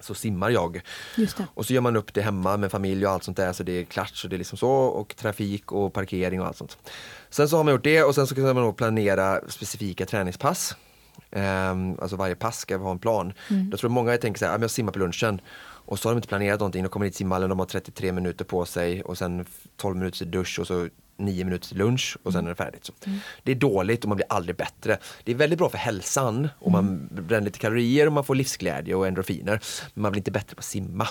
så 0.00 0.14
simmar 0.14 0.50
jag. 0.50 0.80
Och 1.54 1.66
så 1.66 1.72
gör 1.72 1.80
man 1.80 1.96
upp 1.96 2.14
det 2.14 2.22
hemma 2.22 2.56
med 2.56 2.70
familj 2.70 3.06
och 3.06 3.12
allt 3.12 3.24
sånt 3.24 3.36
där 3.36 3.52
så 3.52 3.62
det 3.62 3.72
är 3.72 3.84
klart 3.84 4.16
så 4.16 4.28
det 4.28 4.36
är 4.36 4.38
liksom 4.38 4.58
så 4.58 4.70
och 4.70 5.16
trafik 5.16 5.72
och 5.72 5.92
parkering 5.92 6.40
och 6.40 6.46
allt 6.46 6.56
sånt. 6.56 6.78
Sen 7.30 7.48
så 7.48 7.56
har 7.56 7.64
man 7.64 7.74
gjort 7.74 7.84
det 7.84 8.02
och 8.02 8.14
sen 8.14 8.26
så 8.26 8.34
kan 8.34 8.44
man 8.44 8.56
då 8.56 8.72
planera 8.72 9.40
specifika 9.48 10.06
träningspass. 10.06 10.76
Ehm, 11.30 11.96
alltså 12.00 12.16
varje 12.16 12.34
pass 12.34 12.58
ska 12.58 12.76
ha 12.76 12.90
en 12.90 12.98
plan. 12.98 13.32
Jag 13.70 13.80
tror 13.80 13.90
många 13.90 14.16
tänker 14.16 14.38
så 14.38 14.44
här, 14.44 14.52
"Ja, 14.52 14.56
men 14.58 14.62
jag 14.62 14.70
simmar 14.70 14.92
på 14.92 14.98
lunchen 14.98 15.40
och 15.86 15.98
så 15.98 16.08
har 16.08 16.14
de 16.14 16.18
inte 16.18 16.28
planerat 16.28 16.60
någonting. 16.60 16.82
De 16.82 16.88
kommer 16.88 17.06
till 17.06 17.16
simhallen, 17.16 17.48
de 17.48 17.58
har 17.58 17.66
33 17.66 18.12
minuter 18.12 18.44
på 18.44 18.64
sig 18.64 19.02
och 19.02 19.18
sen 19.18 19.44
12 19.76 19.96
minuter 19.96 20.24
dusch 20.26 20.58
och 20.60 20.66
så 20.66 20.88
9 21.16 21.44
minuter 21.44 21.68
till 21.68 21.78
lunch 21.78 22.16
och 22.22 22.32
sen 22.32 22.44
är 22.44 22.48
det 22.48 22.54
färdigt. 22.54 22.84
Så. 22.84 22.92
Det 23.42 23.52
är 23.52 23.56
dåligt 23.56 24.04
och 24.04 24.08
man 24.08 24.16
blir 24.16 24.26
aldrig 24.28 24.56
bättre. 24.56 24.98
Det 25.24 25.32
är 25.32 25.36
väldigt 25.36 25.58
bra 25.58 25.68
för 25.68 25.78
hälsan 25.78 26.48
och 26.58 26.72
man 26.72 27.08
bränner 27.10 27.44
lite 27.44 27.58
kalorier 27.58 28.06
och 28.06 28.12
man 28.12 28.24
får 28.24 28.34
livsglädje 28.34 28.94
och 28.94 29.06
endorfiner. 29.06 29.60
Men 29.94 30.02
man 30.02 30.12
blir 30.12 30.20
inte 30.20 30.30
bättre 30.30 30.54
på 30.54 30.58
att 30.58 30.64
simma. 30.64 31.08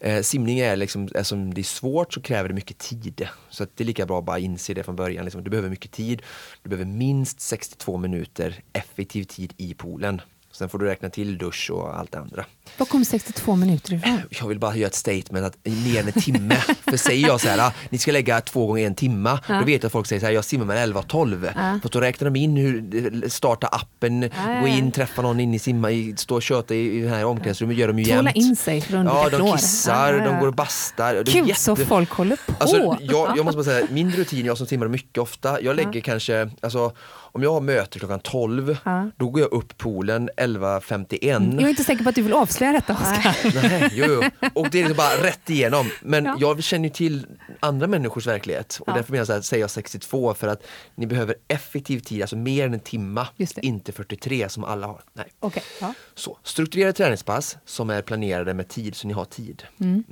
Eh, 0.00 0.22
simning 0.22 0.58
är 0.58 0.76
liksom, 0.76 1.04
eftersom 1.04 1.54
det 1.54 1.60
är 1.60 1.62
svårt 1.62 2.12
så 2.12 2.20
kräver 2.20 2.48
det 2.48 2.54
mycket 2.54 2.78
tid. 2.78 3.28
Så 3.50 3.66
det 3.74 3.84
är 3.84 3.86
lika 3.86 4.06
bra 4.06 4.18
att 4.18 4.24
bara 4.24 4.38
inse 4.38 4.74
det 4.74 4.82
från 4.82 4.96
början. 4.96 5.24
Liksom, 5.24 5.44
du 5.44 5.50
behöver 5.50 5.68
mycket 5.68 5.92
tid. 5.92 6.22
Du 6.62 6.70
behöver 6.70 6.90
minst 6.90 7.40
62 7.40 7.96
minuter 7.96 8.62
effektiv 8.72 9.24
tid 9.24 9.54
i 9.56 9.74
poolen. 9.74 10.20
Sen 10.52 10.68
får 10.68 10.78
du 10.78 10.86
räkna 10.86 11.10
till 11.10 11.38
dusch 11.38 11.70
och 11.70 11.98
allt 11.98 12.12
det 12.12 12.18
andra. 12.18 12.44
Var 12.76 12.86
kom 12.86 13.04
62 13.04 13.56
minuter 13.56 13.94
ifrån? 13.94 14.20
Jag 14.30 14.48
vill 14.48 14.58
bara 14.58 14.76
göra 14.76 14.86
ett 14.86 14.94
statement 14.94 15.46
att 15.46 15.56
mer 15.64 16.00
än 16.00 16.06
en 16.06 16.12
timme. 16.22 16.54
För 16.84 16.96
säger 16.96 17.28
jag 17.28 17.40
så 17.40 17.48
här, 17.48 17.58
"Ah, 17.58 17.72
ni 17.90 17.98
ska 17.98 18.12
lägga 18.12 18.40
två 18.40 18.66
gånger 18.66 18.86
en 18.86 18.94
timme. 18.94 19.38
Ja. 19.48 19.54
Då 19.58 19.64
vet 19.64 19.82
jag 19.82 19.84
att 19.86 19.92
folk 19.92 20.06
säger 20.06 20.20
så 20.20 20.26
här, 20.26 20.32
jag 20.32 20.44
simmar 20.44 20.64
mellan 20.64 20.82
11 20.82 21.00
och 21.00 21.08
12. 21.08 21.44
Ja. 21.56 21.78
För 21.82 21.88
då 21.88 22.00
räknar 22.00 22.30
de 22.30 22.38
in 22.38 22.56
hur, 22.56 23.28
starta 23.28 23.66
appen, 23.66 24.22
ja, 24.22 24.60
gå 24.60 24.66
in, 24.66 24.92
träffa 24.92 25.22
någon 25.22 25.40
in 25.40 25.54
i 25.54 25.58
simma, 25.58 25.88
stå 26.16 26.34
och 26.34 26.42
köta 26.42 26.74
i, 26.74 26.98
i 26.98 27.02
det 27.02 27.08
här 27.08 27.24
omklädningsrummet, 27.24 27.76
gör 27.76 27.88
de 27.88 27.98
ju 27.98 28.04
Tvåla 28.04 28.22
jämt. 28.22 28.36
in 28.36 28.56
sig 28.56 28.80
för 28.80 28.96
att 28.98 29.04
Ja, 29.04 29.28
de 29.38 29.52
kissar, 29.52 30.12
de 30.18 30.40
går 30.40 30.46
och 30.46 30.54
bastar. 30.54 31.22
Gud 31.24 31.46
jätte- 31.48 31.60
så 31.60 31.76
folk 31.76 32.10
håller 32.10 32.36
på. 32.46 32.52
Alltså, 32.58 32.76
jag, 33.00 33.36
jag 33.36 33.44
måste 33.44 33.56
bara 33.56 33.64
säga, 33.64 33.86
min 33.90 34.10
rutin, 34.10 34.46
jag 34.46 34.58
som 34.58 34.66
simmar 34.66 34.88
mycket 34.88 35.18
ofta, 35.18 35.60
jag 35.60 35.76
lägger 35.76 36.00
kanske, 36.00 36.50
alltså 36.60 36.92
om 37.34 37.42
jag 37.42 37.52
har 37.52 37.60
möte 37.60 37.98
klockan 37.98 38.20
12, 38.20 38.76
Ja. 38.84 39.10
då 39.16 39.28
går 39.30 39.40
jag 39.40 39.52
upp 39.52 39.78
poolen 39.78 40.30
11.51. 40.36 41.54
jag 41.54 41.62
är 41.64 41.68
inte 41.68 41.84
säker 41.84 42.02
på 42.04 42.08
att 42.08 42.14
du 42.14 42.22
vill 42.22 42.32
avslöja 42.62 42.72
detta 42.72 42.92
Oskar. 42.92 43.68
Nej, 43.68 43.90
jo, 43.92 44.06
jo. 44.08 44.48
Och 44.54 44.70
det 44.70 44.78
är 44.78 44.82
liksom 44.84 44.96
bara 44.96 45.22
rätt 45.26 45.50
igenom. 45.50 45.90
Men 46.02 46.24
Ja. 46.24 46.36
jag 46.40 46.62
känner 46.62 46.88
ju 46.88 46.94
till 46.94 47.26
andra 47.60 47.86
människors 47.86 48.26
verklighet 48.26 48.78
och 48.80 48.88
Ja. 48.88 48.92
därför 48.94 49.12
menar 49.12 49.20
jag 49.20 49.26
så 49.26 49.32
här, 49.32 49.40
säger 49.40 49.60
jag 49.62 49.70
62 49.70 50.34
för 50.34 50.48
att 50.48 50.62
ni 50.94 51.06
behöver 51.06 51.34
effektiv 51.48 52.00
tid, 52.00 52.22
alltså 52.22 52.36
mer 52.36 52.66
än 52.66 52.74
en 52.74 52.80
timma, 52.80 53.28
inte 53.56 53.92
43 53.92 54.48
som 54.48 54.64
alla 54.64 54.86
har. 54.86 55.00
Nej. 55.12 55.26
Okej, 55.40 55.62
ja. 55.80 55.94
Så, 56.14 56.38
strukturerade 56.42 56.92
träningspass 56.92 57.56
som 57.64 57.90
är 57.90 58.02
planerade 58.02 58.54
med 58.54 58.68
tid 58.68 58.94
så 58.96 59.06
ni 59.06 59.14
har 59.14 59.24
tid. 59.24 59.62
Mm. 59.80 60.04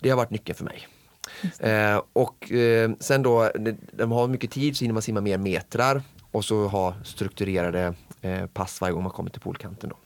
Det 0.00 0.10
har 0.10 0.16
varit 0.16 0.30
nyckeln 0.30 0.56
för 0.56 0.64
mig. 0.64 0.88
Eh, 1.58 2.02
och 2.12 2.52
eh, 2.52 2.90
sen 3.00 3.22
då, 3.22 3.50
de, 3.92 4.12
har 4.12 4.28
mycket 4.28 4.50
tid 4.50 4.76
så 4.76 4.84
hinner 4.84 4.92
man 4.92 5.02
simma 5.02 5.20
mer 5.20 5.38
metrar 5.38 6.02
och 6.30 6.44
så 6.44 6.66
ha 6.68 6.94
strukturerade 7.04 7.94
eh, 8.20 8.46
pass 8.46 8.80
varje 8.80 8.92
gång 8.94 9.02
man 9.02 9.12
kommer 9.12 9.30
till 9.30 9.40
poolkanten. 9.40 9.90
Då. 9.90 9.96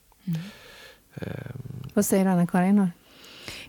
Ehm. 1.14 1.82
Vad 1.94 2.04
säger 2.04 2.26
Anna-Karin? 2.26 2.90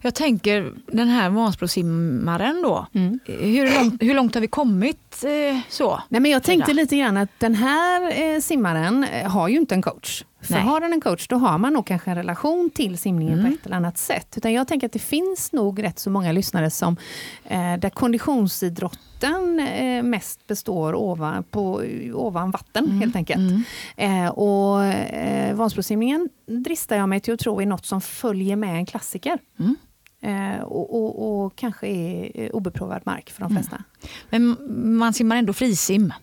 Jag 0.05 0.15
tänker 0.15 0.73
den 0.87 1.07
här 1.07 1.29
Vansbrosimmaren 1.29 2.61
då. 2.61 2.87
Mm. 2.93 3.19
Hur, 3.25 3.75
långt, 3.79 4.01
hur 4.01 4.13
långt 4.13 4.33
har 4.33 4.41
vi 4.41 4.47
kommit 4.47 5.23
eh, 5.23 5.59
så? 5.69 6.01
Nej, 6.09 6.21
men 6.21 6.31
jag 6.31 6.43
tänkte 6.43 6.73
lite 6.73 6.97
grann 6.97 7.17
att 7.17 7.29
den 7.39 7.55
här 7.55 8.21
eh, 8.35 8.39
simmaren 8.39 9.03
eh, 9.03 9.29
har 9.31 9.47
ju 9.47 9.57
inte 9.57 9.75
en 9.75 9.81
coach. 9.81 10.23
För 10.41 10.53
Nej. 10.53 10.61
har 10.63 10.79
den 10.79 10.93
en 10.93 11.01
coach 11.01 11.27
då 11.27 11.35
har 11.35 11.57
man 11.57 11.73
nog 11.73 11.85
kanske 11.87 12.09
en 12.11 12.17
relation 12.17 12.69
till 12.69 12.97
simningen 12.97 13.39
Mm. 13.39 13.51
på 13.51 13.57
ett 13.59 13.65
eller 13.65 13.75
annat 13.75 13.97
sätt. 13.97 14.33
Utan 14.37 14.53
jag 14.53 14.67
tänker 14.67 14.87
att 14.87 14.93
det 14.93 14.99
finns 14.99 15.51
nog 15.51 15.83
rätt 15.83 15.99
så 15.99 16.09
många 16.09 16.31
lyssnare 16.31 16.69
som 16.69 16.97
eh, 17.45 17.77
där 17.79 17.89
konditionsidrotten 17.89 19.59
eh, 19.59 20.03
mest 20.03 20.47
består 20.47 20.95
ovan, 20.95 21.43
på, 21.43 21.83
ovan 22.13 22.51
vatten 22.51 22.85
Mm. 22.85 22.99
helt 22.99 23.15
enkelt. 23.15 23.41
Eh, 23.97 24.27
och 24.27 24.83
eh, 24.85 25.55
Vansbrosimningen 25.55 26.29
dristar 26.47 26.95
jag 26.95 27.09
mig 27.09 27.19
till 27.19 27.33
att 27.33 27.39
tro 27.39 27.61
är 27.61 27.65
något 27.65 27.85
som 27.85 28.01
följer 28.01 28.55
med 28.55 28.75
en 28.75 28.85
klassiker. 28.85 29.39
Mm. 30.23 30.53
Eh, 30.59 30.61
och, 30.61 30.95
och, 30.95 31.43
och 31.45 31.55
kanske 31.55 31.87
är 31.87 32.31
eh, 32.35 32.49
obeprovad 32.49 33.01
mark 33.05 33.29
för 33.29 33.41
de 33.41 33.51
Mm. 33.51 33.63
flesta. 33.63 33.83
Men 34.29 34.57
man 34.97 35.13
simmar 35.13 35.35
ändå 35.35 35.53
frisim. 35.53 36.13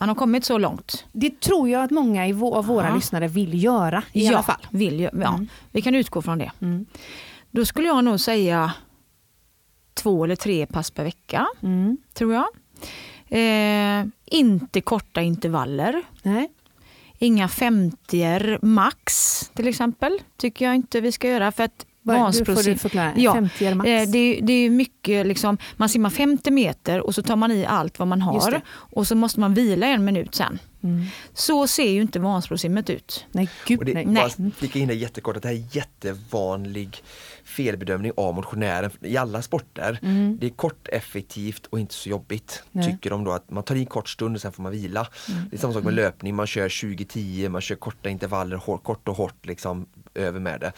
Man 0.00 0.08
har 0.08 0.16
kommit 0.16 0.44
så 0.44 0.58
långt. 0.58 1.04
Det 1.12 1.40
tror 1.40 1.68
jag 1.68 1.84
att 1.84 1.90
många 1.90 2.24
av 2.42 2.66
våra 2.66 2.88
Ja. 2.88 2.94
lyssnare 2.94 3.28
vill 3.28 3.62
göra 3.64 4.04
i 4.12 4.28
alla 4.28 4.42
fall. 4.42 4.66
Vill 4.70 5.00
ja. 5.00 5.10
Mm. 5.34 5.48
Vi 5.72 5.82
kan 5.82 5.94
utgå 5.94 6.22
från 6.22 6.38
det. 6.38 6.52
Mm. 6.60 6.86
Då 7.50 7.64
skulle 7.64 7.86
jag 7.88 8.04
nog 8.04 8.20
säga 8.20 8.72
två 9.94 10.24
eller 10.24 10.36
tre 10.36 10.66
pass 10.66 10.90
per 10.90 11.04
vecka, 11.04 11.46
Mm. 11.62 11.96
tror 12.14 12.34
jag. 12.34 12.46
Eh, 13.28 14.06
inte 14.24 14.80
korta 14.80 15.22
intervaller. 15.22 16.02
Nej. 16.22 16.50
Inga 17.18 17.48
50 17.48 18.58
max 18.66 19.40
till 19.54 19.68
exempel, 19.68 20.18
tycker 20.36 20.64
jag 20.64 20.74
inte 20.74 21.00
vi 21.00 21.12
ska 21.12 21.28
göra. 21.28 21.52
För 21.52 21.64
att 21.64 21.86
Får 22.04 22.62
du 22.62 22.76
förklara. 22.76 23.12
Ja, 23.16 23.32
50 23.34 23.64
är 23.66 23.74
max. 23.74 23.88
Eh, 23.88 24.08
Det, 24.08 24.18
är- 24.18 24.42
det 24.42 24.52
är 24.52 24.70
mycket, 24.70 25.26
liksom, 25.26 25.58
man 25.76 25.88
simmar 25.88 26.10
50 26.10 26.50
meter 26.50 27.00
och 27.00 27.14
så 27.14 27.22
tar 27.22 27.36
man 27.36 27.52
i 27.52 27.64
allt 27.66 27.98
vad 27.98 28.08
man 28.08 28.22
har 28.22 28.60
och 28.68 29.06
så 29.06 29.14
måste 29.14 29.40
man 29.40 29.54
vila 29.54 29.86
en 29.86 30.04
minut 30.04 30.34
sen. 30.34 30.58
Mm. 30.84 31.04
Så 31.34 31.66
ser 31.66 31.90
ju 31.90 32.02
inte 32.02 32.18
Vansbrosimmet 32.20 32.90
ut. 32.90 33.26
Nej, 33.32 33.48
gud 33.66 33.78
Och 33.78 33.84
det, 33.84 33.94
nej. 33.94 34.06
Bara 34.06 34.50
flika 34.56 34.78
in 34.78 34.88
det 34.88 34.94
jättekort 34.94 35.36
att 35.36 35.42
det 35.42 35.48
här 35.48 35.54
är 35.54 35.76
jättevanlig 35.76 37.02
felbedömning 37.44 38.12
av 38.16 38.34
motionären 38.34 38.90
i 39.00 39.16
alla 39.16 39.42
sporter. 39.42 39.98
Mm. 40.02 40.38
Det 40.40 40.46
är 40.46 40.50
kort, 40.50 40.88
effektivt 40.88 41.66
och 41.66 41.80
inte 41.80 41.94
så 41.94 42.08
jobbigt. 42.08 42.62
Nej. 42.72 42.84
Tycker 42.92 43.10
de 43.10 43.24
då 43.24 43.32
att 43.32 43.50
man 43.50 43.62
tar 43.62 43.74
i 43.74 43.80
en 43.80 43.86
kort 43.86 44.08
stund 44.08 44.36
och 44.36 44.42
sen 44.42 44.52
får 44.52 44.62
man 44.62 44.72
vila. 44.72 45.06
Det 45.50 45.56
är 45.56 45.60
samma 45.60 45.72
sak 45.72 45.84
med 45.84 45.94
löpning, 45.94 46.34
man 46.34 46.46
kör 46.46 46.68
20-10, 46.68 47.48
man 47.48 47.60
kör 47.60 47.74
korta 47.76 48.08
intervaller, 48.08 48.56
hår, 48.56 48.78
kort 48.78 49.08
och 49.08 49.16
hårt 49.16 49.46
liksom 49.46 49.86
över 50.14 50.40
med 50.40 50.60
det. 50.60 50.72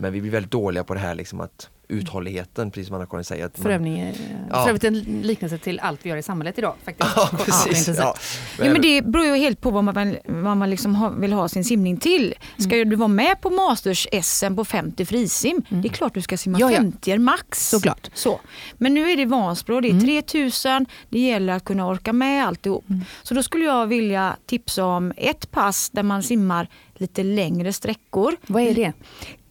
Men 0.00 0.12
vi 0.12 0.20
blir 0.20 0.30
väldigt 0.30 0.52
dåliga 0.52 0.84
på 0.84 0.94
det 0.94 1.00
här 1.00 1.14
liksom 1.14 1.40
att 1.40 1.68
uthålligheten, 1.88 2.70
precis 2.70 2.86
som 2.86 2.96
Anna-Karin 2.96 3.24
säger. 3.24 3.46
Att 3.46 3.56
För, 3.56 3.62
man, 3.62 3.72
övning, 3.72 4.00
eh, 4.00 4.14
Ja. 4.50 4.62
för 4.62 4.68
övrigt 4.68 4.84
en 4.84 5.00
liknelse 5.22 5.58
till 5.58 5.80
allt 5.80 6.00
vi 6.02 6.10
gör 6.10 6.16
i 6.16 6.22
samhället 6.22 6.58
idag. 6.58 6.74
Faktiskt. 6.84 7.12
Ja, 7.16 7.30
precis. 7.44 7.88
Ja. 7.98 8.14
Ja, 8.58 8.64
men 8.72 8.82
det 8.82 9.02
beror 9.02 9.26
ju 9.26 9.34
helt 9.36 9.60
på 9.60 9.70
vad 9.70 9.84
man, 9.84 10.16
vad 10.24 10.56
man 10.56 10.70
liksom 10.70 10.94
ha, 10.94 11.08
vill 11.08 11.32
ha 11.32 11.48
sin 11.48 11.64
simning 11.64 11.96
till. 11.96 12.34
Ska 12.58 12.76
du 12.76 12.96
vara 12.96 13.08
med 13.08 13.40
på 13.40 13.50
Masters-SM 13.50 14.56
på 14.56 14.64
50 14.64 15.04
frisim, 15.04 15.62
det 15.68 15.88
är 15.88 15.92
klart 15.92 16.14
du 16.14 16.22
ska 16.22 16.36
simma 16.36 16.58
Ja, 16.60 16.70
ja. 16.70 16.76
50 16.76 17.18
max. 17.18 17.68
Såklart. 17.70 18.10
Så. 18.14 18.40
Men 18.78 18.94
nu 18.94 19.10
är 19.10 19.16
det 19.16 19.24
Vansbro, 19.26 19.80
det 19.80 19.88
är 19.88 20.00
3000, 20.00 20.86
det 21.08 21.18
gäller 21.18 21.52
att 21.52 21.64
kunna 21.64 21.86
orka 21.88 22.12
med 22.12 22.46
alltihop. 22.46 22.84
Så 23.22 23.34
då 23.34 23.42
skulle 23.42 23.64
jag 23.64 23.86
vilja 23.86 24.36
tipsa 24.46 24.84
om 24.84 25.12
ett 25.16 25.50
pass 25.50 25.90
där 25.90 26.02
man 26.02 26.22
simmar 26.22 26.68
lite 26.94 27.22
längre 27.22 27.72
sträckor. 27.72 28.36
Vad 28.46 28.62
är 28.62 28.74
det? 28.74 28.92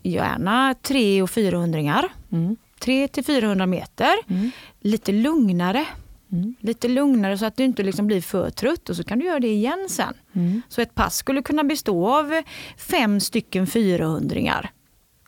Gärna 0.03 0.75
3 0.81 1.21
och 1.21 1.29
400 1.29 2.09
Mm. 2.31 2.55
3 2.79 3.07
till 3.07 3.23
400 3.25 3.65
meter. 3.65 4.13
Mm. 4.27 4.51
Lite 4.79 5.11
lugnare. 5.11 5.85
Mm. 6.31 6.55
Lite 6.59 6.87
lugnare 6.87 7.37
så 7.37 7.45
att 7.45 7.57
du 7.57 7.63
inte 7.63 7.83
liksom 7.83 8.07
blir 8.07 8.21
för 8.21 8.49
trött 8.49 8.89
och 8.89 8.95
så 8.95 9.03
kan 9.03 9.19
du 9.19 9.25
göra 9.25 9.39
det 9.39 9.47
igen 9.47 9.87
sen. 9.89 10.13
Mm. 10.33 10.61
Så 10.69 10.81
ett 10.81 10.95
pass 10.95 11.15
skulle 11.15 11.41
kunna 11.41 11.63
bestå 11.63 12.09
av 12.09 12.41
fem 12.77 13.19
stycken 13.19 13.67
400 13.67 14.69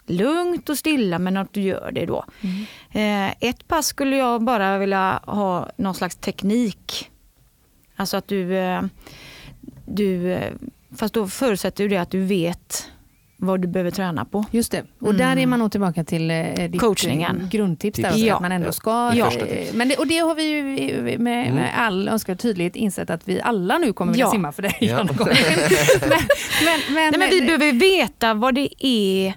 Lugnt 0.07 0.69
och 0.69 0.77
stilla 0.77 1.19
men 1.19 1.37
att 1.37 1.53
du 1.53 1.61
gör 1.61 1.91
det 1.91 2.05
då. 2.05 2.25
Eh, 2.91 3.31
ett 3.39 3.67
pass 3.67 3.87
skulle 3.87 4.17
jag 4.17 4.43
bara 4.43 4.77
vilja 4.77 5.19
ha 5.25 5.69
någon 5.77 5.95
slags 5.95 6.15
teknik. 6.15 7.11
Alltså 7.95 8.17
att 8.17 8.27
du, 8.27 8.57
eh, 8.57 8.81
du 9.85 10.33
eh, 10.33 10.53
fast 10.95 11.13
då 11.13 11.27
förutsätter 11.27 11.83
ju 11.83 11.89
det 11.89 11.97
att 11.97 12.11
du 12.11 12.19
vet 12.25 12.91
vad 13.37 13.61
du 13.61 13.67
behöver 13.67 13.91
träna 13.91 14.25
på. 14.25 14.45
Just 14.51 14.71
det. 14.71 14.83
Och 14.99 15.15
där 15.15 15.37
är 15.37 15.45
man 15.47 15.59
nog 15.59 15.71
tillbaka 15.71 16.03
till 16.03 16.31
eh, 16.31 16.45
ditt 16.69 16.81
Coachningen. 16.81 17.41
eh, 17.41 17.49
grundtips. 17.49 17.99
Där, 17.99 18.13
Ja. 18.17 18.35
att 18.35 18.41
man 18.41 18.51
ändå 18.51 18.71
ska... 18.71 19.11
Ja. 19.15 19.31
eh. 19.31 19.73
Men 19.73 19.89
det, 19.89 19.95
och 19.97 20.07
det 20.07 20.17
har 20.17 20.35
vi 20.35 20.43
ju 20.43 20.77
eh, 20.89 21.19
med, 21.19 21.53
med 21.53 21.69
all 21.77 22.07
önskvärd 22.09 22.39
tydlighet 22.39 22.75
insett 22.75 23.09
att 23.09 23.27
vi 23.27 23.41
alla 23.41 23.77
nu 23.77 23.93
kommer 23.93 24.11
vilja 24.13 24.25
Ja. 24.25 24.31
simma 24.31 24.51
för 24.51 24.61
dig. 24.61 24.77
Ja. 24.79 25.03
Men, 25.03 25.17
men, 25.17 26.79
men, 26.93 26.93
Nej, 26.93 27.11
men 27.17 27.29
vi 27.29 27.41
behöver 27.41 27.71
veta 27.71 28.33
vad 28.33 28.55
det 28.55 28.85
är 28.85 29.33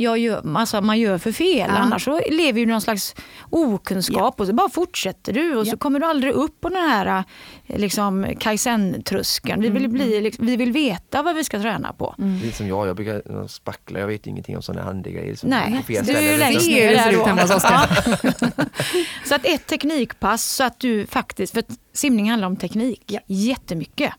jag 0.00 0.18
gör, 0.18 0.56
alltså 0.56 0.80
man 0.80 0.98
gör 0.98 1.18
för 1.18 1.32
fel. 1.32 1.70
Ja. 1.70 1.76
Annars 1.78 2.04
så 2.04 2.20
lever 2.30 2.52
du 2.52 2.60
i 2.62 2.66
någon 2.66 2.80
slags 2.80 3.14
okunskap 3.50 4.40
och 4.40 4.46
så 4.46 4.52
bara 4.52 4.68
fortsätter 4.68 5.32
du 5.32 5.56
och 5.56 5.66
Ja. 5.66 5.70
så 5.70 5.76
kommer 5.76 6.00
du 6.00 6.06
aldrig 6.06 6.32
upp 6.32 6.60
på 6.60 6.68
den 6.68 6.78
här 6.90 7.24
eh, 7.66 7.78
liksom, 7.78 8.26
Kaizen-tröskeln. 8.40 9.62
Vi, 9.62 9.68
vill 9.68 9.84
Mm, 9.84 9.92
bli, 9.92 10.20
liksom, 10.20 10.46
vi 10.46 10.56
vill 10.56 10.72
veta 10.72 11.22
vad 11.22 11.34
vi 11.36 11.44
ska 11.44 11.60
träna 11.60 11.92
på. 11.92 12.14
Lite 12.42 12.56
som 12.56 12.66
jag, 12.68 12.88
jag 12.88 12.96
brukar 12.96 13.46
spackla, 13.48 13.98
jag 14.00 14.06
vet 14.06 14.26
ingenting 14.26 14.56
om 14.56 14.62
sådana 14.62 14.84
handgrejer. 14.84 15.34
Som 15.34 15.50
Nej, 15.50 15.84
du 15.86 15.94
är 16.12 16.32
ju 16.32 16.38
längst 16.38 16.68
ner 16.68 16.88
det 16.88 16.94
där 16.94 17.12
då. 17.12 17.20
Ja. 17.62 17.86
Så 19.24 19.34
att 19.34 19.46
ett 19.46 19.66
teknikpass 19.66 20.44
så 20.44 20.64
att 20.64 20.80
du 20.80 21.06
faktiskt, 21.06 21.52
för 21.54 21.62
simning 21.92 22.30
handlar 22.30 22.46
om 22.48 22.56
teknik 22.56 23.02
Ja. 23.06 23.20
jättemycket. 23.26 24.12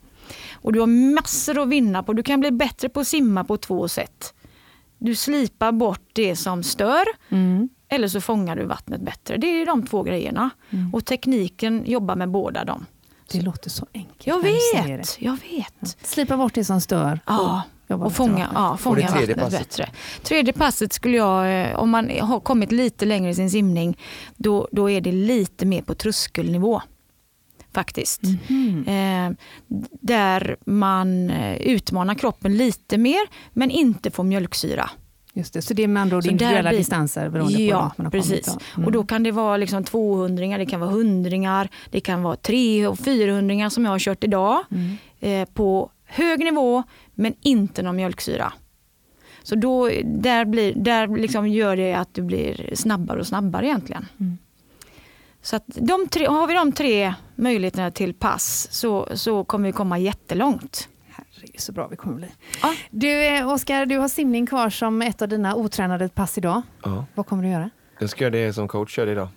Och 0.54 0.74
du 0.74 0.80
har 0.80 0.88
massor 1.16 1.62
att 1.62 1.68
vinna 1.70 2.04
på. 2.04 2.14
Du 2.14 2.24
kan 2.24 2.40
bli 2.40 2.52
bättre 2.52 2.90
på 2.90 3.00
att 3.00 3.08
simma 3.08 3.44
på 3.44 3.58
två 3.58 3.88
sätt. 3.88 4.34
Du 5.04 5.16
slipar 5.16 5.72
bort 5.72 6.02
det 6.14 6.36
som 6.36 6.64
stör 6.64 7.04
Mm. 7.30 7.70
eller 7.90 8.08
så 8.08 8.22
fångar 8.22 8.56
du 8.56 8.66
vattnet 8.66 9.02
bättre. 9.02 9.38
Det 9.38 9.48
är 9.62 9.66
de 9.66 9.88
två 9.88 10.04
grejerna. 10.04 10.50
Och 10.94 11.06
tekniken 11.06 11.84
jobbar 11.86 12.16
med 12.16 12.30
båda 12.30 12.64
dem. 12.64 12.86
Det 13.32 13.42
låter 13.42 13.70
så 13.70 13.88
enkelt. 13.94 14.28
Jag 14.28 14.42
vet, 14.44 15.18
jag 15.20 15.32
vet. 15.52 15.74
det. 15.80 16.08
Slipa 16.08 16.38
bort 16.38 16.54
det 16.54 16.66
som 16.66 16.82
stör. 16.82 17.20
Ja, 17.26 17.62
och 17.88 18.14
fånga, 18.14 18.32
vattnet. 18.34 18.50
ja, 18.56 18.72
Och 18.72 18.80
fånga 18.80 18.96
tredje 19.12 19.36
vattnet 19.36 19.40
passet? 19.40 19.60
bättre. 19.70 19.90
Tredje 20.24 20.54
passet 20.54 20.94
skulle 20.94 21.18
jag, 21.18 21.62
eh, 21.72 21.76
om 21.80 21.90
man 21.90 22.10
har 22.22 22.40
kommit 22.40 22.72
lite 22.72 23.06
längre 23.06 23.30
i 23.32 23.36
sin 23.36 23.50
simning, 23.52 23.98
då, 24.38 24.68
då 24.72 24.90
är 24.90 25.02
det 25.02 25.12
lite 25.12 25.66
mer 25.66 25.82
på 25.82 25.94
tröskelnivå. 25.96 26.82
Faktiskt. 27.74 28.22
Mhm. 28.50 28.84
Eh, 28.88 29.32
där 30.02 30.58
man 30.66 31.30
eh, 31.30 31.56
utmanar 31.58 32.16
kroppen 32.16 32.58
lite 32.58 32.98
mer 32.98 33.20
men 33.54 33.72
inte 33.72 34.12
får 34.12 34.24
mjölksyra. 34.24 34.90
Just 35.34 35.54
det, 35.54 35.62
så 35.62 35.74
det 35.74 35.84
är 35.84 35.88
med 35.88 36.02
andra 36.02 36.18
ord 36.18 36.26
individuella 36.26 36.70
blir- 36.70 36.78
distanser 36.80 37.30
beroende 37.30 37.54
på 37.54 37.60
hur 37.62 37.70
Ja, 37.70 37.82
långt 37.82 37.98
man 37.98 38.06
har 38.06 38.12
precis. 38.12 38.46
kommit. 38.46 38.64
Mm. 38.76 38.86
Och 38.86 38.92
då 38.92 39.04
kan 39.04 39.24
det 39.24 39.32
vara 39.32 39.58
liksom 39.58 39.84
200 39.84 40.58
det 40.58 40.66
kan 40.66 40.80
vara 40.80 40.90
hundringar, 40.92 41.70
det 41.92 42.00
kan 42.00 42.24
vara 42.24 42.36
3 42.36 42.88
och 42.88 43.00
400 43.00 43.70
som 43.70 43.86
jag 43.86 43.92
har 43.92 44.00
kört 44.00 44.24
idag. 44.24 44.64
Mm. 44.72 44.98
Eh, 45.20 45.48
på 45.54 45.92
hög 46.06 46.40
nivå 46.40 46.84
men 47.16 47.34
inte 47.42 47.82
någon 47.84 47.96
mjölksyra. 47.96 48.54
Så 49.44 49.56
då, 49.56 49.90
där, 50.06 50.46
blir, 50.46 50.74
där 50.76 51.08
liksom 51.18 51.48
gör 51.48 51.76
det 51.76 51.94
att 51.94 52.14
du 52.14 52.22
blir 52.22 52.70
snabbare 52.76 53.20
och 53.20 53.28
snabbare 53.28 53.66
egentligen. 53.66 54.06
Mm. 54.20 54.38
Så 55.42 55.56
att 55.56 55.64
de 55.68 56.08
tre, 56.08 56.26
har 56.28 56.48
vi 56.48 56.54
de 56.54 56.72
tre 56.72 57.14
möjligheterna 57.36 57.92
till 57.92 58.14
pass 58.14 58.68
så, 58.72 59.08
så 59.14 59.44
kommer 59.44 59.66
vi 59.70 59.72
komma 59.74 59.98
jättelångt. 60.00 60.90
Herregud, 61.10 61.60
så 61.60 61.72
bra 61.72 61.88
vi 61.88 61.96
kommer 61.96 62.16
bli. 62.16 62.28
Ja. 62.62 62.74
Du, 62.90 63.26
eh, 63.26 63.50
Oskar, 63.50 63.86
du 63.86 63.98
har 63.98 64.08
simning 64.08 64.46
kvar 64.46 64.70
som 64.70 65.02
ett 65.02 65.22
av 65.22 65.28
dina 65.28 65.56
otränade 65.56 66.10
pass 66.10 66.38
idag. 66.38 66.62
Ja. 66.84 67.06
Vad 67.16 67.28
kommer 67.28 67.44
du 67.44 67.50
göra? 67.50 67.70
Jag 68.00 68.10
ska 68.10 68.24
göra 68.24 68.32
det 68.32 68.54
som 68.54 68.68
coach 68.68 68.96
körde 68.96 69.12
idag. 69.12 69.28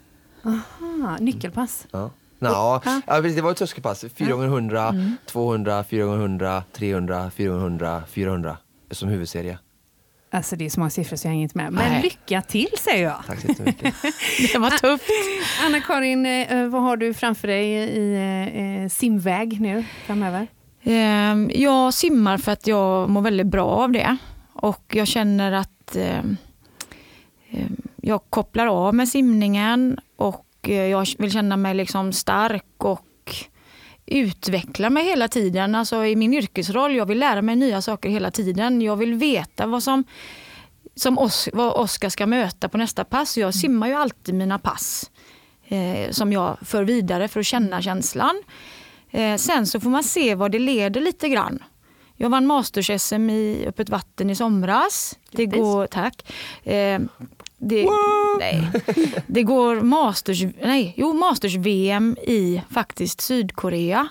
Ah, 0.42 1.16
nyckelpass. 1.20 1.86
Ja. 1.90 2.10
Nå, 2.38 2.48
Ja. 2.48 3.20
det 3.20 3.40
var 3.40 3.50
ett 3.50 3.56
tröskelpass. 3.56 4.04
4 4.14 4.32
gånger 4.32 4.46
100 4.46 4.94
200, 5.26 5.84
4 5.84 6.04
gånger 6.04 6.18
100 6.18 6.62
300, 6.72 7.30
400, 7.30 8.02
400 8.08 8.56
som 8.90 9.08
huvudserie. 9.08 9.58
Alltså 10.34 10.56
det 10.56 10.64
är 10.64 10.70
så 10.70 10.80
många 10.80 10.90
siffror 10.90 11.16
så 11.16 11.26
jag 11.26 11.30
hänger 11.30 11.42
inte 11.42 11.56
med. 11.58 11.72
Men 11.72 11.92
Nej. 11.92 12.02
lycka 12.02 12.42
till 12.42 12.68
säger 12.78 13.04
jag. 13.04 13.22
Tack 13.26 13.40
så 13.40 13.46
jättemycket. 13.48 13.94
Det 14.52 14.58
var 14.58 14.70
tufft. 14.70 15.04
Anna-Karin, 15.66 16.26
eh, 16.26 16.68
vad 16.68 16.82
har 16.82 16.96
du 16.96 17.14
framför 17.14 17.48
dig 17.48 17.66
i 17.74 18.14
eh, 18.84 18.88
simväg 18.88 19.60
nu 19.60 19.84
framöver? 20.06 20.46
Ehm, 20.84 21.50
Jag 21.54 21.94
simmar 21.94 22.38
för 22.38 22.52
att 22.52 22.66
jag 22.66 23.10
mår 23.10 23.20
väldigt 23.22 23.46
bra 23.46 23.66
av 23.66 23.92
det. 23.92 24.16
Och 24.52 24.84
jag 24.92 25.06
känner 25.08 25.52
att 25.52 25.96
ehm, 25.96 26.36
ehm, 27.50 27.76
jag 28.02 28.20
kopplar 28.30 28.66
av 28.66 28.94
med 28.94 29.08
simningen 29.08 29.98
och 30.16 30.46
eh, 30.62 30.74
jag 30.74 31.06
vill 31.18 31.30
känna 31.32 31.56
mig 31.56 31.74
liksom 31.74 32.12
stark 32.12 32.64
och 32.84 33.06
utveckla 34.06 34.90
mig 34.90 35.04
hela 35.04 35.28
tiden. 35.28 35.74
Alltså 35.74 36.04
i 36.04 36.16
min 36.16 36.34
yrkesroll, 36.34 36.96
jag 36.96 37.06
vill 37.06 37.18
lära 37.18 37.42
mig 37.42 37.56
nya 37.56 37.82
saker 37.82 38.08
hela 38.08 38.30
tiden. 38.30 38.82
Jag 38.82 38.96
vill 38.96 39.14
veta 39.14 39.66
vad 39.66 39.82
som 39.82 40.04
som 40.96 41.18
Os 41.18 41.48
vad 41.52 41.72
Oskar 41.72 42.08
ska 42.08 42.26
möta 42.26 42.68
på 42.68 42.78
nästa 42.78 43.04
pass. 43.04 43.38
Jag 43.38 43.54
simmar 43.54 43.88
ju 43.88 43.94
alltid 43.94 44.34
mina 44.34 44.58
pass 44.58 45.10
eh, 45.68 46.10
som 46.10 46.32
jag 46.32 46.58
för 46.62 46.84
vidare 46.84 47.28
för 47.28 47.40
att 47.40 47.46
känna 47.46 47.82
känslan. 47.82 48.42
Eh, 49.10 49.36
sen 49.36 49.66
så 49.66 49.80
får 49.80 49.90
man 49.90 50.04
se 50.04 50.34
vad 50.34 50.52
det 50.52 50.58
leder 50.58 51.00
lite 51.00 51.28
grann. 51.28 51.62
Jag 52.16 52.30
vann 52.30 52.46
Masters-SM 52.46 53.30
i 53.30 53.66
öppet 53.66 53.88
vatten 53.88 54.30
i 54.30 54.34
somras. 54.34 55.18
Det 55.30 55.46
går, 55.46 55.86
tack. 55.86 56.32
Eh, 56.62 57.00
det, 57.68 57.88
nej, 58.38 58.68
det 59.26 59.42
går 59.42 59.80
Masters, 59.80 60.42
nej, 60.62 60.94
jo, 60.96 61.12
Masters-VM 61.12 62.16
i 62.26 62.62
faktiskt 62.70 63.20
Sydkorea 63.20 64.08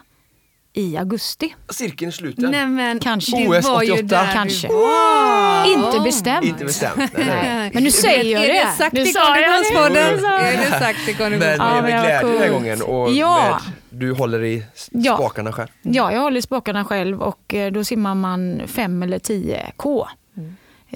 i 0.74 0.98
augusti. 0.98 1.56
Cirkeln 1.70 2.08
är 2.08 2.12
sluten. 2.12 2.52
Nej, 2.52 2.68
men 2.68 3.00
Kanske. 3.00 3.38
det 3.38 3.48
OS 3.60 3.66
var 3.68 3.84
ju 3.84 3.92
88. 3.92 4.08
där 4.16 4.28
du 4.28 4.34
Kanske. 4.34 4.68
var. 4.68 5.74
Inte 5.74 6.00
bestämt. 6.04 6.46
Inte 6.46 6.66
bestämt. 6.66 7.12
Nej. 7.18 7.72
Men 7.74 7.84
nu 7.84 7.92
säger 7.92 8.34
jag 8.34 8.44
är 8.44 8.48
det. 8.48 8.54
det 8.54 8.72
sagt 8.78 8.94
Nu 8.94 9.02
i 9.02 9.06
sa 9.06 9.38
jag 9.40 9.50
det. 9.50 9.54
Konditionspodden? 9.54 10.26
Är 10.26 10.52
det. 10.52 10.58
det 10.58 10.80
sagt 10.80 11.00
i 11.10 11.12
Men 11.12 11.18
Konditionspodden? 11.18 11.76
Ja, 11.76 11.82
med 11.82 11.84
men 11.92 12.04
glädje 12.04 12.32
den 12.32 12.42
här 12.42 12.50
gången 12.50 12.82
och 12.82 13.12
Ja. 13.12 13.60
med, 13.66 13.74
du 13.90 14.12
håller 14.14 14.44
i 14.44 14.64
spakarna 14.76 15.52
själv. 15.52 15.70
Ja, 15.82 16.12
jag 16.14 16.22
håller 16.22 16.38
i 16.38 16.42
spakarna 16.42 16.86
själv 16.86 17.22
och 17.22 17.54
eh, 17.54 17.72
då 17.72 17.84
simmar 17.84 18.16
man 18.16 18.62
5 18.68 19.04
eller 19.04 19.20
10 19.20 19.72
K. 19.78 20.08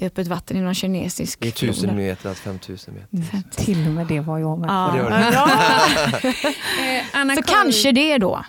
Öppet 0.02 0.26
vatten 0.26 0.56
i 0.56 0.60
någon 0.60 0.74
kinesisk 0.74 1.38
Det 1.40 1.48
är 1.48 1.52
tusen 1.52 1.96
meter, 1.96 2.28
alltså 2.28 2.44
5000 2.44 2.94
meter. 3.10 3.42
Till 3.64 3.86
och 3.86 3.92
med 3.92 4.06
det 4.06 4.20
var 4.20 4.38
jag 4.38 4.58
med. 4.58 4.70
Ja. 4.70 4.92
Det 4.94 5.02
det. 5.10 6.34
Eh, 6.78 7.04
Anna 7.20 7.36
Så 7.36 7.42
kanske 7.42 7.92
det 7.92 8.18
då. 8.18 8.44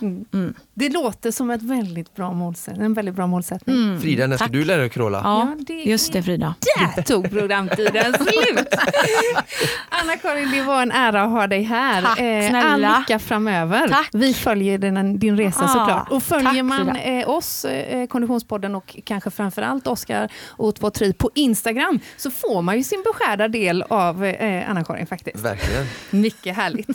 Det 0.74 0.88
låter 0.88 1.30
som 1.30 1.50
ett 1.50 1.62
väldigt 1.62 2.14
bra 2.14 2.32
målsättning, 2.32 2.84
en 2.84 2.94
väldigt 2.94 3.14
bra 3.14 3.26
målsättning. 3.26 3.76
Mm. 3.76 4.00
Frida, 4.00 4.26
när 4.26 4.36
ska 4.36 4.44
Tack. 4.44 4.52
du 4.52 4.64
lära 4.64 4.80
dig 4.80 4.88
crawla? 4.90 5.20
Ja, 5.24 5.40
Ja, 5.58 5.64
det 5.66 5.72
just 5.74 6.12
det 6.12 6.22
Frida. 6.22 6.54
Där 6.96 7.02
tog 7.02 7.30
programtiden 7.30 8.12
slut! 8.14 8.68
Anna-Karin, 9.88 10.50
det 10.52 10.62
var 10.62 10.82
en 10.82 10.92
ära 10.92 11.22
att 11.22 11.30
ha 11.30 11.46
dig 11.46 11.62
här. 11.62 12.02
Tack, 12.02 12.20
Eh, 12.20 12.48
snälla. 12.48 12.88
All 12.88 13.00
lycka 13.00 13.18
framöver. 13.18 13.88
Tack. 13.88 14.08
Vi 14.12 14.34
följer 14.34 14.78
din, 14.78 15.18
din 15.18 15.36
resa 15.36 15.58
Ja, 15.62 15.68
såklart. 15.68 16.10
Och 16.10 16.22
följer 16.22 16.52
tack, 16.52 16.62
man 16.64 16.94
Frida. 16.94 17.20
eh, 17.22 17.28
oss, 17.30 17.64
eh, 17.64 18.06
Konditionspodden 18.06 18.74
och 18.74 18.96
kanske 19.04 19.30
framförallt 19.30 19.86
Oskar 19.86 20.28
O23 20.58 21.12
på 21.12 21.30
Instagram 21.40 22.00
så 22.16 22.30
får 22.30 22.62
man 22.62 22.76
ju 22.76 22.82
sin 22.84 23.02
beskärda 23.02 23.48
del 23.48 23.82
av 23.82 24.24
eh, 24.24 24.70
Anna-Karin 24.70 25.06
faktiskt. 25.06 25.44
Verkligen. 25.44 25.86
Mycket 26.10 26.56
härligt. 26.56 26.88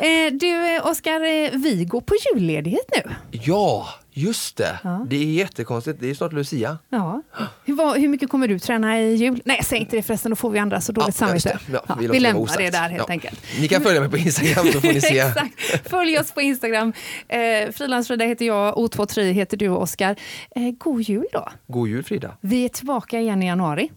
Eh, 0.00 0.32
du 0.32 0.76
eh, 0.76 0.86
Oskar, 0.86 1.20
eh, 1.20 1.50
vi 1.52 1.84
går 1.84 2.00
på 2.00 2.14
julledighet 2.34 2.90
nu. 2.96 3.14
Ja, 3.30 3.88
just 4.12 4.56
det. 4.56 4.78
Ja. 4.84 5.06
Det 5.10 5.16
är 5.16 5.24
jättekonstigt. 5.24 6.00
Det 6.00 6.10
är 6.10 6.14
snart 6.14 6.32
Lucia. 6.32 6.78
Ja. 6.88 7.22
Hur, 7.64 7.74
vad, 7.74 8.00
hur 8.00 8.08
mycket 8.08 8.30
kommer 8.30 8.48
du 8.48 8.58
träna 8.58 9.00
i 9.00 9.14
jul? 9.14 9.42
Nej, 9.44 9.60
säg 9.64 9.78
inte 9.78 9.96
det 9.96 10.02
förresten, 10.02 10.30
då 10.30 10.36
får 10.36 10.50
vi 10.50 10.58
andra 10.58 10.80
så 10.80 10.92
dåligt 10.92 11.20
Ja, 11.20 11.26
samvete. 11.26 11.58
Ja, 11.72 11.96
vi 12.00 12.06
vi 12.06 12.20
lämnar 12.20 12.58
det 12.58 12.70
där 12.70 12.88
helt 12.88 13.10
enkelt. 13.10 13.40
Ni 13.60 13.68
kan 13.68 13.82
följa 13.82 14.00
mig 14.00 14.10
på 14.10 14.16
Instagram 14.16 14.66
så 14.72 14.80
får 14.80 14.88
ni 14.88 15.00
se. 15.00 15.18
Exakt. 15.28 15.90
Följ 15.90 16.18
oss 16.18 16.32
på 16.32 16.40
Instagram. 16.40 16.92
Eh, 17.28 17.38
Frilansfrida 17.72 18.24
heter 18.24 18.44
jag, 18.44 18.74
O23 18.74 19.32
heter 19.32 19.56
du 19.56 19.68
Oskar. 19.68 20.16
Eh, 20.56 20.70
god 20.78 21.02
jul 21.02 21.26
då. 21.32 21.48
God 21.66 21.88
jul 21.88 22.04
Frida. 22.04 22.36
Vi 22.40 22.64
är 22.64 22.68
tillbaka 22.68 23.20
igen 23.20 23.42
i 23.42 23.46
januari. 23.46 23.90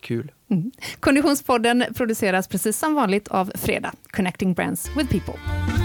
Kul. 0.00 0.32
Mm. 0.50 0.70
Konditionspodden 1.00 1.84
produceras 1.94 2.48
precis 2.48 2.78
som 2.78 2.94
vanligt 2.94 3.28
av 3.28 3.52
Fredag, 3.54 3.92
Connecting 4.10 4.54
Brands 4.54 4.90
with 4.96 5.10
People. 5.10 5.83